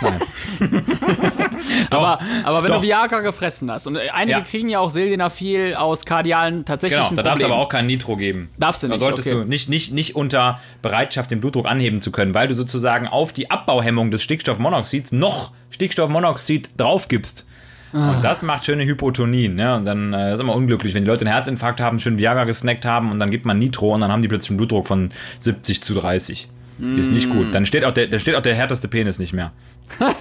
aber, 1.90 2.20
aber 2.44 2.62
wenn 2.62 2.70
Doch. 2.70 2.76
du 2.76 2.82
Viagra 2.82 3.20
gefressen 3.20 3.70
hast 3.70 3.86
und 3.86 3.96
einige 3.96 4.38
Ja. 4.38 4.44
kriegen 4.44 4.68
ja 4.68 4.80
auch 4.80 4.90
Sildenafil 4.90 5.74
aus 5.74 6.04
kardialen 6.04 6.64
tatsächlichen 6.64 7.10
Genau, 7.10 7.22
da 7.22 7.30
darfst 7.30 7.42
du 7.42 7.46
aber 7.46 7.56
auch 7.56 7.68
kein 7.68 7.86
Nitro 7.86 8.16
geben. 8.16 8.50
Darfst 8.58 8.82
du 8.82 8.88
Da 8.88 8.94
nicht, 8.94 9.00
solltest 9.02 9.26
okay. 9.28 9.36
du 9.36 9.44
nicht, 9.44 9.68
nicht, 9.68 9.92
nicht 9.92 10.14
unter 10.16 10.60
Bereitschaft 10.82 11.30
den 11.30 11.40
Blutdruck 11.40 11.66
anheben 11.66 12.00
zu 12.00 12.12
können, 12.12 12.34
weil 12.34 12.48
du 12.48 12.54
sozusagen 12.54 13.08
auf 13.08 13.32
die 13.32 13.50
Abbauhemmung 13.50 14.10
des 14.10 14.22
Stickstoffmonoxids 14.22 15.12
noch 15.12 15.52
Stickstoffmonoxid 15.70 16.72
drauf 16.76 17.08
gibst. 17.08 17.46
Ah. 17.92 18.12
Und 18.12 18.22
das 18.22 18.42
macht 18.42 18.66
schöne 18.66 18.84
Hypotonien. 18.84 19.54
Ne? 19.54 19.74
Und 19.76 19.84
dann 19.86 20.12
äh, 20.12 20.34
ist 20.34 20.40
immer 20.40 20.54
unglücklich, 20.54 20.94
wenn 20.94 21.04
die 21.04 21.08
Leute 21.08 21.24
einen 21.24 21.32
Herzinfarkt 21.32 21.80
haben, 21.80 21.98
schön 21.98 22.18
Viagra 22.18 22.44
gesnackt 22.44 22.84
haben 22.84 23.10
und 23.10 23.18
dann 23.18 23.30
gibt 23.30 23.46
man 23.46 23.58
Nitro 23.58 23.94
und 23.94 24.02
dann 24.02 24.12
haben 24.12 24.20
die 24.22 24.28
plötzlich 24.28 24.50
einen 24.50 24.58
Blutdruck 24.58 24.86
von 24.86 25.10
70 25.40 25.82
zu 25.82 25.94
30. 25.94 26.48
Ist 26.96 27.10
nicht 27.10 27.28
Mm. 27.28 27.32
gut. 27.32 27.54
Dann 27.54 27.66
steht 27.66 27.84
auch 27.84 27.92
der, 27.92 28.06
dann 28.06 28.20
steht 28.20 28.36
auch 28.36 28.42
der 28.42 28.54
härteste 28.54 28.86
Penis 28.88 29.18
nicht 29.18 29.32
mehr. 29.32 29.52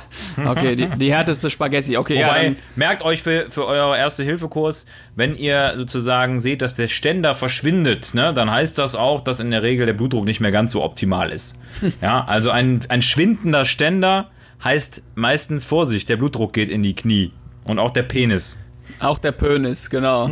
Okay, 0.46 0.76
die, 0.76 0.86
die 0.88 1.12
härteste 1.12 1.50
Spaghetti. 1.50 1.98
Okay, 1.98 2.20
ja, 2.20 2.28
Wobei, 2.28 2.43
dann, 2.43 2.56
merkt 2.76 3.02
euch 3.04 3.24
für, 3.24 3.50
für 3.50 3.65
euer 3.65 3.98
Erste-Hilfe-Kurs, 3.98 4.86
wenn 5.15 5.36
ihr 5.36 5.74
sozusagen 5.78 6.41
seht, 6.41 6.62
dass 6.62 6.76
der 6.76 6.88
Ständer 6.88 7.34
verschwindet, 7.34 8.13
ne, 8.13 8.34
dann 8.36 8.52
heißt 8.52 8.78
das 8.78 8.96
auch, 8.96 9.22
dass 9.24 9.39
in 9.39 9.50
der 9.50 9.63
Regel 9.63 9.88
der 9.88 9.93
Blutdruck 9.93 10.26
nicht 10.26 10.39
mehr 10.39 10.52
ganz 10.52 10.72
so 10.74 10.84
optimal 10.84 11.32
ist. 11.32 11.60
Ja, 12.02 12.24
also 12.26 12.52
ein, 12.52 12.82
ein 12.89 13.02
schwindender 13.02 13.65
Ständer 13.65 14.30
heißt 14.63 15.02
meistens 15.15 15.65
Vorsicht, 15.65 16.08
der 16.10 16.17
Blutdruck 16.17 16.54
geht 16.54 16.70
in 16.70 16.84
die 16.84 16.93
Knie. 16.96 17.32
Und 17.65 17.80
auch 17.80 17.91
der 17.91 18.04
Penis. 18.04 18.60
Auch 18.99 19.19
der 19.19 19.31
Pönis, 19.31 19.89
genau. 19.89 20.31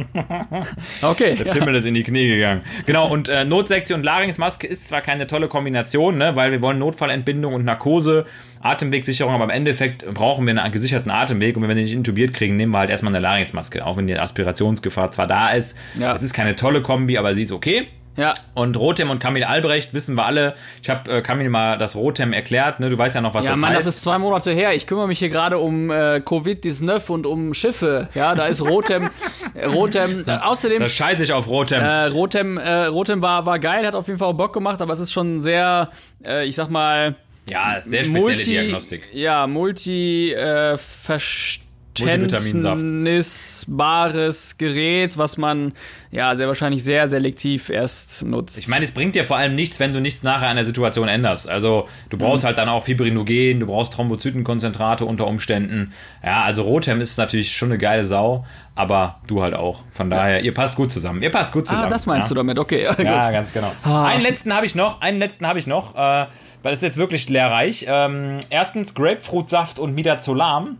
Okay, 1.01 1.35
Der 1.35 1.47
ja. 1.47 1.53
Pimmel 1.53 1.75
ist 1.75 1.85
in 1.85 1.93
die 1.93 2.03
Knie 2.03 2.27
gegangen. 2.27 2.61
Genau, 2.85 3.07
und 3.07 3.29
äh, 3.29 3.45
Notsektion 3.45 3.99
und 3.99 4.03
Larynxmaske 4.03 4.67
ist 4.67 4.87
zwar 4.87 5.01
keine 5.01 5.27
tolle 5.27 5.47
Kombination, 5.47 6.17
ne, 6.17 6.35
weil 6.35 6.51
wir 6.51 6.61
wollen 6.61 6.79
Notfallentbindung 6.79 7.53
und 7.53 7.65
Narkose, 7.65 8.25
Atemwegsicherung, 8.61 9.33
aber 9.33 9.45
im 9.45 9.49
Endeffekt 9.49 10.05
brauchen 10.13 10.47
wir 10.47 10.61
einen 10.61 10.71
gesicherten 10.71 11.11
Atemweg 11.11 11.55
und 11.55 11.63
wenn 11.63 11.69
wir 11.69 11.75
den 11.75 11.83
nicht 11.83 11.93
intubiert 11.93 12.33
kriegen, 12.33 12.55
nehmen 12.55 12.71
wir 12.71 12.79
halt 12.79 12.89
erstmal 12.89 13.13
eine 13.13 13.21
Larynxmaske, 13.21 13.85
auch 13.85 13.97
wenn 13.97 14.07
die 14.07 14.17
Aspirationsgefahr 14.17 15.11
zwar 15.11 15.27
da 15.27 15.49
ist. 15.51 15.77
Ja. 15.99 16.13
Es 16.13 16.23
ist 16.23 16.33
keine 16.33 16.55
tolle 16.55 16.81
Kombi, 16.81 17.17
aber 17.17 17.33
sie 17.33 17.43
ist 17.43 17.51
okay. 17.51 17.87
Ja. 18.17 18.33
Und 18.53 18.77
Rotem 18.77 19.09
und 19.09 19.19
Camille 19.19 19.47
Albrecht 19.47 19.93
wissen 19.93 20.15
wir 20.15 20.25
alle. 20.25 20.55
Ich 20.81 20.89
habe 20.89 21.11
äh, 21.11 21.21
Camille 21.21 21.49
mal 21.49 21.77
das 21.77 21.95
Rotem 21.95 22.33
erklärt, 22.33 22.79
ne? 22.79 22.89
Du 22.89 22.97
weißt 22.97 23.15
ja 23.15 23.21
noch, 23.21 23.33
was 23.33 23.45
Ja, 23.45 23.51
das 23.51 23.59
Mann, 23.59 23.71
heißt. 23.73 23.87
das 23.87 23.95
ist 23.95 24.01
zwei 24.03 24.17
Monate 24.17 24.51
her. 24.53 24.73
Ich 24.73 24.87
kümmere 24.87 25.07
mich 25.07 25.19
hier 25.19 25.29
gerade 25.29 25.57
um 25.57 25.89
äh, 25.91 26.17
Covid-19 26.23 27.11
und 27.11 27.25
um 27.25 27.53
Schiffe. 27.53 28.07
Ja, 28.15 28.35
da 28.35 28.45
ist 28.47 28.61
Rotem. 28.61 29.09
äh, 29.53 29.65
Rotem. 29.65 30.23
Äh, 30.27 30.31
außerdem, 30.37 30.79
das 30.81 30.93
scheiße 30.93 31.23
ich 31.23 31.33
auf 31.33 31.47
Rotem. 31.47 31.81
äh, 31.81 32.05
Rotem, 32.05 32.57
äh, 32.57 32.85
Rotem 32.85 33.21
war, 33.21 33.45
war 33.45 33.59
geil, 33.59 33.85
hat 33.85 33.95
auf 33.95 34.07
jeden 34.07 34.19
Fall 34.19 34.29
auch 34.29 34.33
Bock 34.33 34.53
gemacht, 34.53 34.81
aber 34.81 34.93
es 34.93 34.99
ist 34.99 35.11
schon 35.11 35.39
sehr, 35.39 35.89
äh, 36.25 36.45
ich 36.45 36.55
sag 36.55 36.69
mal, 36.69 37.15
ja, 37.49 37.79
sehr 37.81 38.03
spezielle 38.03 38.19
multi, 38.25 38.43
Diagnostik. 38.51 39.03
Ja, 39.13 39.45
multi 39.45 40.31
äh, 40.33 40.77
Multivitaminsaft. 40.77 41.64
Verständnisbares 41.97 44.57
Gerät, 44.57 45.17
was 45.17 45.37
man 45.37 45.73
ja 46.11 46.35
sehr 46.35 46.47
wahrscheinlich 46.47 46.83
sehr 46.83 47.07
selektiv 47.07 47.69
erst 47.69 48.25
nutzt. 48.25 48.59
Ich 48.59 48.67
meine, 48.67 48.85
es 48.85 48.91
bringt 48.91 49.15
dir 49.15 49.25
vor 49.25 49.37
allem 49.37 49.55
nichts, 49.55 49.79
wenn 49.79 49.93
du 49.93 50.01
nichts 50.01 50.23
nachher 50.23 50.47
an 50.49 50.55
der 50.55 50.65
Situation 50.65 51.07
änderst. 51.07 51.49
Also 51.49 51.87
du 52.09 52.17
brauchst 52.17 52.43
Mhm. 52.43 52.47
halt 52.47 52.57
dann 52.57 52.69
auch 52.69 52.83
Fibrinogen, 52.83 53.59
du 53.59 53.65
brauchst 53.65 53.93
Thrombozytenkonzentrate 53.93 55.05
unter 55.05 55.27
Umständen. 55.27 55.93
Ja, 56.23 56.43
also 56.43 56.63
Rotem 56.63 57.01
ist 57.01 57.17
natürlich 57.17 57.55
schon 57.55 57.69
eine 57.69 57.77
geile 57.77 58.05
Sau, 58.05 58.45
aber 58.75 59.19
du 59.27 59.41
halt 59.41 59.53
auch. 59.53 59.83
Von 59.91 60.09
daher, 60.09 60.41
ihr 60.41 60.53
passt 60.53 60.75
gut 60.75 60.91
zusammen. 60.91 61.21
Ihr 61.21 61.31
passt 61.31 61.53
gut 61.53 61.67
zusammen. 61.67 61.87
ah, 61.87 61.89
das 61.89 62.05
meinst 62.05 62.29
ja? 62.29 62.33
du 62.33 62.35
damit? 62.35 62.59
Okay, 62.59 62.83
ja, 62.83 63.01
Ja, 63.01 63.31
ganz 63.31 63.51
genau. 63.53 63.71
Einen 63.83 64.21
letzten 64.23 64.53
habe 64.53 64.65
ich 64.65 64.75
noch, 64.75 65.01
einen 65.01 65.19
letzten 65.19 65.47
habe 65.47 65.59
ich 65.59 65.67
noch, 65.67 65.95
äh, 65.95 66.25
weil 66.63 66.73
es 66.73 66.79
ist 66.79 66.83
jetzt 66.83 66.97
wirklich 66.97 67.29
lehrreich. 67.29 67.85
Ähm, 67.87 68.39
erstens 68.49 68.93
Grapefruitsaft 68.93 69.79
und 69.79 69.95
Midazolam. 69.95 70.77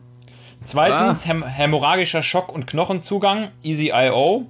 Zweitens 0.65 1.23
Ah. 1.25 1.27
Häm 1.29 1.43
hämorrhagischer 1.45 2.21
Schock 2.23 2.51
und 2.53 2.67
Knochenzugang, 2.67 3.49
Easy 3.63 3.91
IO. 3.93 4.45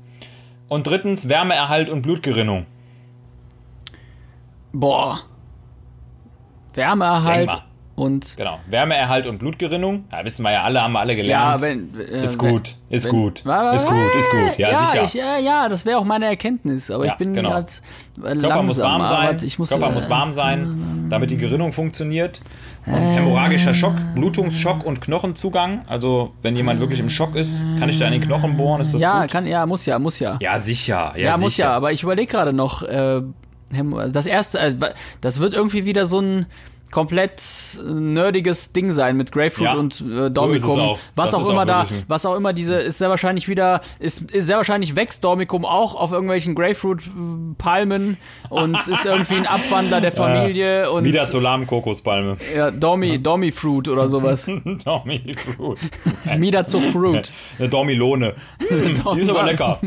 Und 0.68 0.88
drittens 0.88 1.30
Wärmeerhalt 1.30 1.90
und 1.92 2.02
Blutgerinnung. 2.02 2.66
Boah. 4.74 5.20
Wärmeerhalt 6.74 7.64
und 7.96 8.36
Genau. 8.36 8.60
Wärmeerhalt 8.68 9.26
und 9.28 9.38
Blutgerinnung. 9.38 10.04
Ja, 10.12 10.26
wissen 10.26 10.44
wir 10.44 10.52
ja 10.52 10.64
alle, 10.64 10.82
haben 10.82 10.92
wir 10.94 11.00
alle 11.00 11.14
ja, 11.14 11.56
gelernt. 11.56 11.62
wenn 11.62 11.96
äh, 11.98 12.24
ist 12.24 12.42
wenn- 12.42 12.50
gut, 12.52 12.76
ist 12.90 13.06
wenn- 13.06 13.12
gut. 13.12 13.46
Wa- 13.46 13.64
wa- 13.66 13.72
Ist 13.72 13.88
gut, 13.88 13.98
ist 14.20 14.32
gut. 14.32 14.58
Ja, 14.58 14.72
ja, 14.72 14.86
sicher. 14.88 15.04
Ich, 15.06 15.14
ja, 15.14 15.38
ja, 15.38 15.70
das 15.70 15.86
wäre 15.86 16.00
auch 16.00 16.04
meine 16.04 16.26
Erkenntnis, 16.26 16.92
aber 16.92 17.06
Ja, 17.06 17.14
ich 17.14 17.18
bin 17.18 17.34
genau. 17.34 17.52
gerade 17.52 17.68
äh, 18.24 18.36
Körper 18.36 18.64
muss 18.64 18.78
langsam, 18.78 19.02
warm 19.02 19.06
sein. 19.06 19.38
Ich 19.48 19.58
muss, 19.60 19.70
Körper 19.70 19.88
äh, 19.88 19.92
muss 19.94 20.10
warm 20.10 20.32
sein, 20.34 21.06
damit 21.10 21.30
die 21.32 21.38
Gerinnung 21.38 21.72
funktioniert. 21.72 22.42
Und 22.88 22.94
hämorrhagischer 22.94 23.74
Schock, 23.74 23.96
Blutungsschock 24.14 24.86
und 24.86 25.02
Knochenzugang. 25.02 25.82
Also, 25.88 26.34
wenn 26.42 26.56
jemand 26.56 26.80
wirklich 26.80 27.00
im 27.00 27.10
Schock 27.10 27.36
ist, 27.36 27.66
kann 27.80 27.90
ich 27.90 27.98
da 27.98 28.06
in 28.06 28.12
den 28.14 28.22
Knochen 28.22 28.58
bohren, 28.58 28.82
ist 28.82 28.94
das 28.94 29.02
Ja, 29.02 29.22
gut? 29.24 29.32
kann, 29.32 29.48
ja, 29.48 29.66
muss 29.66 29.86
ja, 29.88 29.98
muss 29.98 30.20
ja. 30.20 30.38
Ja, 30.40 30.60
sicher. 30.60 31.14
Ja, 31.16 31.32
Ja, 31.32 31.38
muss 31.38 31.56
sicher. 31.56 31.70
ja, 31.70 31.76
aber 31.76 31.92
ich 31.92 32.04
überlege 32.04 32.32
gerade 32.32 32.54
noch, 32.54 32.84
äh, 32.84 33.22
das 34.12 34.28
erste, 34.28 34.60
äh, 34.60 34.74
das 35.22 35.40
wird 35.40 35.54
irgendwie 35.56 35.86
wieder 35.86 36.06
so 36.06 36.20
ein 36.22 36.46
komplett 36.96 37.42
nerdiges 37.86 38.72
Ding 38.72 38.94
sein 38.94 39.18
mit 39.18 39.34
Grapefruit 39.34 39.66
Ja, 39.68 39.74
und 39.74 40.00
äh, 40.00 40.06
so 40.06 40.30
Dormicum. 40.30 40.72
es 40.72 40.78
auch. 40.80 41.00
Was 41.16 41.32
Das 41.32 41.42
auch 41.42 41.50
immer 41.50 41.64
auch 41.64 41.66
da, 41.66 41.86
was 42.08 42.26
auch 42.26 42.36
immer 42.36 42.54
diese, 42.54 42.76
ist 42.78 43.00
sehr 43.00 43.10
wahrscheinlich 43.10 43.50
wieder, 43.50 43.82
ist, 44.00 44.32
ist 44.32 44.46
sehr 44.48 44.56
wahrscheinlich 44.56 44.96
wächst 44.96 45.22
Dormicum 45.26 45.66
auch 45.66 45.94
auf 45.96 46.14
irgendwelchen 46.14 46.56
Grapefruit-Palmen 46.56 48.16
und 48.50 48.88
ist 48.88 49.06
irgendwie 49.06 49.36
ein 49.36 49.46
Abwandler 49.46 50.00
der 50.00 50.12
Familie 50.22 50.90
und 50.90 51.04
Wieder 51.04 51.26
Solam 51.26 51.68
Kokospalme. 51.68 52.38
ja, 52.56 52.72
Dormi, 52.72 53.22
Dormi 53.22 53.52
Fruit 53.52 53.90
oder 53.90 54.08
sowas. 54.08 54.46
Dormi 54.86 55.34
Fruit. 55.58 55.80
Mida 56.38 56.64
zu 56.64 56.80
Fruit. 56.80 57.34
Eine 57.60 57.68
Dormilone. 57.68 58.36
Die 58.70 59.20
ist 59.22 59.30
aber 59.30 59.44
lecker. 59.44 59.80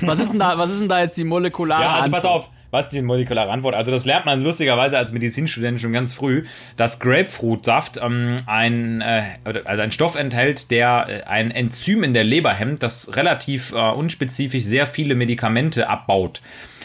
Was 0.00 0.18
ist 0.18 0.32
denn 0.32 0.40
da, 0.40 0.58
was 0.58 0.70
ist 0.70 0.80
denn 0.80 0.88
da 0.88 1.00
jetzt 1.00 1.16
die 1.16 1.24
molekulare 1.24 1.82
Ja, 1.82 1.94
also 1.94 2.10
pass 2.10 2.24
auf. 2.24 2.50
Was 2.70 2.88
die 2.88 3.02
molekulare 3.02 3.50
Antwort, 3.50 3.74
also 3.74 3.90
das 3.92 4.04
lernt 4.04 4.26
man 4.26 4.42
lustigerweise 4.42 4.98
als 4.98 5.12
Medizinstudent 5.12 5.80
schon 5.80 5.92
ganz 5.92 6.12
früh, 6.12 6.44
dass 6.76 6.98
Grapefruitsaft 6.98 7.98
ähm, 8.02 8.40
ein, 8.46 9.00
äh, 9.00 9.22
also 9.64 9.82
ein 9.82 9.92
Stoff 9.92 10.16
enthält, 10.16 10.70
der 10.70 11.06
äh, 11.08 11.22
ein 11.24 11.50
Enzym 11.50 12.02
in 12.02 12.14
der 12.14 12.24
Leber 12.24 12.52
hemmt, 12.52 12.82
das 12.82 13.16
relativ 13.16 13.72
äh, 13.72 13.76
unspezifisch 13.76 14.64
sehr 14.64 14.86
viele 14.86 15.14
Medikamente 15.14 15.88
abbaut. 15.88 16.42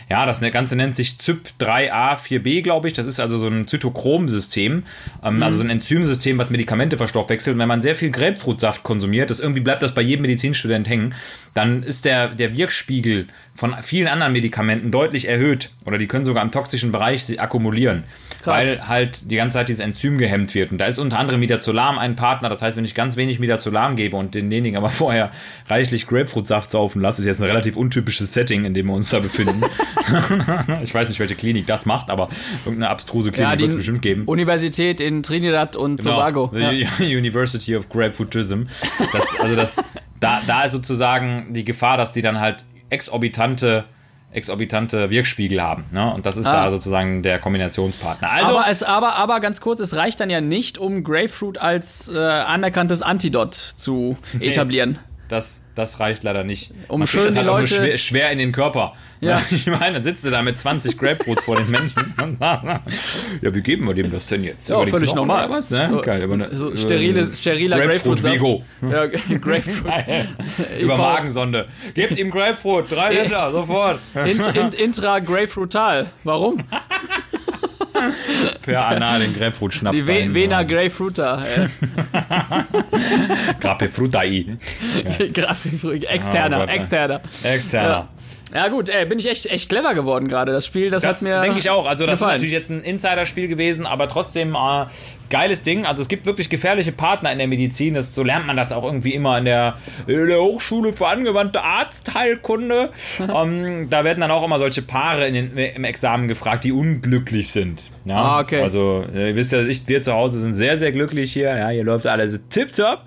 Ja, 0.10 0.26
das 0.26 0.42
Ganze 0.42 0.76
nennt 0.76 0.96
sich 0.96 1.18
CYP3A4B, 1.20 2.62
glaube 2.62 2.88
ich. 2.88 2.94
Das 2.94 3.06
ist 3.06 3.20
also 3.20 3.38
so 3.38 3.48
ein 3.48 3.68
Zytochrom-System, 3.68 4.84
ähm, 5.24 5.44
also 5.44 5.58
so 5.58 5.64
ein 5.64 5.70
Enzymsystem, 5.70 6.38
was 6.38 6.50
Medikamente 6.50 6.98
verstoffwechselt. 6.98 7.56
Und 7.56 7.60
wenn 7.60 7.68
man 7.68 7.82
sehr 7.82 7.96
viel 7.96 8.12
Grapefruitsaft 8.12 8.84
konsumiert, 8.84 9.30
das 9.30 9.40
irgendwie 9.40 9.62
bleibt 9.62 9.84
das 9.84 9.94
bei 9.94 10.02
jedem 10.02 10.24
Medizinstudent 10.24 10.88
hängen, 10.88 11.16
dann 11.54 11.84
ist 11.84 12.06
der, 12.06 12.30
der 12.30 12.56
Wirkspiegel 12.58 13.28
von 13.56 13.76
vielen 13.82 14.08
anderen 14.08 14.34
Medikamenten 14.34 14.92
deutlich 14.92 15.28
erhöht. 15.28 15.72
Oder 15.86 15.98
die 15.98 16.08
können 16.08 16.26
sogar 16.26 16.44
im 16.44 16.52
toxischen 16.52 16.92
Bereich 16.92 17.24
sich 17.26 17.40
akkumulieren. 17.40 18.04
Krass. 18.44 18.66
Weil 18.66 18.88
halt 18.90 19.32
die 19.32 19.38
ganze 19.38 19.56
Zeit 19.58 19.70
dieses 19.70 19.80
Enzym 19.84 20.18
gehemmt 20.18 20.54
wird. 20.54 20.72
Und 20.72 20.78
da 20.78 20.86
ist 20.86 21.00
unter 21.00 21.18
anderem 21.18 21.40
Midazolam 21.40 21.98
ein 21.98 22.16
Partner. 22.18 22.50
Das 22.50 22.62
heißt, 22.62 22.76
wenn 22.76 22.84
ich 22.84 22.94
ganz 22.94 23.16
wenig 23.16 23.40
Midazolam 23.40 23.96
gebe 23.96 24.18
und 24.18 24.36
denjenigen 24.36 24.78
aber 24.78 24.90
vorher 24.92 25.32
reichlich 25.70 26.08
Grapefruitsaft 26.08 26.70
saufen 26.70 27.02
lasse, 27.02 27.22
ist 27.22 27.26
jetzt 27.26 27.42
ein 27.42 27.48
relativ 27.48 27.78
untypisches 27.78 28.34
Setting, 28.34 28.66
in 28.66 28.74
dem 28.74 28.88
wir 28.88 28.94
uns 28.94 29.10
da 29.10 29.20
befinden. 29.20 29.64
ich 30.84 30.94
weiß 30.94 31.08
nicht, 31.10 31.20
welche 31.20 31.36
Klinik 31.36 31.68
das 31.68 31.86
macht, 31.86 32.10
aber 32.10 32.30
irgendeine 32.66 32.90
abstruse 32.92 33.32
Klinik 33.32 33.54
Ja, 33.54 33.60
wird 33.60 33.70
es 33.70 33.76
bestimmt 33.78 34.02
geben. 34.02 34.24
Universität 34.26 35.00
in 35.00 35.24
Trinidad 35.24 35.76
und 35.76 36.02
Genau, 36.02 36.16
Tobago. 36.16 36.52
the 36.54 36.60
Ja. 36.60 36.90
University 37.00 37.76
of 37.76 37.88
Grapefruitism. 37.90 38.64
Das, 39.14 39.40
also 39.40 39.56
das, 39.56 39.78
da, 40.20 40.42
da 40.46 40.64
ist 40.64 40.74
sozusagen 40.74 41.54
die 41.54 41.64
Gefahr, 41.64 41.98
dass 41.98 42.12
die 42.12 42.22
dann 42.22 42.40
halt 42.40 42.64
exorbitante 42.90 43.86
exorbitante 44.34 45.10
Wirkspiegel 45.10 45.62
haben. 45.62 45.86
Ne? 45.92 46.14
Und 46.14 46.26
das 46.26 46.36
ist 46.38 46.46
Ah. 46.48 46.66
da 46.66 46.72
sozusagen 46.72 47.24
der 47.24 47.40
Kombinationspartner. 47.40 48.30
Also, 48.32 48.58
aber, 48.58 48.70
es, 48.70 48.84
aber, 48.84 49.16
aber 49.16 49.40
ganz 49.40 49.62
kurz, 49.62 49.80
es 49.80 49.96
reicht 49.96 50.20
dann 50.20 50.30
ja 50.30 50.42
nicht, 50.42 50.78
um 50.78 51.04
Grapefruit 51.04 51.58
als 51.58 52.10
äh, 52.14 52.18
anerkanntes 52.18 53.02
Antidot 53.02 53.54
zu 53.54 54.18
etablieren. 54.40 55.00
Das, 55.34 55.62
das 55.76 56.00
reicht 56.00 56.24
leider 56.24 56.44
nicht. 56.44 56.72
Um 56.88 57.00
Man 57.00 57.08
schön 57.08 57.26
das 57.26 57.36
halt 57.36 57.46
Leute- 57.48 57.74
schwer, 57.76 57.98
schwer 57.98 58.32
in 58.32 58.38
den 58.38 58.52
Körper. 58.52 58.94
Ja. 59.20 59.42
Ich 59.52 59.66
meine, 59.68 59.94
dann 59.96 60.04
sitzt 60.04 60.24
du 60.26 60.30
da 60.30 60.42
mit 60.42 60.60
20 60.60 60.98
Grapefruits 60.98 61.44
vor 61.46 61.56
den 61.56 61.72
Menschen 61.72 62.14
und 62.22 62.38
sagst, 62.38 63.26
ja, 63.42 63.56
wie 63.56 63.62
geben 63.62 63.88
wir 63.88 63.94
dem 63.94 64.12
das 64.12 64.28
denn 64.28 64.44
jetzt? 64.44 64.70
Ja, 64.70 64.82
Über 64.82 64.88
völlig 64.92 65.12
Knochen 65.12 65.28
normal. 65.28 65.50
Was? 65.50 65.70
Ne? 65.72 65.90
So- 65.92 66.02
Geil, 66.02 66.22
über 66.24 66.34
eine, 66.36 66.56
So 66.56 66.76
sterile, 66.76 67.26
steriler 67.34 67.78
Grapefruit. 67.78 68.22
Grapefruit-Vigo. 68.22 68.64
Ja, 68.92 69.08
Grapefruit. 69.40 69.94
Über 70.80 70.94
IV. 70.94 70.98
Magensonde. 71.00 71.68
Gebt 71.94 72.18
ihm 72.18 72.30
Grapefruit, 72.30 72.92
drei 72.92 73.14
Liter, 73.24 73.52
sofort. 73.52 74.00
Int, 74.26 74.56
int, 74.56 74.76
intra 74.76 75.20
Grapefruital. 75.20 76.12
Warum? 76.24 76.60
Per 78.64 78.88
Anal 78.88 79.20
den 79.22 79.34
Grapefruit-Schnaps. 79.36 79.96
Die 79.96 80.08
Ve 80.08 80.34
Vena. 80.34 80.62
Äh, 80.62 80.66
Grapefruitai. 83.60 84.58
Grapefruit- 85.34 86.06
externer, 86.06 86.58
Oh 86.58 86.60
Gott, 86.62 86.70
ey. 86.70 86.76
externer. 86.78 87.22
Externer. 87.44 88.10
Ja. 88.54 88.68
Gut, 88.68 88.90
ey, 88.90 89.06
bin 89.06 89.20
ich 89.20 89.30
echt, 89.30 89.46
echt 89.48 89.70
clever 89.70 89.94
geworden 89.94 90.28
gerade. 90.28 90.52
Das 90.52 90.66
Spiel, 90.66 90.90
das, 90.90 91.04
Das 91.04 91.18
hat 91.18 91.22
mir 91.24 91.42
denke 91.42 91.60
ich 91.60 91.70
auch. 91.70 91.86
Also 91.86 92.06
das 92.06 92.20
gefallen. 92.20 92.36
ist 92.36 92.42
natürlich 92.42 92.54
jetzt 92.54 92.70
ein 92.70 92.82
Insiderspiel 92.84 93.48
gewesen, 93.48 93.86
aber 93.86 94.08
trotzdem 94.08 94.56
äh, 94.56 94.86
geiles 95.30 95.62
Ding. 95.64 95.86
Also 95.86 96.02
es 96.02 96.08
gibt 96.08 96.26
wirklich 96.26 96.50
gefährliche 96.50 96.92
Partner 96.92 97.32
in 97.32 97.40
der 97.40 97.48
Medizin. 97.48 97.96
Das, 97.96 98.14
so 98.14 98.24
lernt 98.24 98.46
man 98.46 98.56
das 98.56 98.72
auch 98.72 98.84
irgendwie 98.84 99.14
immer 99.14 99.38
in 99.38 99.46
der, 99.46 99.78
in 100.08 100.28
der 100.28 100.42
Hochschule 100.42 100.94
für 100.94 101.08
angewandte 101.08 101.62
Arztheilkunde. 101.62 102.90
ähm, 103.36 103.88
da 103.90 104.04
werden 104.04 104.22
dann 104.22 104.32
auch 104.32 104.44
immer 104.44 104.60
solche 104.60 104.82
Paare 104.82 105.28
in 105.28 105.34
den, 105.34 105.58
im 105.58 105.84
Examen 105.84 106.28
gefragt, 106.28 106.64
die 106.64 106.72
unglücklich 106.72 107.50
sind. 107.50 107.84
Ja? 108.06 108.16
Ah, 108.16 108.40
okay. 108.42 108.62
Also 108.62 109.06
äh, 109.14 109.30
ihr 109.30 109.36
wisst 109.36 109.52
ja, 109.52 109.62
ich, 109.62 109.88
wir 109.88 110.02
zu 110.02 110.14
Hause 110.14 110.40
sind 110.40 110.54
sehr, 110.54 110.78
sehr 110.78 110.92
glücklich 110.92 111.32
hier. 111.34 111.56
Ja, 111.56 111.70
hier 111.70 111.84
läuft 111.84 112.06
alles 112.08 112.40
tipptopp. 112.50 113.06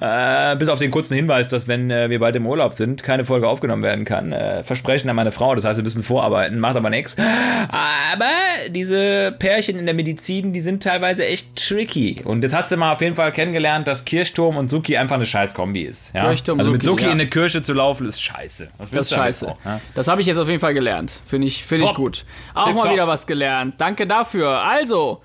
Äh, 0.00 0.56
bis 0.56 0.68
auf 0.68 0.78
den 0.78 0.90
kurzen 0.90 1.14
Hinweis, 1.14 1.48
dass 1.48 1.68
wenn 1.68 1.90
äh, 1.90 2.08
wir 2.08 2.18
bald 2.18 2.36
im 2.36 2.46
Urlaub 2.46 2.74
sind, 2.74 3.02
keine 3.02 3.24
Folge 3.24 3.48
aufgenommen 3.48 3.82
werden 3.82 4.04
kann. 4.04 4.32
Äh, 4.32 4.62
Versprechen 4.62 5.10
an 5.10 5.16
meine 5.16 5.32
Frau, 5.32 5.54
das 5.54 5.64
heißt, 5.64 5.76
wir 5.76 5.84
müssen 5.84 6.02
vorarbeiten, 6.02 6.58
macht 6.58 6.76
aber 6.76 6.90
nichts. 6.90 7.16
Aber 7.18 8.30
diese 8.70 9.34
Pärchen 9.38 9.78
in 9.78 9.86
der 9.86 9.94
Medizin, 9.94 10.52
die 10.52 10.60
sind 10.60 10.82
teilweise 10.82 11.26
echt 11.26 11.56
tricky. 11.56 12.22
Und 12.24 12.42
jetzt 12.42 12.54
hast 12.54 12.72
du 12.72 12.76
mal 12.76 12.92
auf 12.92 13.00
jeden 13.00 13.14
Fall 13.14 13.32
kennengelernt, 13.32 13.86
dass 13.86 14.04
Kirchturm 14.04 14.56
und 14.56 14.70
Suki 14.70 14.96
einfach 14.96 15.16
eine 15.16 15.26
scheiß 15.26 15.54
Kombi 15.54 15.82
ist. 15.82 16.14
Ja? 16.14 16.28
Kirchturm, 16.28 16.58
also 16.58 16.70
mit 16.70 16.82
Suki, 16.82 16.92
Suki 16.92 17.04
ja. 17.04 17.12
in 17.12 17.20
eine 17.20 17.28
Kirche 17.28 17.62
zu 17.62 17.72
laufen, 17.72 18.06
ist 18.06 18.22
scheiße. 18.22 18.68
Das 18.78 18.92
ist 18.92 19.14
scheiße. 19.14 19.48
auch, 19.48 19.58
ja? 19.64 19.80
Das 19.94 20.08
habe 20.08 20.20
ich 20.20 20.26
jetzt 20.26 20.38
auf 20.38 20.48
jeden 20.48 20.60
Fall 20.60 20.74
gelernt. 20.74 21.20
Finde 21.26 21.46
ich, 21.46 21.64
finde 21.64 21.84
ich 21.84 21.94
gut. 21.94 22.24
Auch 22.54 22.66
Tip 22.66 22.74
mal 22.74 22.82
top. 22.84 22.92
wieder 22.92 23.06
was 23.06 23.26
gelernt. 23.26 23.74
Danke 23.78 24.06
dafür. 24.12 24.48
Also, 24.62 25.22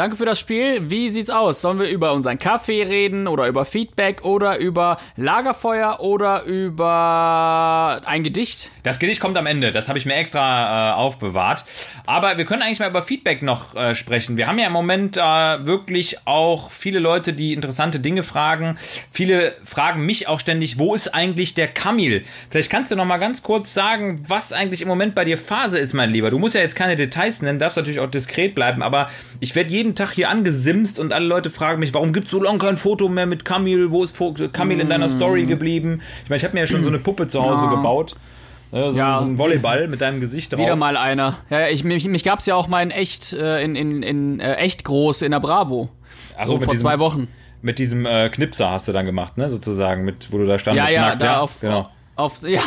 danke 0.00 0.16
für 0.16 0.24
das 0.24 0.40
Spiel. 0.40 0.88
Wie 0.88 1.10
sieht's 1.10 1.28
aus? 1.28 1.60
Sollen 1.60 1.78
wir 1.78 1.86
über 1.86 2.14
unseren 2.14 2.38
Kaffee 2.38 2.82
reden 2.84 3.28
oder 3.28 3.46
über 3.46 3.66
Feedback 3.66 4.24
oder 4.24 4.56
über 4.56 4.96
Lagerfeuer 5.16 6.00
oder 6.00 6.44
über 6.44 8.00
ein 8.06 8.24
Gedicht? 8.24 8.70
Das 8.82 8.98
Gedicht 8.98 9.20
kommt 9.20 9.36
am 9.36 9.44
Ende, 9.44 9.72
das 9.72 9.88
habe 9.88 9.98
ich 9.98 10.06
mir 10.06 10.14
extra 10.14 10.92
äh, 10.92 10.94
aufbewahrt. 10.94 11.66
Aber 12.06 12.38
wir 12.38 12.46
können 12.46 12.62
eigentlich 12.62 12.78
mal 12.78 12.88
über 12.88 13.02
Feedback 13.02 13.42
noch 13.42 13.74
äh, 13.74 13.94
sprechen. 13.94 14.38
Wir 14.38 14.46
haben 14.46 14.58
ja 14.58 14.68
im 14.68 14.72
Moment 14.72 15.18
äh, 15.18 15.20
wirklich 15.20 16.16
auch 16.24 16.70
viele 16.70 16.98
Leute, 16.98 17.34
die 17.34 17.52
interessante 17.52 18.00
Dinge 18.00 18.22
fragen. 18.22 18.78
Viele 19.10 19.54
fragen 19.64 20.06
mich 20.06 20.28
auch 20.28 20.40
ständig, 20.40 20.78
wo 20.78 20.94
ist 20.94 21.08
eigentlich 21.08 21.52
der 21.52 21.68
Kamil? 21.68 22.24
Vielleicht 22.48 22.70
kannst 22.70 22.90
du 22.90 22.96
noch 22.96 23.04
mal 23.04 23.18
ganz 23.18 23.42
kurz 23.42 23.74
sagen, 23.74 24.24
was 24.26 24.54
eigentlich 24.54 24.80
im 24.80 24.88
Moment 24.88 25.14
bei 25.14 25.26
dir 25.26 25.36
Phase 25.36 25.78
ist, 25.78 25.92
mein 25.92 26.08
Lieber. 26.08 26.30
Du 26.30 26.38
musst 26.38 26.54
ja 26.54 26.62
jetzt 26.62 26.74
keine 26.74 26.96
Details 26.96 27.42
nennen, 27.42 27.58
darfst 27.58 27.76
natürlich 27.76 28.00
auch 28.00 28.10
diskret 28.10 28.54
bleiben, 28.54 28.82
aber 28.82 29.10
ich 29.40 29.54
werde 29.54 29.70
jeden 29.70 29.89
Tag 29.94 30.12
hier 30.12 30.28
angesimst 30.30 30.98
und 30.98 31.12
alle 31.12 31.26
Leute 31.26 31.50
fragen 31.50 31.80
mich, 31.80 31.92
warum 31.94 32.12
gibt 32.12 32.26
es 32.26 32.30
so 32.30 32.42
lange 32.42 32.58
kein 32.58 32.76
Foto 32.76 33.08
mehr 33.08 33.26
mit 33.26 33.44
Kamil? 33.44 33.90
Wo 33.90 34.02
ist 34.02 34.16
Kamil 34.52 34.80
in 34.80 34.88
deiner 34.88 35.08
Story 35.08 35.46
geblieben? 35.46 36.00
Ich 36.24 36.30
meine, 36.30 36.38
ich 36.38 36.44
habe 36.44 36.54
mir 36.54 36.60
ja 36.60 36.66
schon 36.66 36.82
so 36.82 36.88
eine 36.88 36.98
Puppe 36.98 37.28
zu 37.28 37.42
Hause 37.42 37.64
Ja. 37.66 37.70
gebaut. 37.70 38.14
Ja, 38.72 38.92
so, 38.92 38.98
Ja. 38.98 39.18
so 39.18 39.24
ein 39.24 39.36
Volleyball 39.38 39.88
mit 39.88 40.00
deinem 40.00 40.20
Gesicht 40.20 40.52
drauf. 40.52 40.60
Wieder 40.60 40.76
mal 40.76 40.96
einer. 40.96 41.38
Ja, 41.50 41.68
ich, 41.68 41.82
mich, 41.84 42.06
mich 42.06 42.22
gab's 42.22 42.46
ja 42.46 42.54
auch 42.54 42.68
mal 42.68 42.82
in 42.82 42.90
echt, 42.92 43.32
äh, 43.32 43.62
in, 43.64 43.74
in, 43.74 44.02
in 44.02 44.38
äh, 44.40 44.54
echt 44.54 44.84
groß 44.84 45.22
in 45.22 45.32
der 45.32 45.40
Bravo. 45.40 45.88
Ach 46.38 46.44
so 46.44 46.50
so, 46.50 46.56
mit 46.58 46.64
vor 46.66 46.74
diesem- 46.74 46.86
zwei 46.88 46.98
Wochen. 47.00 47.28
Mit 47.62 47.78
diesem 47.78 48.06
äh, 48.06 48.30
Knipser 48.30 48.70
hast 48.70 48.88
du 48.88 48.92
dann 48.92 49.04
gemacht, 49.06 49.36
ne? 49.36 49.50
Sozusagen, 49.50 50.04
mit, 50.04 50.32
wo 50.32 50.38
du 50.38 50.46
da 50.46 50.52
Ja, 50.52 50.58
standest. 50.58 50.92
ja, 50.92 51.08
nackt, 51.10 51.22
da 51.22 51.40
auf, 51.40 51.60
genau. 51.60 51.90
auf, 52.16 52.40
ja. 52.48 52.60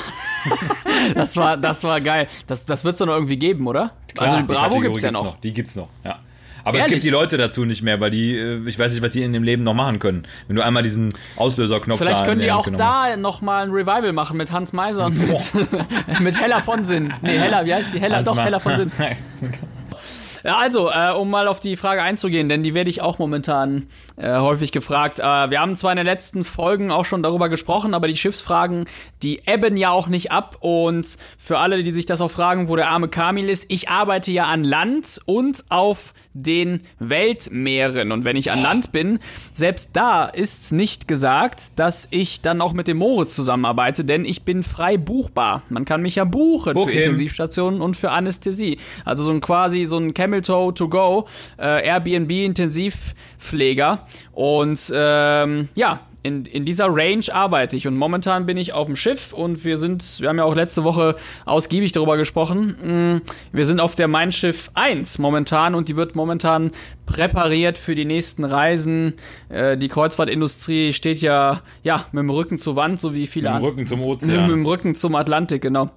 das 1.16 1.36
war, 1.38 1.58
das 1.58 1.84
war 1.84 2.00
geil. 2.02 2.28
Das, 2.48 2.66
das 2.66 2.84
wird's 2.86 3.00
doch 3.00 3.06
noch 3.06 3.14
irgendwie 3.14 3.38
geben, 3.38 3.66
oder? 3.68 3.92
Klar, 4.14 4.26
also 4.30 4.38
die 4.42 4.44
Bravo 4.44 4.62
Kategorie 4.66 4.88
gibt's 4.88 5.02
ja 5.02 5.10
gibt's 5.10 5.24
noch. 5.24 5.40
Die 5.40 5.54
gibt's 5.54 5.76
noch, 5.76 5.88
ja. 6.04 6.20
Aber 6.64 6.78
es 6.78 6.84
Ehrlich? 6.84 6.96
gibt 6.96 7.04
die 7.04 7.10
Leute 7.10 7.38
dazu 7.38 7.66
nicht 7.66 7.82
mehr, 7.82 8.00
weil 8.00 8.12
die, 8.12 8.38
äh, 8.38 8.68
ich 8.68 8.78
weiß 8.80 8.92
nicht, 8.94 9.02
was 9.02 9.10
die 9.12 9.24
in 9.24 9.34
dem 9.34 9.44
Leben 9.44 9.64
noch 9.64 9.74
machen 9.74 10.00
können. 10.00 10.26
Wenn 10.48 10.56
du 10.56 10.64
einmal 10.64 10.84
diesen 10.84 11.14
Auslöserknopf 11.36 12.00
Vielleicht 12.00 12.22
da 12.22 12.26
können 12.26 12.42
die 12.42 12.52
auch 12.52 12.70
da 12.70 13.18
nochmal 13.18 13.64
ein 13.64 13.72
Revival 13.72 14.14
machen 14.14 14.38
mit 14.38 14.52
Hans 14.52 14.74
Meiser 14.74 15.08
und 15.08 15.28
mit, 15.28 15.54
mit 16.22 16.40
Hella 16.42 16.60
von 16.62 16.86
Sinn. 16.86 17.14
Nee, 17.22 17.38
Hella, 17.38 17.66
wie 17.66 17.74
heißt 17.74 17.94
die? 17.94 18.00
Hella, 18.00 18.18
Hans 18.18 18.26
doch, 18.28 18.36
Ma- 18.36 18.44
Hella 18.44 18.60
von 18.60 18.76
Sinn. 18.78 18.92
Ja, 20.46 20.58
also, 20.58 20.90
äh, 20.92 21.12
um 21.14 21.30
mal 21.30 21.48
auf 21.48 21.62
die 21.62 21.78
Frage 21.78 22.02
einzugehen, 22.02 22.50
denn 22.50 22.64
die 22.64 22.74
werde 22.74 22.90
ich 22.90 23.00
auch 23.02 23.18
momentan 23.18 23.88
äh, 24.18 24.30
häufig 24.40 24.74
gefragt. 24.74 25.20
Äh, 25.20 25.24
wir 25.24 25.62
haben 25.62 25.78
zwar 25.78 25.92
in 25.94 25.96
den 25.98 26.06
letzten 26.06 26.44
Folgen 26.44 26.92
auch 26.92 27.06
schon 27.06 27.24
darüber 27.24 27.48
gesprochen, 27.48 27.94
aber 27.94 28.10
die 28.10 28.18
Schiffsfragen, 28.18 28.84
die 29.22 29.42
ebben 29.46 29.78
ja 29.78 29.92
auch 29.92 30.08
nicht 30.08 30.34
ab. 30.34 30.58
Und 30.60 31.18
für 31.38 31.60
alle, 31.60 31.82
die 31.82 31.92
sich 31.94 32.06
das 32.08 32.20
auch 32.20 32.30
fragen, 32.32 32.68
wo 32.68 32.76
der 32.76 32.90
arme 32.90 33.08
Kamil 33.08 33.48
ist, 33.48 33.72
ich 33.72 33.88
arbeite 33.88 34.34
ja 34.34 34.44
an 34.44 34.66
Land 34.66 35.22
und 35.26 35.64
auf 35.70 36.14
den 36.34 36.82
Weltmeeren. 37.00 38.12
Und 38.12 38.26
wenn 38.26 38.36
ich 38.36 38.52
an 38.52 38.62
Land 38.62 38.92
bin, 38.92 39.20
selbst 39.54 39.92
da 39.94 40.26
ist 40.26 40.72
nicht 40.72 41.08
gesagt, 41.08 41.72
dass 41.76 42.08
ich 42.12 42.42
dann 42.42 42.62
auch 42.62 42.74
mit 42.74 42.88
dem 42.88 42.98
Moritz 42.98 43.36
zusammenarbeite, 43.36 44.04
denn 44.06 44.26
ich 44.26 44.44
bin 44.44 44.64
frei 44.64 44.98
buchbar. 44.98 45.64
Man 45.70 45.86
kann 45.86 46.02
mich 46.02 46.16
ja 46.16 46.24
buchen 46.24 46.74
Book 46.74 46.90
für. 46.90 46.98
Intensivstationen 46.98 47.82
und 47.82 47.96
für 47.96 48.12
Anästhesie. 48.12 48.78
Also 49.06 49.24
so 49.24 49.32
ein 49.32 49.42
quasi 49.42 49.86
so 49.86 49.98
ein 49.98 50.14
Camel 50.14 50.42
Toe 50.42 50.74
to 50.74 50.90
go, 50.90 51.28
äh, 51.58 51.86
Airbnb 51.86 52.32
Intensivpfleger. 52.32 54.06
Und 54.32 54.92
ähm, 54.96 55.70
ja, 55.76 56.02
in, 56.24 56.46
in 56.46 56.66
dieser 56.66 56.88
Range 56.88 57.26
arbeite 57.32 57.76
ich 57.76 57.86
und 57.86 57.98
momentan 57.98 58.46
bin 58.46 58.58
ich 58.58 58.72
auf 58.74 58.88
dem 58.88 58.96
Schiff 58.96 59.34
und 59.34 59.66
wir 59.66 59.78
sind, 59.78 60.22
wir 60.22 60.30
haben 60.30 60.38
ja 60.38 60.46
auch 60.46 60.56
letzte 60.56 60.84
Woche 60.86 61.16
ausgiebig 61.46 61.92
darüber 61.92 62.16
gesprochen, 62.18 63.22
mm, 63.22 63.22
wir 63.52 63.66
sind 63.66 63.82
auf 63.82 63.96
der 63.96 64.08
Mein 64.08 64.32
Schiff 64.32 64.72
1 64.74 65.20
momentan 65.20 65.76
und 65.76 65.90
die 65.90 65.98
wird 65.98 66.16
momentan 66.16 66.72
präpariert 67.06 67.78
für 67.78 67.94
die 67.94 68.06
nächsten 68.06 68.46
Reisen. 68.46 69.16
Äh, 69.50 69.78
die 69.78 69.90
Kreuzfahrtindustrie 69.90 70.94
steht 70.94 71.20
ja, 71.20 71.62
ja 71.84 72.06
mit 72.14 72.22
dem 72.22 72.30
Rücken 72.30 72.58
zur 72.58 72.78
Wand, 72.78 73.00
so 73.02 73.14
wie 73.14 73.28
viele 73.28 73.50
Mit 73.50 73.52
dem 73.52 73.56
andere. 73.56 73.72
Rücken 73.72 73.88
zum 73.88 74.00
Mit 74.00 74.08
Ozean. 74.08 74.50
dem 74.50 74.66
Rücken 74.66 74.96
zum 74.96 75.16
Atlantik, 75.16 75.62
genau. 75.62 75.92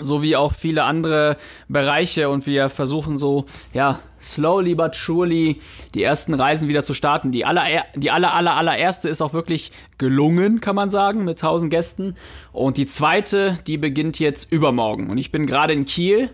So 0.00 0.22
wie 0.22 0.36
auch 0.36 0.52
viele 0.52 0.84
andere 0.84 1.36
Bereiche 1.68 2.28
und 2.28 2.46
wir 2.46 2.68
versuchen 2.68 3.18
so, 3.18 3.46
ja, 3.72 3.98
slowly 4.20 4.74
but 4.74 4.94
surely 4.94 5.60
die 5.94 6.02
ersten 6.02 6.34
Reisen 6.34 6.68
wieder 6.68 6.82
zu 6.82 6.94
starten. 6.94 7.32
Die 7.32 7.44
aller, 7.44 7.64
die 7.96 8.10
aller, 8.10 8.34
aller, 8.34 8.56
allererste 8.56 9.08
ist 9.08 9.20
auch 9.22 9.32
wirklich 9.32 9.72
gelungen, 9.96 10.60
kann 10.60 10.76
man 10.76 10.90
sagen, 10.90 11.24
mit 11.24 11.38
1000 11.38 11.70
Gästen. 11.70 12.14
Und 12.52 12.76
die 12.76 12.86
zweite, 12.86 13.58
die 13.66 13.76
beginnt 13.76 14.18
jetzt 14.18 14.52
übermorgen. 14.52 15.10
Und 15.10 15.18
ich 15.18 15.32
bin 15.32 15.46
gerade 15.46 15.72
in 15.72 15.84
Kiel. 15.84 16.30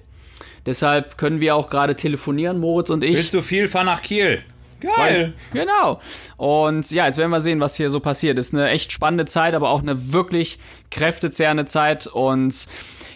Deshalb 0.66 1.18
können 1.18 1.40
wir 1.40 1.56
auch 1.56 1.68
gerade 1.68 1.94
telefonieren, 1.94 2.58
Moritz 2.58 2.90
und 2.90 3.04
ich. 3.04 3.16
Willst 3.16 3.34
du 3.34 3.42
viel, 3.42 3.68
fahr 3.68 3.84
nach 3.84 4.02
Kiel. 4.02 4.42
Geil. 4.80 5.34
Genau. 5.52 6.00
Und 6.36 6.90
ja, 6.90 7.06
jetzt 7.06 7.18
werden 7.18 7.30
wir 7.30 7.40
sehen, 7.40 7.60
was 7.60 7.76
hier 7.76 7.90
so 7.90 8.00
passiert. 8.00 8.38
Ist 8.38 8.54
eine 8.54 8.68
echt 8.68 8.92
spannende 8.92 9.24
Zeit, 9.24 9.54
aber 9.54 9.70
auch 9.70 9.80
eine 9.80 10.12
wirklich 10.12 10.58
kräftezehrende 10.90 11.64
Zeit. 11.64 12.06
Und 12.06 12.66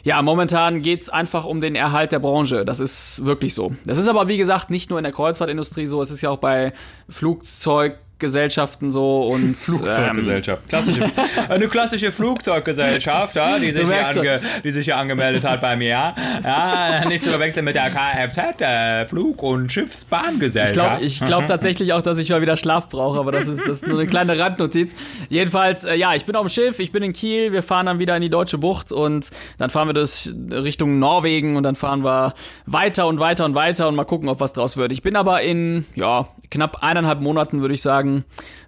ja, 0.05 0.20
momentan 0.22 0.82
geht's 0.82 1.09
einfach 1.09 1.44
um 1.44 1.61
den 1.61 1.74
Erhalt 1.74 2.12
der 2.12 2.18
Branche. 2.18 2.64
Das 2.64 2.80
ist 2.80 3.24
wirklich 3.24 3.55
so. 3.55 3.72
Das 3.84 3.99
ist 3.99 4.09
aber, 4.09 4.28
wie 4.28 4.38
gesagt, 4.38 4.70
nicht 4.70 4.90
nur 4.90 4.99
in 4.99 5.03
der 5.03 5.12
Kreuzfahrtindustrie 5.12 5.86
so. 5.86 6.01
Es 6.01 6.11
ist 6.11 6.20
ja 6.20 6.30
auch 6.30 6.38
bei 6.38 6.72
Flugzeug 7.09 7.99
Gesellschaften 8.18 8.90
so 8.90 9.28
und 9.28 9.56
Flugzeuggesellschaft. 9.56 10.68
Klassische, 10.68 11.04
eine 11.48 11.68
klassische 11.68 12.12
Flugzeuggesellschaft, 12.12 13.36
ja, 13.36 13.58
die, 13.58 13.72
sich 13.72 13.86
ange, 13.86 14.40
die 14.64 14.70
sich 14.70 14.84
hier 14.84 14.96
angemeldet 14.96 15.44
hat 15.44 15.60
bei 15.60 15.76
mir. 15.76 16.14
Ja, 16.44 17.04
nicht 17.08 17.24
zu 17.24 17.30
verwechseln 17.30 17.64
mit 17.64 17.74
der 17.74 17.90
Kfz, 17.90 18.58
der 18.58 19.06
Flug- 19.08 19.42
und 19.42 19.72
Schiffsbahngesellschaft. 19.72 21.02
Ich 21.02 21.18
glaube 21.18 21.38
glaub 21.38 21.46
tatsächlich 21.46 21.92
auch, 21.92 22.02
dass 22.02 22.18
ich 22.18 22.30
mal 22.30 22.40
wieder 22.40 22.56
Schlaf 22.56 22.88
brauche, 22.88 23.18
aber 23.18 23.32
das 23.32 23.46
ist, 23.46 23.60
das 23.60 23.82
ist 23.82 23.86
nur 23.86 23.98
eine 23.98 24.08
kleine 24.08 24.38
Randnotiz. 24.38 24.96
Jedenfalls, 25.28 25.84
äh, 25.84 25.94
ja, 25.94 26.14
ich 26.14 26.24
bin 26.24 26.36
auf 26.36 26.46
dem 26.46 26.50
Schiff, 26.50 26.78
ich 26.78 26.92
bin 26.92 27.02
in 27.02 27.12
Kiel, 27.12 27.52
wir 27.52 27.62
fahren 27.62 27.86
dann 27.86 27.98
wieder 27.98 28.16
in 28.16 28.22
die 28.22 28.30
Deutsche 28.30 28.58
Bucht 28.58 28.92
und 28.92 29.30
dann 29.58 29.70
fahren 29.70 29.88
wir 29.88 29.94
das 29.94 30.32
Richtung 30.50 30.98
Norwegen 30.98 31.56
und 31.56 31.62
dann 31.62 31.74
fahren 31.74 32.04
wir 32.04 32.34
weiter 32.66 33.06
und 33.06 33.20
weiter 33.20 33.44
und 33.44 33.54
weiter 33.54 33.88
und 33.88 33.94
mal 33.94 34.04
gucken, 34.04 34.28
ob 34.28 34.40
was 34.40 34.52
draus 34.52 34.76
wird. 34.76 34.92
Ich 34.92 35.02
bin 35.02 35.16
aber 35.16 35.42
in, 35.42 35.86
ja, 35.94 36.28
knapp 36.50 36.82
eineinhalb 36.82 37.20
Monaten, 37.20 37.60
würde 37.60 37.74
ich 37.74 37.82
sagen, 37.82 38.07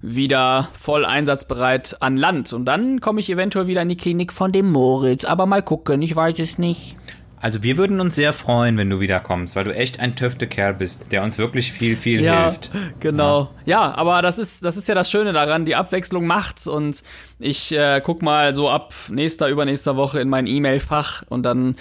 wieder 0.02 0.68
voll 0.72 1.04
einsatzbereit 1.04 1.96
an 2.00 2.16
Land. 2.16 2.52
Und 2.52 2.64
dann 2.66 3.00
komme 3.00 3.20
ich 3.20 3.30
eventuell 3.30 3.66
wieder 3.66 3.82
in 3.82 3.88
die 3.88 3.96
Klinik 3.96 4.32
von 4.32 4.52
dem 4.52 4.70
Moritz. 4.70 5.24
Aber 5.24 5.46
mal 5.46 5.62
gucken, 5.62 6.02
ich 6.02 6.14
weiß 6.14 6.38
es 6.38 6.58
nicht. 6.58 6.96
Also 7.42 7.62
wir 7.62 7.78
würden 7.78 8.00
uns 8.00 8.16
sehr 8.16 8.34
freuen, 8.34 8.76
wenn 8.76 8.90
du 8.90 9.00
wiederkommst, 9.00 9.56
weil 9.56 9.64
du 9.64 9.74
echt 9.74 9.98
ein 9.98 10.14
töfte 10.14 10.46
Kerl 10.46 10.74
bist, 10.74 11.10
der 11.10 11.22
uns 11.22 11.38
wirklich 11.38 11.72
viel, 11.72 11.96
viel 11.96 12.20
Ja, 12.20 12.44
hilft. 12.50 12.70
genau. 13.00 13.48
Ja. 13.64 13.94
aber 13.96 14.20
das 14.20 14.38
ist, 14.38 14.62
das 14.62 14.76
ist 14.76 14.88
ja 14.88 14.94
das 14.94 15.10
Schöne 15.10 15.32
daran, 15.32 15.64
die 15.64 15.74
Abwechslung 15.74 16.26
macht's 16.26 16.66
und 16.66 17.02
ich 17.38 17.72
äh, 17.72 18.02
guck 18.04 18.20
mal 18.20 18.54
so 18.54 18.68
ab 18.68 18.92
nächster, 19.08 19.48
übernächster 19.48 19.96
Woche 19.96 20.20
in 20.20 20.28
mein 20.28 20.46
E-Mail-Fach 20.46 21.22
und 21.30 21.44
dann 21.44 21.76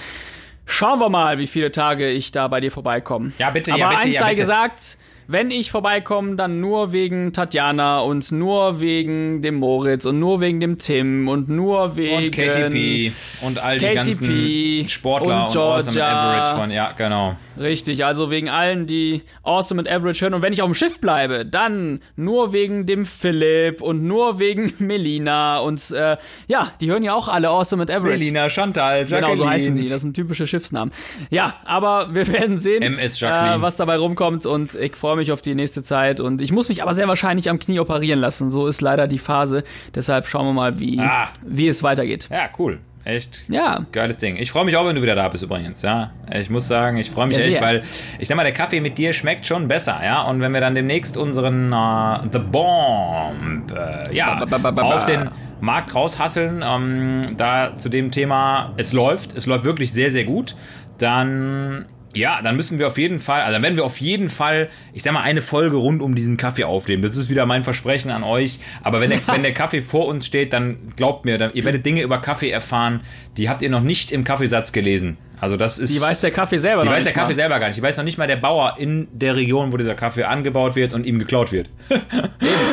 schauen 0.65 0.99
wir 0.99 1.09
mal, 1.09 1.39
wie 1.39 1.47
viele 1.47 1.71
Tage 1.71 2.07
ich 2.09 2.31
da 2.31 2.47
bei 2.47 2.61
dir 2.61 2.71
vorbeikomme. 2.71 3.33
Ja, 3.37 3.49
bitte, 3.49 3.71
aber 3.73 3.79
ja, 3.81 3.89
bitte, 3.89 4.01
eins 4.03 4.15
ja, 4.15 4.21
sei 4.21 4.29
bitte. 4.29 4.41
gesagt, 4.43 4.97
wenn 5.31 5.51
ich 5.51 5.69
vorbeikomme, 5.69 6.35
dann 6.35 6.59
nur 6.59 6.91
wegen 6.91 7.33
Tatjana 7.33 7.99
und 7.99 8.31
nur 8.31 8.81
wegen 8.81 9.43
dem 9.43 9.55
Moritz 9.55 10.07
und 10.07 10.17
nur 10.17 10.41
wegen 10.41 10.59
dem 10.59 10.79
Tim 10.79 11.27
und 11.27 11.49
nur 11.49 11.95
wegen 11.95 12.15
Und 12.15 12.31
KTP 12.31 13.11
und 13.45 13.63
all 13.63 13.77
die 13.77 13.85
KTP 13.85 13.95
ganzen 13.95 14.89
Sportler 14.89 15.43
und 15.45 15.55
und, 15.55 15.57
Awesome 15.57 15.83
Georgia. 15.91 16.33
Average 16.33 16.59
von, 16.59 16.71
ja, 16.71 16.91
genau. 16.93 17.35
Richtig, 17.59 18.03
also 18.05 18.31
wegen 18.31 18.49
allen, 18.49 18.87
die 18.87 19.21
Awesome 19.43 19.79
und 19.79 19.87
Average 19.87 20.21
hören. 20.21 20.33
Und 20.33 20.41
wenn 20.41 20.51
ich 20.51 20.63
auf 20.63 20.67
dem 20.67 20.73
Schiff 20.73 20.99
bleibe, 20.99 21.45
dann 21.45 21.99
nur 22.15 22.51
wegen 22.51 22.87
dem 22.87 23.05
Philipp 23.05 23.83
und 23.83 24.03
nur 24.03 24.39
wegen 24.39 24.73
Melina. 24.79 25.59
Und 25.59 25.91
äh, 25.91 26.17
ja, 26.47 26.71
die 26.81 26.89
hören 26.89 27.03
ja 27.03 27.13
auch 27.13 27.27
alle 27.27 27.49
Awesome 27.49 27.83
und 27.83 27.91
Average. 27.91 28.17
Melina, 28.17 28.49
Chantal, 28.49 29.01
Jacqueline. 29.01 29.21
Genau, 29.21 29.35
so 29.35 29.47
heißen 29.47 29.75
die. 29.75 29.89
Das 29.89 30.01
sind 30.01 30.15
typische 30.15 30.47
Schiffsnamen. 30.47 30.91
Ja, 31.29 31.53
aber 31.65 32.15
wir 32.15 32.27
werden 32.29 32.57
sehen, 32.57 32.81
äh, 32.81 33.61
was 33.61 33.77
dabei 33.77 33.97
rumkommt. 33.97 34.47
Und 34.47 34.73
ich 34.73 34.95
freue 34.95 35.18
mich 35.18 35.18
auf 35.31 35.41
die 35.41 35.55
nächste 35.55 35.83
Zeit. 35.83 36.19
Und 36.19 36.41
ich 36.41 36.51
muss 36.51 36.69
mich 36.69 36.81
aber 36.81 36.93
sehr 36.93 37.07
wahrscheinlich 37.07 37.49
am 37.49 37.59
Knie 37.59 37.79
operieren 37.79 38.19
lassen. 38.19 38.49
So 38.49 38.67
ist 38.67 38.81
leider 38.81 39.07
die 39.07 39.19
Phase. 39.19 39.63
Deshalb 39.93 40.25
schauen 40.27 40.45
wir 40.45 40.53
mal, 40.53 40.79
wie, 40.79 40.99
Ah. 40.99 41.27
wie 41.45 41.67
es 41.67 41.83
weitergeht. 41.83 42.27
Ja, 42.31 42.49
cool. 42.57 42.79
Echt 43.05 43.43
Ja, 43.47 43.85
geiles 43.93 44.17
Ding. 44.17 44.35
Ich 44.35 44.51
freue 44.51 44.65
mich 44.65 44.75
auch, 44.75 44.85
wenn 44.85 44.95
du 44.95 45.01
wieder 45.01 45.15
da 45.15 45.29
bist 45.29 45.41
übrigens, 45.43 45.81
ja. 45.81 46.11
Ich 46.33 46.49
muss 46.49 46.67
sagen, 46.67 46.97
ich 46.97 47.09
freue 47.09 47.27
mich 47.27 47.37
Ja, 47.37 47.43
echt, 47.43 47.51
sehr. 47.53 47.61
weil 47.61 47.83
ich 48.19 48.27
sag 48.27 48.35
mal, 48.37 48.43
der 48.43 48.51
Kaffee 48.53 48.81
mit 48.81 48.97
dir 48.97 49.13
schmeckt 49.13 49.47
schon 49.47 49.67
besser, 49.67 49.99
ja. 50.03 50.21
Und 50.23 50.41
wenn 50.41 50.51
wir 50.53 50.59
dann 50.61 50.75
demnächst 50.75 51.15
unseren 51.17 51.71
äh, 51.73 52.19
The 52.31 52.39
Bomb 52.39 53.71
äh, 53.71 54.13
ja, 54.15 54.43
ba, 54.45 54.57
ba, 54.57 54.71
ba. 54.71 54.81
auf 54.83 55.05
den 55.05 55.29
Markt 55.61 55.95
raushasseln, 55.95 56.63
ähm, 56.63 57.35
da 57.37 57.75
zu 57.77 57.89
dem 57.89 58.11
Thema, 58.11 58.73
es 58.77 58.93
läuft, 58.93 59.35
es 59.35 59.45
läuft 59.45 59.63
wirklich 59.63 59.91
sehr, 59.91 60.11
sehr 60.11 60.25
gut, 60.25 60.55
dann 60.97 61.85
ja, 62.15 62.41
dann 62.41 62.55
müssen 62.55 62.79
wir 62.79 62.87
auf 62.87 62.97
jeden 62.97 63.19
Fall, 63.19 63.41
also 63.41 63.53
dann 63.53 63.61
werden 63.61 63.75
wir 63.75 63.85
auf 63.85 63.99
jeden 63.99 64.29
Fall, 64.29 64.69
ich 64.93 65.03
sag 65.03 65.13
mal, 65.13 65.21
eine 65.21 65.41
Folge 65.41 65.77
rund 65.77 66.01
um 66.01 66.15
diesen 66.15 66.37
Kaffee 66.37 66.63
aufnehmen. 66.63 67.03
Das 67.03 67.15
ist 67.15 67.29
wieder 67.29 67.45
mein 67.45 67.63
Versprechen 67.63 68.09
an 68.09 68.23
euch. 68.23 68.59
Aber 68.81 69.01
wenn 69.01 69.11
der, 69.11 69.19
wenn 69.27 69.43
der 69.43 69.53
Kaffee 69.53 69.81
vor 69.81 70.07
uns 70.07 70.25
steht, 70.25 70.53
dann 70.53 70.93
glaubt 70.95 71.25
mir, 71.25 71.37
dann, 71.37 71.53
ihr 71.53 71.65
werdet 71.65 71.85
Dinge 71.85 72.01
über 72.01 72.19
Kaffee 72.19 72.49
erfahren, 72.49 73.01
die 73.37 73.49
habt 73.49 73.61
ihr 73.61 73.69
noch 73.69 73.81
nicht 73.81 74.11
im 74.11 74.23
Kaffeesatz 74.23 74.71
gelesen. 74.71 75.17
Also 75.41 75.55
das 75.57 75.79
ist. 75.79 75.93
die 75.95 76.01
weiß 76.01 76.21
der 76.21 76.31
Kaffee 76.31 76.57
selber 76.57 76.81
die 76.81 76.87
noch 76.89 76.95
weiß 76.95 77.03
der 77.03 77.11
nicht 77.11 77.15
mal. 77.17 77.21
Kaffee 77.23 77.33
selber 77.35 77.59
gar 77.59 77.67
nicht. 77.67 77.77
Die 77.77 77.81
weiß 77.81 77.97
noch 77.97 78.03
nicht 78.03 78.17
mal 78.17 78.27
der 78.27 78.35
Bauer 78.37 78.75
in 78.77 79.07
der 79.11 79.35
Region, 79.35 79.71
wo 79.71 79.77
dieser 79.77 79.95
Kaffee 79.95 80.23
angebaut 80.25 80.75
wird 80.75 80.93
und 80.93 81.05
ihm 81.05 81.19
geklaut 81.19 81.51
wird. 81.51 81.69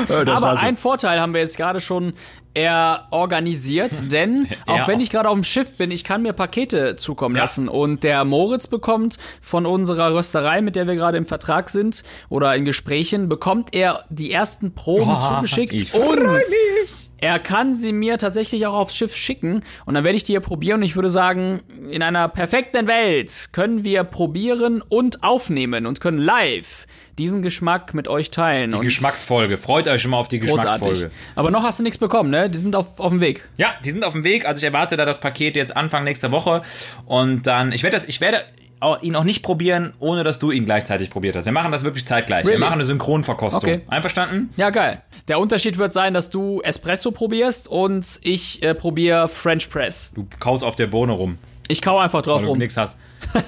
Aber 0.09 0.59
ein 0.59 0.77
Vorteil 0.77 1.21
haben 1.21 1.33
wir 1.35 1.41
jetzt 1.41 1.57
gerade 1.57 1.81
schon 1.81 2.13
eher 2.55 3.07
organisiert, 3.11 3.93
denn 4.13 4.47
auch 4.67 4.89
wenn 4.89 5.01
ich 5.01 5.11
gerade 5.11 5.29
auf 5.29 5.35
dem 5.35 5.45
Schiff 5.45 5.77
bin, 5.77 5.91
ich 5.91 6.05
kann 6.05 6.23
mir 6.23 6.33
Pakete 6.33 6.97
zukommen 6.97 7.37
Ja. 7.37 7.43
lassen 7.43 7.69
und 7.69 8.03
der 8.03 8.25
Moritz 8.25 8.67
bekommt 8.67 9.19
von 9.43 9.67
unserer 9.67 10.15
Rösterei, 10.15 10.63
mit 10.63 10.75
der 10.77 10.87
wir 10.87 10.95
gerade 10.95 11.19
im 11.19 11.27
Vertrag 11.27 11.69
sind 11.69 12.03
oder 12.29 12.55
in 12.57 12.65
Gesprächen, 12.65 13.29
bekommt 13.29 13.75
er 13.75 14.05
die 14.09 14.33
ersten 14.33 14.75
Proben 14.75 15.15
Oh, 15.17 15.29
zugeschickt 15.29 15.73
ich 15.75 15.93
und 15.95 16.19
er 17.19 17.39
kann 17.39 17.75
sie 17.75 17.93
mir 17.93 18.19
tatsächlich 18.19 18.67
auch 18.67 18.75
aufs 18.75 18.95
Schiff 18.95 19.17
schicken 19.17 19.63
und 19.87 19.95
dann 19.95 20.05
werde 20.05 20.17
ich 20.17 20.25
die 20.25 20.33
hier 20.33 20.41
probieren 20.41 20.81
und 20.81 20.85
ich 20.85 20.97
würde 20.97 21.11
sagen, 21.11 21.61
in 21.91 22.03
einer 22.03 22.29
perfekten 22.29 22.87
Welt 22.87 23.51
können 23.53 23.85
wir 23.85 24.05
probieren 24.05 24.83
und 24.83 25.23
aufnehmen 25.23 25.87
und 25.87 26.01
können 26.01 26.19
live 26.19 26.87
diesen 27.19 27.41
Geschmack 27.41 27.95
mit 27.95 28.09
euch 28.09 28.31
teilen. 28.31 28.75
und 28.75 28.83
Geschmacksfolge. 28.83 29.57
Freut 29.57 29.89
euch 29.89 30.03
schon 30.03 30.11
mal 30.11 30.19
auf 30.19 30.29
die 30.29 30.39
Großartig. 30.39 30.89
Geschmacksfolge. 30.89 31.11
Aber 31.35 31.51
noch 31.51 31.63
hast 31.63 31.79
du 31.79 31.83
nichts 31.83 31.99
bekommen, 31.99 32.31
ne? 32.31 32.51
Die 32.51 32.59
sind 32.59 32.77
auf, 32.77 33.01
auf 33.01 33.11
dem 33.11 33.21
Weg. 33.23 33.49
Ja, 33.57 33.75
die 33.83 33.91
sind 33.91 34.05
auf 34.05 34.13
dem 34.13 34.23
Weg. 34.23 34.45
Also 34.45 34.59
ich 34.59 34.65
erwarte 34.65 34.99
da 34.99 35.07
das 35.07 35.19
Paket 35.19 35.57
jetzt 35.57 35.75
Anfang 35.75 36.05
nächster 36.05 36.31
Woche. 36.31 36.61
Und 37.07 37.47
dann, 37.47 37.73
ich 37.73 37.83
werde 37.83 37.97
das, 37.97 38.07
ich 38.07 38.21
werde 38.21 38.45
ihn 39.03 39.15
auch 39.17 39.25
nicht 39.25 39.43
probieren, 39.43 39.93
ohne 39.99 40.25
dass 40.25 40.39
du 40.39 40.51
ihn 40.51 40.65
gleichzeitig 40.65 41.11
probiert 41.11 41.37
hast. 41.37 41.45
Wir 41.45 41.53
machen 41.53 41.73
das 41.73 41.85
wirklich 41.85 42.07
zeitgleich. 42.07 42.45
Wir 42.45 42.51
Really? 42.53 42.61
machen 42.61 42.75
eine 42.75 42.85
Synchronverkostung. 42.85 43.63
Okay. 43.63 43.81
Einverstanden? 43.89 44.51
Ja, 44.57 44.71
geil. 44.71 45.03
Der 45.29 45.39
Unterschied 45.39 45.79
wird 45.79 45.93
sein, 45.93 46.15
dass 46.15 46.31
du 46.31 46.61
Espresso 46.63 47.11
probierst 47.11 47.69
und 47.69 48.21
ich 48.23 48.63
äh, 48.63 48.75
probiere 48.75 49.29
French 49.29 49.69
Press. 49.71 50.13
Du 50.15 50.27
kaust 50.41 50.63
auf 50.65 50.75
der 50.75 50.87
Bohne 50.87 51.13
rum, 51.13 51.39
Ich 51.69 51.83
kau 51.83 51.99
einfach 51.99 52.23
drauf 52.23 52.37
weil 52.37 52.45
du 52.45 52.49
rum. 52.51 52.59
nichts 52.59 52.77
hast. 52.77 52.97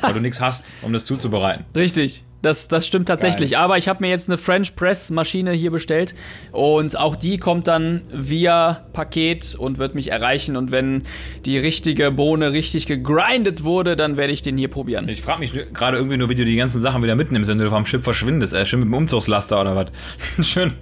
Weil 0.00 0.12
du 0.14 0.20
nichts 0.20 0.40
hast, 0.40 0.74
um 0.82 0.92
das 0.92 1.04
zuzubereiten. 1.04 1.64
Richtig. 1.74 2.24
Das, 2.40 2.68
das 2.68 2.86
stimmt 2.86 3.08
tatsächlich. 3.08 3.58
Aber 3.58 3.78
ich 3.78 3.88
habe 3.88 4.04
mir 4.04 4.10
jetzt 4.10 4.28
eine 4.28 4.38
French 4.38 4.76
Press 4.76 5.10
Maschine 5.10 5.52
hier 5.52 5.72
bestellt 5.72 6.14
und 6.52 6.96
auch 6.96 7.16
die 7.16 7.38
kommt 7.38 7.66
dann 7.66 8.02
via 8.12 8.86
Paket 8.92 9.56
und 9.56 9.78
wird 9.78 9.94
mich 9.96 10.12
erreichen. 10.12 10.56
Und 10.56 10.70
wenn 10.70 11.02
die 11.44 11.58
richtige 11.58 12.12
Bohne 12.12 12.52
richtig 12.52 12.86
gegrindet 12.86 13.64
wurde, 13.64 13.96
dann 13.96 14.16
werde 14.16 14.32
ich 14.32 14.42
den 14.42 14.56
hier 14.56 14.68
probieren. 14.68 15.08
Ich 15.08 15.22
frage 15.22 15.40
mich 15.40 15.52
gerade 15.72 15.96
irgendwie 15.96 16.16
nur, 16.16 16.28
wie 16.28 16.36
du 16.36 16.44
die 16.44 16.56
ganzen 16.56 16.80
Sachen 16.80 17.02
wieder 17.02 17.16
mitnimmst, 17.16 17.50
wenn 17.50 17.58
du 17.58 17.68
vom 17.68 17.86
Schiff 17.86 18.04
verschwindest. 18.04 18.54
Äh, 18.54 18.66
schön 18.66 18.80
mit 18.80 18.88
dem 18.88 18.94
Umzugslaster 18.94 19.60
oder 19.60 19.74
was? 19.74 19.88
schön 20.46 20.74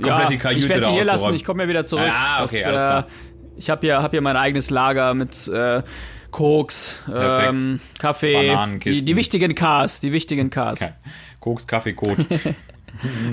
komplett 0.00 0.30
die 0.30 0.38
Kajüte 0.38 0.64
ich 0.64 0.68
werde 0.68 0.84
sie 0.84 0.92
hier 0.92 1.04
lassen, 1.04 1.34
ich 1.34 1.44
komme 1.44 1.64
ja 1.64 1.68
wieder 1.68 1.84
zurück. 1.84 2.08
Ah, 2.08 2.44
okay, 2.44 2.58
Das, 2.58 2.66
alles 2.66 2.82
klar. 2.82 3.00
Äh, 3.00 3.04
ich 3.56 3.68
habe 3.68 3.80
hier, 3.86 4.02
hab 4.02 4.12
hier 4.12 4.22
mein 4.22 4.36
eigenes 4.36 4.70
Lager 4.70 5.12
mit 5.14 5.46
äh, 5.48 5.82
Koks, 6.30 6.98
ähm, 7.14 7.80
Kaffee, 7.98 8.56
die, 8.84 9.04
die 9.04 9.16
wichtigen 9.16 9.54
Cars, 9.54 10.00
die 10.00 10.12
wichtigen 10.12 10.50
Cars. 10.50 10.80
Okay. 10.82 10.92
Koks, 11.40 11.66
Kaffee, 11.66 11.92
Kot. 11.94 12.16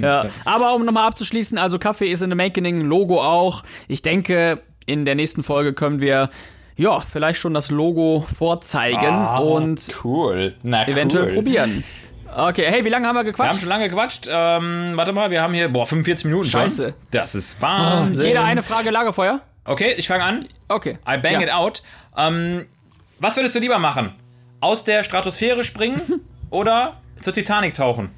Ja. 0.01 0.27
Aber 0.45 0.75
um 0.75 0.85
nochmal 0.85 1.07
abzuschließen, 1.07 1.57
also 1.57 1.79
Kaffee 1.79 2.09
ist 2.11 2.21
in 2.21 2.29
the 2.29 2.35
making, 2.35 2.81
Logo 2.81 3.21
auch. 3.21 3.63
Ich 3.87 4.01
denke, 4.01 4.61
in 4.85 5.03
der 5.03 5.15
nächsten 5.15 5.43
Folge 5.43 5.73
können 5.73 5.99
wir 5.99 6.29
ja 6.77 6.99
vielleicht 7.01 7.39
schon 7.39 7.53
das 7.55 7.71
Logo 7.71 8.21
vorzeigen 8.33 9.15
und 9.39 9.81
cool. 10.03 10.55
Na, 10.63 10.87
eventuell 10.87 11.23
Ah, 11.23 11.27
cool. 11.29 11.33
probieren. 11.33 11.83
Okay, 12.35 12.65
hey, 12.69 12.85
wie 12.85 12.89
lange 12.89 13.07
haben 13.07 13.15
wir 13.15 13.21
Wir 13.23 13.27
haben 13.27 13.33
gequatscht? 13.33 13.59
schon 13.61 13.69
lange 13.69 13.89
gequatscht. 13.89 14.27
Ähm, 14.29 14.91
warte 14.95 15.11
mal, 15.11 15.31
wir 15.31 15.41
haben 15.41 15.53
hier, 15.53 15.69
boah, 15.69 15.87
45 15.87 16.25
Minuten 16.25 16.47
Scheiße. 16.49 16.83
schon. 16.89 16.93
Das 17.11 17.33
ist 17.35 17.59
Wahnsinn. 17.61 18.25
Jeder 18.27 18.43
eine 18.43 18.61
Frage 18.61 18.91
Lagerfeuer? 18.91 19.41
Okay, 19.65 19.95
ich 19.97 20.07
fange 20.07 20.23
an. 20.23 20.47
Okay. 20.67 20.99
I 21.07 21.17
bang 21.17 21.33
ja. 21.33 21.41
it 21.41 21.51
out. 21.53 21.81
Ähm, 22.15 22.67
was 23.19 23.35
würdest 23.35 23.55
du 23.55 23.59
lieber 23.59 23.79
machen? 23.79 24.13
Aus 24.59 24.83
der 24.83 25.03
Stratosphäre 25.03 25.63
springen 25.63 26.01
oder 26.49 26.93
zur 27.21 27.33
Titanic 27.33 27.73
tauchen? 27.73 28.09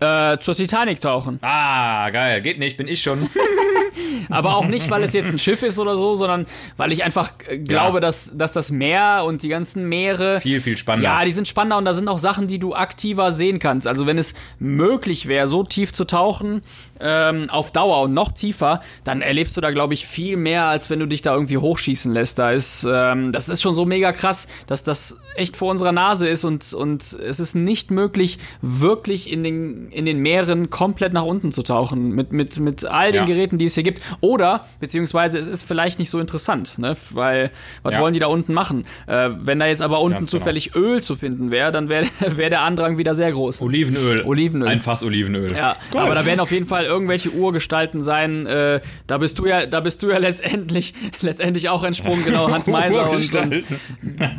Äh, 0.00 0.38
zur 0.38 0.54
Titanic 0.54 1.00
tauchen. 1.00 1.38
Ah, 1.42 2.10
geil. 2.10 2.40
Geht 2.42 2.58
nicht, 2.58 2.76
bin 2.76 2.88
ich 2.88 3.02
schon. 3.02 3.28
Aber 4.30 4.56
auch 4.56 4.66
nicht, 4.66 4.90
weil 4.90 5.02
es 5.02 5.12
jetzt 5.12 5.32
ein 5.32 5.38
Schiff 5.38 5.62
ist 5.62 5.78
oder 5.78 5.96
so, 5.96 6.16
sondern 6.16 6.46
weil 6.76 6.92
ich 6.92 7.04
einfach 7.04 7.32
äh, 7.48 7.58
glaube, 7.58 7.96
Ja. 7.98 8.00
dass, 8.00 8.32
dass 8.36 8.52
das 8.52 8.70
Meer 8.70 9.24
und 9.26 9.42
die 9.42 9.48
ganzen 9.48 9.88
Meere. 9.88 10.40
Viel, 10.40 10.60
viel 10.60 10.76
spannender. 10.76 11.10
Ja, 11.10 11.24
die 11.24 11.32
sind 11.32 11.46
spannender 11.48 11.78
und 11.78 11.84
da 11.84 11.94
sind 11.94 12.08
auch 12.08 12.18
Sachen, 12.18 12.46
die 12.48 12.58
du 12.58 12.74
aktiver 12.74 13.32
sehen 13.32 13.58
kannst. 13.58 13.86
Also 13.86 14.06
wenn 14.06 14.18
es 14.18 14.34
möglich 14.58 15.28
wäre, 15.28 15.46
so 15.46 15.62
tief 15.64 15.92
zu 15.92 16.04
tauchen, 16.04 16.62
ähm, 17.00 17.48
auf 17.50 17.72
Dauer 17.72 18.02
und 18.02 18.14
noch 18.14 18.32
tiefer, 18.32 18.80
dann 19.04 19.20
erlebst 19.22 19.56
du 19.56 19.60
da, 19.60 19.70
glaube 19.70 19.94
ich, 19.94 20.06
viel 20.06 20.36
mehr, 20.36 20.64
als 20.66 20.90
wenn 20.90 20.98
du 21.00 21.06
dich 21.06 21.22
da 21.22 21.34
irgendwie 21.34 21.58
hochschießen 21.58 22.12
lässt. 22.12 22.38
Da 22.38 22.50
ist, 22.50 22.86
ähm, 22.90 23.32
das 23.32 23.48
ist 23.48 23.62
schon 23.62 23.74
so 23.74 23.84
mega 23.84 24.12
krass, 24.12 24.48
dass 24.66 24.84
das 24.84 25.16
echt 25.36 25.56
vor 25.56 25.70
unserer 25.70 25.92
Nase 25.92 26.28
ist 26.28 26.44
und, 26.44 26.72
und 26.74 27.02
es 27.02 27.40
ist 27.40 27.54
nicht 27.54 27.90
möglich, 27.90 28.38
wirklich 28.62 29.30
in 29.32 29.42
den, 29.44 29.88
in 29.90 30.04
den 30.04 30.18
Meeren 30.18 30.70
komplett 30.70 31.12
nach 31.12 31.24
unten 31.24 31.52
zu 31.52 31.62
tauchen. 31.62 32.10
Mit, 32.10 32.32
mit, 32.32 32.58
mit 32.58 32.84
all 32.84 33.12
den 33.12 33.22
Ja. 33.22 33.26
Geräten, 33.26 33.58
die 33.58 33.66
es 33.66 33.74
hier 33.74 33.83
gibt. 33.84 34.00
Oder, 34.20 34.66
beziehungsweise 34.80 35.38
es 35.38 35.46
ist 35.46 35.62
vielleicht 35.62 35.98
nicht 35.98 36.10
so 36.10 36.18
interessant, 36.18 36.78
ne? 36.78 36.96
Weil, 37.10 37.50
was 37.82 37.94
Ja. 37.94 38.00
wollen 38.00 38.14
die 38.14 38.20
da 38.20 38.26
unten 38.26 38.52
machen? 38.54 38.84
Äh, 39.06 39.30
wenn 39.32 39.58
da 39.60 39.66
jetzt 39.66 39.82
aber 39.82 40.00
unten 40.00 40.18
Ganz 40.18 40.30
genau. 40.30 40.40
zufällig 40.40 40.74
Öl 40.74 41.02
zu 41.02 41.16
finden 41.16 41.50
wäre, 41.50 41.70
dann 41.72 41.88
wäre 41.88 42.06
wär 42.36 42.50
der 42.50 42.62
Andrang 42.62 42.98
wieder 42.98 43.14
sehr 43.14 43.30
groß. 43.32 43.62
Olivenöl. 43.62 44.22
Olivenöl. 44.24 44.68
Ein 44.68 44.80
Fass 44.80 45.02
Olivenöl. 45.04 45.52
Ja, 45.54 45.76
aber 45.94 46.14
da 46.14 46.26
werden 46.26 46.40
auf 46.40 46.50
jeden 46.50 46.66
Fall 46.66 46.84
irgendwelche 46.84 47.30
Urgestalten 47.30 48.02
sein. 48.02 48.46
Äh, 48.46 48.80
da 49.06 49.18
bist 49.18 49.38
du 49.38 49.46
ja, 49.46 49.66
da 49.66 49.80
bist 49.80 50.02
du 50.02 50.10
ja 50.10 50.18
letztendlich, 50.18 50.94
letztendlich 51.20 51.68
auch 51.68 51.84
entsprungen, 51.84 52.24
genau, 52.24 52.50
Hans 52.50 52.66
Meiser 52.68 53.10
und, 53.10 53.34
und. 53.34 53.62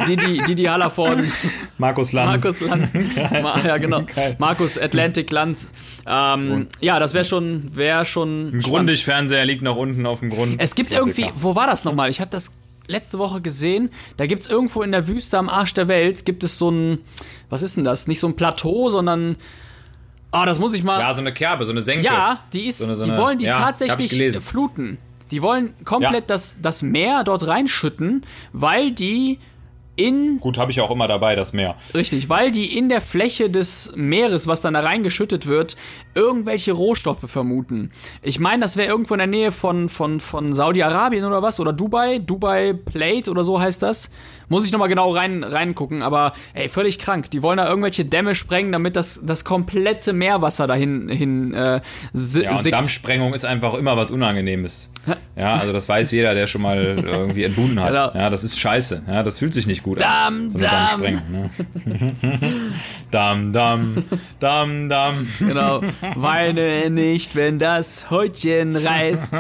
Didi, 0.07 0.41
Didi 0.47 0.63
Hallervorden, 0.63 1.31
Markus 1.77 2.11
Lanz. 2.11 2.43
Markus 2.43 2.61
Lanz. 2.61 2.93
Ma, 3.31 3.59
ja, 3.65 3.77
genau. 3.77 4.03
Markus 4.37 4.77
Atlantic 4.77 5.31
Lanz. 5.31 5.71
Ähm, 6.07 6.67
ja, 6.81 6.99
das 6.99 7.13
wäre 7.13 7.25
schon, 7.25 7.71
wäre 7.75 8.05
schon. 8.05 8.47
Ein 8.55 8.61
spannend. 8.61 8.63
Grundig-Fernseher 9.35 9.45
liegt 9.45 9.61
noch 9.61 9.75
unten 9.75 10.05
auf 10.05 10.19
dem 10.19 10.29
Grund. 10.29 10.55
Es 10.59 10.75
gibt 10.75 10.89
Klassiker. 10.89 11.27
irgendwie, 11.27 11.41
wo 11.41 11.55
war 11.55 11.67
das 11.67 11.83
nochmal? 11.85 12.09
Ich 12.09 12.19
habe 12.21 12.31
das 12.31 12.51
letzte 12.87 13.17
Woche 13.19 13.41
gesehen. 13.41 13.89
Da 14.17 14.27
gibt's 14.27 14.45
irgendwo 14.47 14.81
in 14.83 14.91
der 14.91 15.07
Wüste 15.07 15.37
am 15.37 15.49
Arsch 15.49 15.73
der 15.73 15.87
Welt, 15.87 16.25
gibt 16.25 16.43
es 16.43 16.57
so 16.57 16.69
ein, 16.69 16.99
was 17.49 17.61
ist 17.61 17.77
denn 17.77 17.83
das? 17.83 18.07
Nicht 18.07 18.19
so 18.19 18.27
ein 18.27 18.35
Plateau, 18.35 18.89
sondern, 18.89 19.37
ah, 20.31 20.45
das 20.45 20.59
muss 20.59 20.73
ich 20.73 20.83
mal. 20.83 20.99
Ja, 20.99 21.13
so 21.13 21.21
eine 21.21 21.33
Kerbe, 21.33 21.65
so 21.65 21.71
eine 21.71 21.81
Senke. 21.81 22.05
Ja, 22.05 22.41
die 22.53 22.67
ist, 22.67 22.79
So 22.79 22.85
eine- 22.85 22.95
so 22.95 23.03
die 23.03 23.11
eine- 23.11 23.21
wollen 23.21 23.37
die 23.37 23.45
ja, 23.45 23.53
tatsächlich 23.53 24.37
fluten. 24.43 24.97
Die 25.31 25.41
wollen 25.41 25.73
komplett 25.83 26.13
Ja. 26.13 26.27
das, 26.27 26.57
das 26.61 26.83
Meer 26.83 27.23
dort 27.23 27.47
reinschütten, 27.47 28.23
weil 28.53 28.91
die 28.91 29.39
in 29.95 30.39
Gut, 30.39 30.57
habe 30.57 30.71
ich 30.71 30.81
auch 30.81 30.91
immer 30.91 31.07
dabei, 31.07 31.35
das 31.35 31.53
Meer. 31.53 31.75
Richtig, 31.93 32.29
weil 32.29 32.51
die 32.51 32.77
in 32.77 32.89
der 32.89 33.01
Fläche 33.01 33.49
des 33.49 33.93
Meeres, 33.95 34.47
was 34.47 34.61
dann 34.61 34.73
da 34.73 34.81
reingeschüttet 34.81 35.47
wird, 35.47 35.75
irgendwelche 36.13 36.73
Rohstoffe 36.73 37.25
vermuten. 37.27 37.91
Ich 38.21 38.39
meine, 38.39 38.61
das 38.61 38.77
wäre 38.77 38.89
irgendwo 38.89 39.13
in 39.13 39.19
der 39.19 39.27
Nähe 39.27 39.51
von, 39.51 39.89
von, 39.89 40.19
von 40.19 40.53
Saudi-Arabien 40.53 41.23
oder 41.25 41.41
was, 41.41 41.59
oder 41.59 41.73
Dubai, 41.73 42.19
Dubai 42.19 42.73
Plate 42.73 43.31
oder 43.31 43.43
so 43.43 43.59
heißt 43.59 43.81
das. 43.81 44.11
Muss 44.47 44.65
ich 44.65 44.71
nochmal 44.71 44.89
genau 44.89 45.11
rein, 45.11 45.43
reingucken, 45.43 46.03
aber 46.03 46.33
ey, 46.53 46.69
völlig 46.69 46.99
krank. 46.99 47.31
Die 47.31 47.41
wollen 47.41 47.57
da 47.57 47.67
irgendwelche 47.67 48.05
Dämme 48.05 48.35
sprengen, 48.35 48.71
damit 48.71 48.95
das, 48.95 49.21
das 49.23 49.43
komplette 49.43 50.13
Meerwasser 50.13 50.67
dahin 50.67 51.09
hin, 51.09 51.53
äh, 51.53 51.81
Ja, 52.13 52.51
und 52.51 52.57
sickt. 52.57 52.73
Dammsprengung 52.73 53.33
ist 53.33 53.45
einfach 53.45 53.73
immer 53.73 53.97
was 53.97 54.11
Unangenehmes. 54.11 54.91
Ja, 55.35 55.53
also 55.55 55.73
das 55.73 55.89
weiß 55.89 56.11
jeder, 56.11 56.33
der 56.35 56.47
schon 56.47 56.61
mal 56.61 56.77
irgendwie 57.05 57.43
entbunden 57.43 57.79
hat. 57.79 57.89
Genau. 57.89 58.11
Ja, 58.13 58.29
das 58.29 58.43
ist 58.43 58.59
scheiße. 58.59 59.03
Ja, 59.07 59.23
das 59.23 59.39
fühlt 59.39 59.53
sich 59.53 59.67
nicht 59.67 59.83
gut 59.85 60.01
Damm, 60.01 60.49
an. 60.51 60.57
So 60.57 60.65
eine 60.65 60.87
Damm. 60.87 61.21
Ne? 61.31 62.11
Damm, 63.11 63.53
Damm, 63.53 64.03
Damm, 64.39 64.89
Damm. 64.89 65.27
Genau. 65.37 65.81
Weine 66.15 66.89
nicht, 66.89 67.35
wenn 67.35 67.59
das 67.59 68.09
Häutchen 68.09 68.75
reißt. 68.75 69.31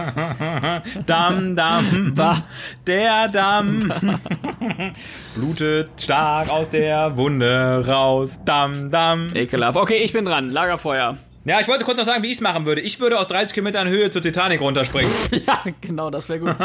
Damm, 1.07 1.55
Damm, 1.55 2.13
Bah. 2.13 2.37
der 2.85 3.27
Damm 3.29 3.91
blutet 5.35 5.89
stark 5.99 6.49
aus 6.51 6.69
der 6.69 7.17
Wunde 7.17 7.83
raus. 7.87 8.39
Damm, 8.45 8.91
Damm. 8.91 9.27
Ekelhaft. 9.33 9.77
Okay, 9.77 9.97
ich 10.03 10.13
bin 10.13 10.25
dran. 10.25 10.51
Lagerfeuer. 10.51 11.17
Ja, 11.45 11.59
ich 11.59 11.67
wollte 11.67 11.85
kurz 11.85 11.97
noch 11.97 12.05
sagen, 12.05 12.21
wie 12.23 12.27
ich 12.27 12.35
es 12.37 12.41
machen 12.41 12.65
würde. 12.67 12.81
Ich 12.81 12.99
würde 12.99 13.19
aus 13.19 13.27
30 13.27 13.53
Kilometern 13.53 13.87
Höhe 13.87 14.11
zur 14.11 14.21
Titanic 14.21 14.61
runterspringen. 14.61 15.11
Ja, 15.47 15.63
genau, 15.81 16.09
das 16.11 16.29
wäre 16.29 16.39
gut. 16.39 16.55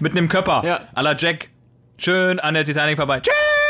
Mit 0.00 0.12
einem 0.12 0.28
Körper. 0.28 0.62
Ja. 0.64 0.80
À 0.94 1.02
la 1.02 1.14
Jack. 1.16 1.48
Schön 1.98 2.38
an 2.40 2.54
der 2.54 2.64
Titanic 2.64 2.96
vorbei. 2.96 3.22
Jack! 3.24 3.65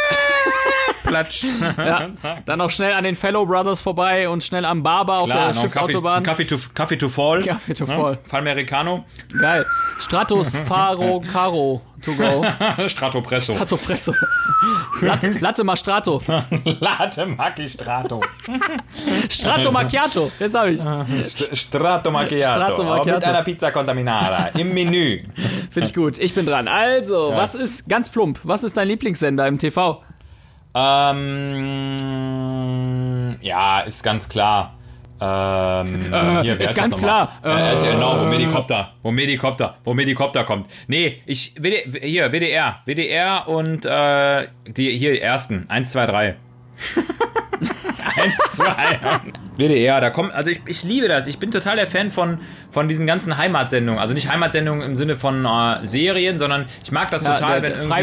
Platsch. 1.04 1.44
Ja. 1.78 2.08
Dann 2.46 2.58
noch 2.58 2.70
schnell 2.70 2.92
an 2.92 3.04
den 3.04 3.14
Fellow 3.14 3.46
Brothers 3.46 3.80
vorbei 3.80 4.28
und 4.28 4.42
schnell 4.42 4.64
am 4.64 4.82
Barber 4.82 5.18
auf 5.18 5.26
Klar, 5.26 5.38
der 5.38 5.46
Kaffee, 5.46 5.60
Schiffsautobahn. 5.60 6.22
Kaffee, 6.22 6.44
to, 6.44 6.56
Kaffee 6.74 6.96
to 6.96 7.08
fall. 7.08 7.42
Kaffee 7.42 7.74
to 7.74 7.86
fall. 7.86 8.18
Falmericano. 8.24 9.04
Geil. 9.38 9.66
Stratos 9.98 10.56
Faro 10.66 11.22
Caro 11.32 11.82
to 12.02 12.12
go. 12.12 12.44
Strato 12.88 13.20
Presso. 13.20 13.52
Strato 13.52 13.76
Presso. 13.76 14.12
Latte, 15.00 15.30
Latte 15.40 15.64
ma 15.64 15.76
Strato. 15.76 16.20
Latte 16.80 17.26
Macchi 17.26 17.68
Strato. 17.68 18.20
Strato 19.28 19.70
Macchiato. 19.70 20.30
Jetzt 20.38 20.54
habe 20.54 20.72
ich. 20.72 20.80
Strato 21.52 22.10
Macchiato. 22.10 22.52
Strato 22.52 22.84
Macchiato. 22.84 23.18
Mit 23.18 23.26
einer 23.26 23.42
Pizza 23.42 23.70
Contaminata. 23.70 24.58
Im 24.58 24.74
Menü. 24.74 25.24
Finde 25.70 25.88
ich 25.88 25.94
gut. 25.94 26.18
Ich 26.18 26.34
bin 26.34 26.46
dran. 26.46 26.68
Also, 26.68 27.32
was 27.34 27.54
ist, 27.54 27.88
ganz 27.88 28.08
plump, 28.10 28.40
was 28.42 28.64
ist 28.64 28.76
dein 28.76 28.88
Lieblingssender 28.88 29.46
im 29.46 29.58
TV? 29.58 30.02
Ähm, 30.76 31.96
ja, 33.40 33.80
ist 33.80 34.02
ganz 34.02 34.28
klar. 34.28 34.74
Ähm, 35.18 36.02
hier, 36.42 36.60
Äh, 36.60 36.62
ist 36.62 36.76
das 36.76 36.84
ganz 36.84 36.98
klar. 37.00 37.32
Äh, 37.42 37.48
RTL 37.48 37.96
Now, 37.96 38.20
wo 38.20 38.24
Medikopter, 38.24 38.92
wo 39.02 39.10
Medikopter, 39.10 39.78
wo 39.84 39.94
Medikopter 39.94 40.44
kommt. 40.44 40.68
Nee, 40.88 41.22
ich, 41.24 41.54
WD, 41.58 42.02
hier, 42.02 42.30
WDR, 42.30 42.80
WDR 42.84 43.48
und 43.48 43.86
äh, 43.86 44.48
die 44.66 44.90
hier 44.98 45.22
ersten, 45.22 45.64
1, 45.70 45.90
2, 45.92 46.06
3. 46.06 46.36
1, 48.16 48.34
2. 48.50 48.66
WDR, 49.56 50.00
da 50.00 50.10
kommt, 50.10 50.32
also 50.34 50.50
ich, 50.50 50.60
ich 50.66 50.82
liebe 50.84 51.08
das. 51.08 51.26
Ich 51.26 51.38
bin 51.38 51.50
total 51.50 51.76
der 51.76 51.86
Fan 51.86 52.10
von, 52.10 52.38
von 52.70 52.88
diesen 52.88 53.06
ganzen 53.06 53.36
Heimatsendungen. 53.38 54.00
Also 54.00 54.14
nicht 54.14 54.30
Heimatsendungen 54.30 54.82
im 54.82 54.96
Sinne 54.96 55.16
von 55.16 55.44
äh, 55.44 55.86
Serien, 55.86 56.38
sondern 56.38 56.66
ich 56.84 56.92
mag 56.92 57.10
das 57.10 57.22
Ja, 57.24 57.34
total, 57.36 57.60
der- 57.60 57.62
wenn 57.62 57.62
der 57.72 57.72
irgendwie. 57.82 57.94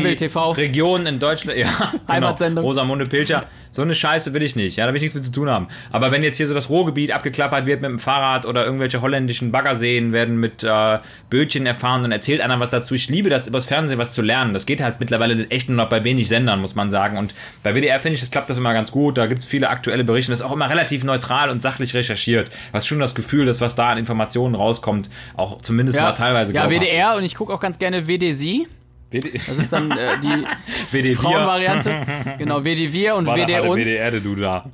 Regionen 0.57 1.05
in 1.05 1.19
Deutschland, 1.19 1.57
ja, 1.59 1.67
Heimatsendung. 2.07 2.63
Genau, 2.63 2.67
Rosamunde 2.67 3.05
Pilcher. 3.05 3.45
So 3.73 3.81
eine 3.81 3.95
Scheiße 3.95 4.33
will 4.35 4.43
ich 4.43 4.55
nicht. 4.55 4.77
Ja, 4.77 4.85
da 4.85 4.91
will 4.91 4.97
ich 4.97 5.01
nichts 5.01 5.15
mit 5.15 5.25
zu 5.25 5.31
tun 5.31 5.49
haben. 5.49 5.67
Aber 5.91 6.11
wenn 6.11 6.21
jetzt 6.21 6.37
hier 6.37 6.45
so 6.45 6.53
das 6.53 6.69
Ruhrgebiet 6.69 7.11
abgeklappert 7.11 7.65
wird 7.65 7.81
mit 7.81 7.89
dem 7.89 7.97
Fahrrad 7.97 8.45
oder 8.45 8.63
irgendwelche 8.63 9.01
holländischen 9.01 9.51
Baggerseen 9.51 10.13
werden 10.13 10.39
mit 10.39 10.63
äh, 10.63 10.99
Bötchen 11.31 11.65
erfahren, 11.65 12.03
dann 12.03 12.11
erzählt 12.11 12.41
einer 12.41 12.59
was 12.59 12.69
dazu. 12.69 12.93
Ich 12.93 13.09
liebe 13.09 13.31
das, 13.31 13.47
übers 13.47 13.65
Fernsehen 13.65 13.97
was 13.97 14.13
zu 14.13 14.21
lernen. 14.21 14.53
Das 14.53 14.67
geht 14.67 14.79
halt 14.79 14.99
mittlerweile 14.99 15.49
echt 15.49 15.69
nur 15.69 15.77
noch 15.77 15.89
bei 15.89 16.03
wenig 16.03 16.27
Sendern, 16.27 16.61
muss 16.61 16.75
man 16.75 16.91
sagen. 16.91 17.17
Und 17.17 17.33
bei 17.63 17.73
WDR 17.73 17.99
finde 17.99 18.13
ich, 18.13 18.19
das 18.19 18.29
klappt 18.29 18.47
das 18.51 18.59
immer 18.59 18.73
ganz 18.73 18.91
gut. 18.91 19.17
Da 19.17 19.25
gibt 19.25 19.39
es 19.39 19.45
viele 19.45 19.69
aktuelle 19.69 20.03
Berichte. 20.03 20.31
Das 20.31 20.41
ist 20.41 20.45
auch 20.45 20.51
immer 20.53 20.69
relativ 20.69 21.03
neutral 21.03 21.49
und 21.49 21.59
sachlich 21.59 21.95
recherchiert. 21.95 22.51
Hast 22.73 22.85
schon 22.87 22.99
das 22.99 23.15
Gefühl, 23.15 23.47
dass 23.47 23.59
was 23.59 23.73
da 23.73 23.89
an 23.89 23.97
Informationen 23.97 24.53
rauskommt, 24.53 25.09
auch 25.35 25.63
zumindest 25.63 25.99
mal 25.99 26.11
teilweise 26.11 26.53
ja 26.53 26.69
WDR 26.69 27.13
ist. 27.13 27.17
und 27.17 27.23
ich 27.23 27.33
gucke 27.33 27.51
auch 27.51 27.59
ganz 27.59 27.79
gerne 27.79 28.07
WD-Sie. 28.07 28.67
WD 29.13 29.47
Das 29.47 29.57
ist 29.57 29.71
dann 29.71 29.91
äh, 29.91 30.19
die 30.19 30.45
WD 30.91 31.15
Frauenvariante. 31.15 32.05
Genau, 32.37 32.63
WD-Wir 32.63 33.15
und 33.15 33.27
WD 33.27 33.61
uns. 33.61 33.87
WDR, 33.87 34.11
du 34.11 34.35
da. 34.35 34.65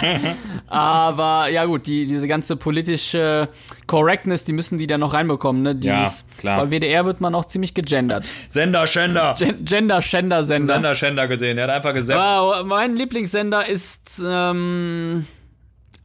Aber 0.66 1.48
ja 1.48 1.64
gut, 1.64 1.86
die, 1.86 2.06
diese 2.06 2.28
ganze 2.28 2.56
politische 2.56 3.48
Correctness, 3.86 4.44
die 4.44 4.52
müssen 4.52 4.78
die 4.78 4.86
da 4.86 4.98
noch 4.98 5.14
reinbekommen. 5.14 5.62
Ne? 5.62 5.74
Dieses, 5.74 6.24
klar. 6.38 6.64
Bei 6.64 6.70
WDR 6.70 7.04
wird 7.06 7.20
man 7.20 7.34
auch 7.34 7.44
ziemlich 7.44 7.74
gegendert. 7.74 8.30
Sender, 8.48 8.86
Schänder. 8.86 9.34
Gen 9.38 9.64
Gender-Schänder-Sender. 9.64 10.74
Sender, 10.74 10.94
Schänder 10.94 11.28
gesehen. 11.28 11.56
Der 11.56 11.66
hat 11.66 11.74
einfach 11.74 11.94
gesagt. 11.94 12.18
Wow, 12.18 12.64
mein 12.64 12.96
Lieblingssender 12.96 13.68
ist 13.68 14.22
ähm, 14.24 15.26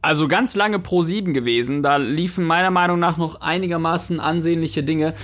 also 0.02 0.28
ganz 0.28 0.54
lange 0.54 0.78
Pro 0.78 1.02
7 1.02 1.34
gewesen. 1.34 1.82
Da 1.82 1.96
liefen 1.96 2.44
meiner 2.44 2.70
Meinung 2.70 2.98
nach 2.98 3.16
noch 3.16 3.40
einigermaßen 3.40 4.20
ansehnliche 4.20 4.82
Dinge. 4.82 5.14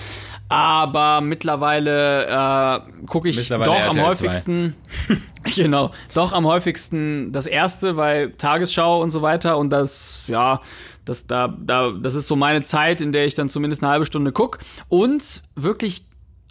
Aber 0.53 1.20
mittlerweile 1.22 2.26
äh, 2.26 3.07
gucke 3.07 3.28
ich 3.28 3.36
Mittlerweile 3.36 3.64
doch 3.64 3.74
am 3.74 3.80
RTL 3.80 3.94
2. 3.94 4.03
häufigsten, 4.07 4.76
genau, 5.57 5.92
doch 6.14 6.32
am 6.32 6.46
häufigsten 6.46 7.32
das 7.32 7.46
erste, 7.46 7.96
weil 7.96 8.32
Tagesschau 8.32 9.00
und 9.00 9.11
so 9.11 9.22
weiter 9.22 9.57
und 9.57 9.70
das, 9.70 10.24
ja, 10.26 10.61
das, 11.05 11.26
da, 11.26 11.48
da, 11.59 11.92
das 11.92 12.14
ist 12.14 12.28
so 12.28 12.36
meine 12.36 12.62
Zeit, 12.62 13.00
in 13.00 13.12
der 13.12 13.24
ich 13.24 13.34
dann 13.34 13.48
zumindest 13.48 13.82
eine 13.82 13.92
halbe 13.92 14.07
Stunde 14.07 14.30
guck. 14.32 14.59
Und 14.88 15.42
wirklich 15.57 16.05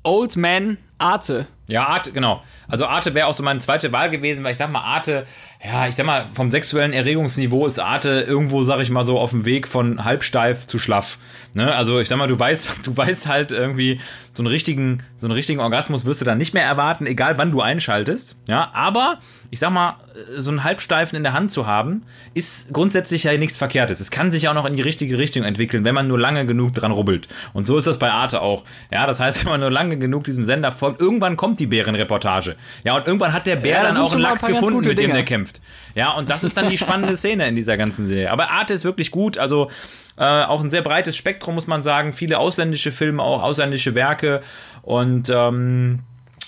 Old 0.04 0.36
Man 0.36 0.78
Arte 0.98 1.48
Ja, 1.72 1.88
Arte, 1.88 2.12
genau. 2.12 2.44
Also 2.68 2.86
Arte 2.86 3.16
wäre 3.16 3.28
auch 3.28 3.34
so 3.34 3.44
meine 3.44 3.60
zweite 3.60 3.94
Wahl 3.94 4.10
gewesen, 4.10 4.44
weil 4.44 4.52
ich 4.52 4.58
sag 4.58 4.70
mal, 4.70 4.82
Arte, 4.82 5.26
ja, 5.64 5.88
ich 5.88 5.96
sag 5.96 6.06
mal, 6.06 6.26
vom 6.34 6.50
sexuellen 6.50 6.92
Erregungsniveau 6.92 7.66
ist 7.66 7.80
Arte 7.80 8.26
irgendwo, 8.28 8.64
sag 8.64 8.80
ich 8.82 8.90
mal, 8.90 9.06
so 9.06 9.18
auf 9.18 9.30
dem 9.30 9.46
Weg 9.46 9.70
von 9.70 10.04
halbsteif 10.04 10.68
zu 10.68 10.80
schlaff. 10.80 11.18
Ne? 11.54 11.74
Also 11.74 12.00
ich 12.00 12.10
sag 12.10 12.18
mal, 12.18 12.28
du 12.28 12.38
weißt, 12.38 12.70
du 12.84 12.96
weißt 12.96 13.28
halt 13.28 13.54
irgendwie, 13.54 14.02
so 14.34 14.44
einen 14.44 14.48
richtigen, 14.48 15.04
so 15.18 15.28
einen 15.28 15.34
richtigen 15.34 15.60
Orgasmus 15.60 16.06
wirst 16.06 16.22
du 16.22 16.26
dann 16.26 16.38
nicht 16.38 16.54
mehr 16.54 16.64
erwarten, 16.64 17.06
egal 17.06 17.38
wann 17.38 17.52
du 17.52 17.62
einschaltest. 17.62 18.38
Ja, 18.48 18.72
aber 18.74 19.20
ich 19.50 19.60
sag 19.60 19.72
mal, 19.72 19.96
so 20.38 20.50
einen 20.50 20.64
Halbsteifen 20.64 21.16
in 21.16 21.24
der 21.24 21.34
Hand 21.34 21.52
zu 21.52 21.68
haben, 21.68 22.04
ist 22.34 22.74
grundsätzlich 22.74 23.24
ja 23.24 23.38
nichts 23.38 23.58
Verkehrtes. 23.58 24.00
Es 24.00 24.12
kann 24.12 24.32
sich 24.32 24.48
auch 24.48 24.54
noch 24.54 24.66
in 24.66 24.76
die 24.76 24.82
richtige 24.82 25.18
Richtung 25.18 25.44
entwickeln, 25.44 25.86
wenn 25.86 25.96
man 25.96 26.08
nur 26.08 26.20
lange 26.20 26.46
genug 26.46 26.74
dran 26.74 26.92
rubbelt. 26.92 27.28
Und 27.54 27.66
so 27.66 27.78
ist 27.78 27.88
das 27.88 27.98
bei 27.98 28.12
Arte 28.12 28.42
auch. 28.42 28.64
Ja, 28.92 29.06
das 29.08 29.20
heißt, 29.20 29.44
wenn 29.46 29.52
man 29.52 29.62
nur 29.62 29.72
lange 29.72 29.98
genug 29.98 30.24
diesem 30.24 30.44
Sender 30.44 30.72
folgt, 30.72 31.02
irgendwann 31.02 31.38
kommt 31.38 31.60
die 31.62 31.68
Bärenreportage. 31.68 32.56
Ja, 32.84 32.96
und 32.98 33.08
irgendwann 33.08 33.32
hat 33.34 33.48
der 33.48 33.56
Bär 33.56 33.72
Ja, 33.78 33.82
da 33.84 33.88
dann 33.90 33.98
auch 33.98 34.12
einen 34.12 34.26
ein 34.26 34.30
Lachs 34.32 34.42
ganz 34.42 34.54
gefunden, 34.56 34.80
mit 34.80 34.90
dem 34.90 34.96
Dinge. 34.98 35.14
der 35.14 35.24
kämpft. 35.24 35.62
Ja, 35.96 36.12
und 36.12 36.30
das 36.30 36.44
ist 36.44 36.58
dann 36.58 36.70
die 36.70 36.78
spannende 36.78 37.16
Szene 37.16 37.48
in 37.48 37.56
dieser 37.56 37.78
ganzen 37.78 38.06
Serie. 38.08 38.32
Aber 38.32 38.50
Arte 38.52 38.74
ist 38.74 38.84
wirklich 38.84 39.12
gut, 39.12 39.38
also 39.38 39.70
äh, 40.18 40.24
auch 40.44 40.62
ein 40.62 40.70
sehr 40.70 40.82
breites 40.82 41.16
Spektrum, 41.16 41.56
muss 41.56 41.68
man 41.68 41.84
sagen. 41.84 42.14
Viele 42.14 42.40
ausländische 42.40 42.92
Filme, 42.92 43.24
auch 43.24 43.42
ausländische 43.44 43.96
Werke. 43.96 44.42
Und 44.82 45.30
ähm, 45.30 46.00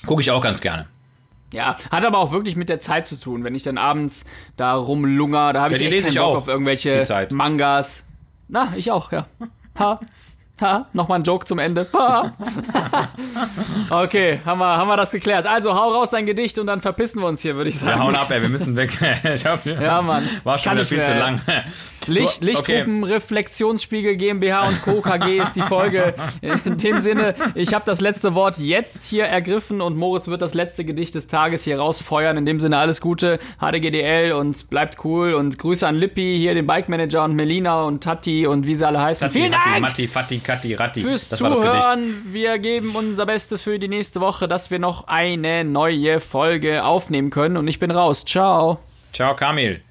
gucke 0.05 0.21
ich 0.21 0.31
auch 0.31 0.41
ganz 0.41 0.59
gerne. 0.61 0.87
Ja, 1.53 1.75
hat 1.91 2.03
aber 2.03 2.17
auch 2.17 2.31
wirklich 2.31 2.55
mit 2.55 2.67
der 2.69 2.79
Zeit 2.79 3.05
zu 3.07 3.15
tun. 3.19 3.43
Wenn 3.43 3.53
ich 3.53 3.61
dann 3.63 3.77
abends 3.77 4.25
da 4.57 4.73
rumlunger, 4.73 5.53
da 5.53 5.61
habe 5.61 5.75
Ja, 5.75 5.79
ich 5.81 5.85
echt 5.87 5.99
keinen 6.03 6.09
ich 6.13 6.17
Bock 6.17 6.25
auch, 6.25 6.37
auf 6.37 6.47
irgendwelche. 6.47 7.03
Mangas. 7.29 8.05
Na, 8.47 8.73
ich 8.75 8.91
auch, 8.91 9.11
ja. 9.11 9.27
Ha. 9.77 9.99
Ha, 10.61 10.85
nochmal 10.93 11.19
ein 11.19 11.23
Joke 11.23 11.45
zum 11.45 11.59
Ende. 11.59 11.87
Ha. 11.93 12.31
Okay, 13.89 14.39
haben 14.45 14.59
wir, 14.59 14.77
haben 14.77 14.87
wir 14.87 14.97
das 14.97 15.11
geklärt. 15.11 15.45
Also 15.47 15.73
hau 15.75 15.91
raus 15.93 16.11
dein 16.11 16.25
Gedicht 16.25 16.57
und 16.59 16.67
dann 16.67 16.79
verpissen 16.81 17.21
wir 17.21 17.27
uns 17.27 17.41
hier, 17.41 17.55
würde 17.55 17.69
ich 17.69 17.75
Wir 17.81 17.87
sagen. 17.87 18.01
hauen 18.01 18.15
ab, 18.15 18.29
ey, 18.31 18.41
wir 18.41 18.49
müssen 18.49 18.75
weg. 18.75 18.91
ich 19.35 19.45
hab, 19.45 19.65
Ja, 19.65 20.01
Mann. 20.01 20.27
War 20.43 20.57
schon 20.59 20.73
wieder 20.73 20.85
viel 20.85 20.97
mehr. 20.97 21.07
zu 21.07 21.13
lang. 21.13 21.41
Licht, 22.07 22.37
Okay. 22.37 22.45
Lichtgruppen, 22.45 23.03
Reflexionsspiegel 23.03 24.15
GmbH 24.15 24.67
und 24.67 24.81
Co. 24.83 25.01
KG 25.01 25.37
ist 25.39 25.53
die 25.55 25.61
Folge. 25.61 26.13
In 26.65 26.77
dem 26.77 26.99
Sinne, 26.99 27.35
ich 27.55 27.73
habe 27.73 27.85
das 27.85 28.01
letzte 28.01 28.35
Wort 28.35 28.57
jetzt 28.57 29.05
hier 29.05 29.25
ergriffen 29.25 29.81
und 29.81 29.97
Moritz 29.97 30.27
wird 30.27 30.41
das 30.41 30.53
letzte 30.53 30.85
Gedicht 30.85 31.15
des 31.15 31.27
Tages 31.27 31.63
hier 31.63 31.79
rausfeuern. 31.79 32.37
In 32.37 32.45
dem 32.45 32.59
Sinne 32.59 32.77
alles 32.77 33.01
Gute, 33.01 33.39
HDGDL 33.59 34.31
und 34.33 34.69
bleibt 34.69 35.03
cool 35.05 35.33
und 35.33 35.57
Grüße 35.59 35.87
an 35.87 35.95
Lippi, 35.95 36.37
hier 36.39 36.53
den 36.53 36.67
Bike 36.67 36.89
Manager 36.89 37.23
und 37.23 37.35
Melina 37.35 37.83
und 37.83 38.03
Tati 38.03 38.45
und 38.47 38.67
wie 38.67 38.75
sie 38.75 38.85
alle 38.87 39.01
heißen. 39.01 39.27
Tati, 39.27 39.39
Vielen 39.39 39.53
Hatti, 39.55 39.69
Dank 39.69 39.81
Matti, 39.81 40.07
Fatti, 40.07 40.39
Katti, 40.39 40.73
Ratti. 40.75 41.01
fürs 41.01 41.29
das 41.29 41.41
war 41.41 41.49
das 41.51 41.61
Gedicht. 41.61 41.81
Zuhören. 41.81 42.21
Wir 42.31 42.59
geben 42.59 42.95
unser 42.95 43.25
Bestes 43.25 43.61
für 43.61 43.79
die 43.79 43.87
nächste 43.87 44.21
Woche, 44.21 44.47
dass 44.47 44.71
wir 44.71 44.79
noch 44.79 45.07
eine 45.07 45.63
neue 45.63 46.19
Folge 46.19 46.83
aufnehmen 46.83 47.29
können 47.29 47.57
und 47.57 47.67
ich 47.67 47.79
bin 47.79 47.91
raus. 47.91 48.25
Ciao. 48.25 48.79
Ciao, 49.13 49.35
Kamil. 49.35 49.81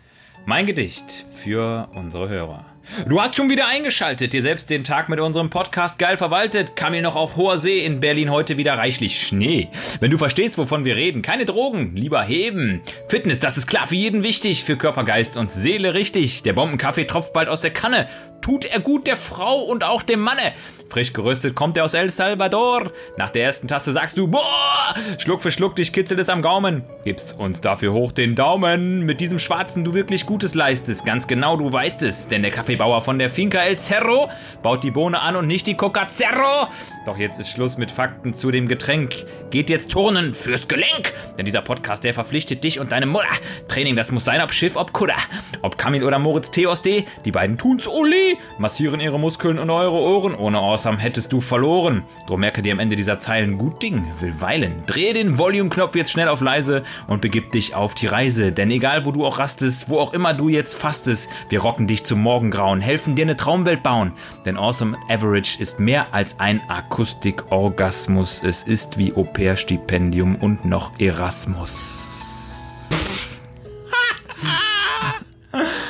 Mein 0.45 0.67
Gedicht 0.67 1.25
für 1.33 1.89
unsere 1.95 2.29
Hörer. 2.29 2.65
Du 3.07 3.21
hast 3.21 3.37
schon 3.37 3.49
wieder 3.49 3.69
eingeschaltet, 3.69 4.33
dir 4.33 4.43
selbst 4.43 4.69
den 4.71 4.83
Tag 4.83 5.09
mit 5.09 5.21
unserem 5.21 5.51
Podcast 5.51 6.01
geil 6.01 6.17
verwaltet. 6.17 6.75
Kamil 6.75 7.01
noch 7.01 7.15
auf 7.15 7.37
hoher 7.37 7.61
See, 7.61 7.85
in 7.85 8.01
Berlin 8.01 8.29
heute 8.29 8.57
wieder 8.57 8.77
reichlich 8.77 9.25
Schnee. 9.25 9.69
Wenn 10.01 10.11
du 10.11 10.19
verstehst, 10.19 10.59
wovon 10.59 10.85
wir 10.85 10.97
reden, 10.97 11.23
keine 11.23 11.45
Drogen, 11.45 11.95
lieber 11.95 12.23
heben. 12.25 12.83
Fitness, 13.07 13.39
das 13.39 13.57
ist 13.57 13.69
klar 13.69 13.87
für 13.87 13.95
jeden 13.95 14.25
wichtig, 14.25 14.65
für 14.65 14.77
Körper, 14.77 15.05
Geist 15.05 15.37
und 15.37 15.49
Seele 15.49 15.95
richtig. 15.95 16.43
Der 16.43 16.55
Bombenkaffee 16.55 17.05
tropft 17.05 17.33
bald 17.33 17.49
aus 17.49 17.61
der 17.61 17.73
Kanne. 17.73 18.09
Tut 18.41 18.65
er 18.65 18.81
gut 18.81 19.07
der 19.07 19.17
Frau 19.17 19.61
und 19.61 19.85
auch 19.85 20.03
dem 20.03 20.21
Manne. 20.21 20.53
Frisch 20.93 21.15
geröstet 21.15 21.55
kommt 21.55 21.79
er 21.79 21.87
aus 21.87 21.95
El 21.95 22.11
Salvador. 22.11 22.93
Nach 23.17 23.31
der 23.31 23.45
ersten 23.45 23.67
Tasse 23.67 23.93
sagst 23.93 24.19
du, 24.19 24.29
boah, 24.29 24.95
Schluck 25.17 25.41
für 25.41 25.51
Schluck, 25.51 25.75
dich 25.75 25.91
kitzelt 25.91 26.21
es 26.21 26.29
am 26.29 26.43
Gaumen. 26.43 26.85
Gibst 27.07 27.39
uns 27.39 27.63
dafür 27.63 27.95
hoch 27.95 28.13
den 28.13 28.35
Daumen. 28.35 29.01
Mit 29.01 29.19
diesem 29.21 29.39
Schwarzen 29.39 29.85
du 29.85 29.95
wirklich 29.95 30.27
Gutes 30.27 30.53
leistest. 30.53 31.07
Ganz 31.07 31.27
genau, 31.27 31.57
du 31.57 31.73
weißt 31.73 32.03
es. 32.03 32.29
Denn 32.29 32.43
der 32.43 32.51
Kaffeebauer 32.51 33.01
von 33.01 33.19
der 33.19 33.31
Finca 33.31 33.61
El 33.61 33.79
Cerro 33.79 34.29
baut 34.63 34.85
die 34.85 34.91
Bohne 34.91 35.23
an 35.23 35.35
und 35.35 35.47
nicht 35.47 35.67
die 35.67 35.79
Coca 35.79 36.09
Cerro. 36.09 36.69
Doch 37.07 37.17
jetzt 37.17 37.41
ist 37.41 37.49
Schluss 37.49 37.79
mit 37.79 37.91
Fakten 37.91 38.35
zu 38.35 38.51
dem 38.51 38.69
Getränk. 38.69 39.15
Geht 39.51 39.71
jetzt 39.71 39.91
turnen 39.93 40.35
fürs 40.35 40.69
Gelenk. 40.69 41.15
Denn 41.39 41.47
dieser 41.47 41.63
Podcast, 41.63 42.05
der 42.05 42.13
verpflichtet 42.13 42.65
dich 42.65 42.79
und 42.79 42.93
deine 42.93 43.07
Mutter. 43.07 43.29
Training, 43.67 43.97
das 43.97 44.13
muss 44.13 44.27
sein, 44.27 44.43
ob 44.43 44.53
Schiff, 44.53 44.77
ob 44.77 44.93
Kudder. 44.93 45.17
Ob 45.63 45.79
Kamil 45.79 46.05
oder 46.05 46.19
Moritz 46.19 46.51
Theos 46.51 46.83
D. 46.83 47.07
Die 47.25 47.33
beiden 47.33 47.57
tun's 47.57 47.87
Uli. 47.87 48.37
Massieren 48.59 49.01
ihre 49.01 49.19
Muskeln 49.19 49.59
und 49.59 49.71
eure 49.71 49.93
Ohren. 49.93 50.35
Ohne 50.35 50.61
Awesome 50.83 50.99
hättest 50.99 51.33
du 51.33 51.41
verloren. 51.41 52.03
Drum 52.27 52.41
merke 52.41 52.61
dir 52.61 52.73
am 52.73 52.81
Ende 52.81 52.97
dieser 52.97 53.21
Zeilen 53.21 53.57
gut 53.57 53.81
Ding, 53.85 54.05
will 54.19 54.41
weilen. 54.41 54.83
Drehe 54.85 55.15
den 55.15 55.39
Volume-Knopf 55.39 55.95
jetzt 55.95 56.11
schnell 56.11 56.27
auf 56.27 56.41
leise 56.41 56.83
und 57.07 57.21
begib 57.21 57.53
dich 57.53 57.77
auf 57.77 57.95
die 57.95 58.09
Reise. 58.09 58.51
Denn 58.51 58.69
egal, 58.73 59.05
wo 59.05 59.13
du 59.13 59.25
auch 59.25 59.39
rastest, 59.39 59.89
wo 59.89 60.01
auch 60.01 60.13
immer 60.13 60.35
du 60.35 60.49
jetzt 60.49 60.75
fastest, 60.77 61.31
wir 61.51 61.61
rocken 61.61 61.87
dich 61.87 62.03
zum 62.03 62.21
Morgengrauen, 62.21 62.81
helfen 62.81 63.15
dir 63.15 63.23
eine 63.23 63.37
Traumwelt 63.37 63.85
bauen. 63.85 64.15
Denn 64.45 64.57
Awesome 64.57 64.99
Average 65.09 65.61
ist 65.61 65.79
mehr 65.79 66.13
als 66.13 66.41
ein 66.41 66.61
Akustik-Orgasmus. 66.69 68.43
Es 68.43 68.65
ist 68.65 68.99
wie 68.99 69.15
Au-pair-Stipendium 69.15 70.35
und 70.35 70.65
noch 70.65 70.99
Erasmus. 70.99 72.09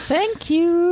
Thank 0.07 0.51
you. 0.51 0.83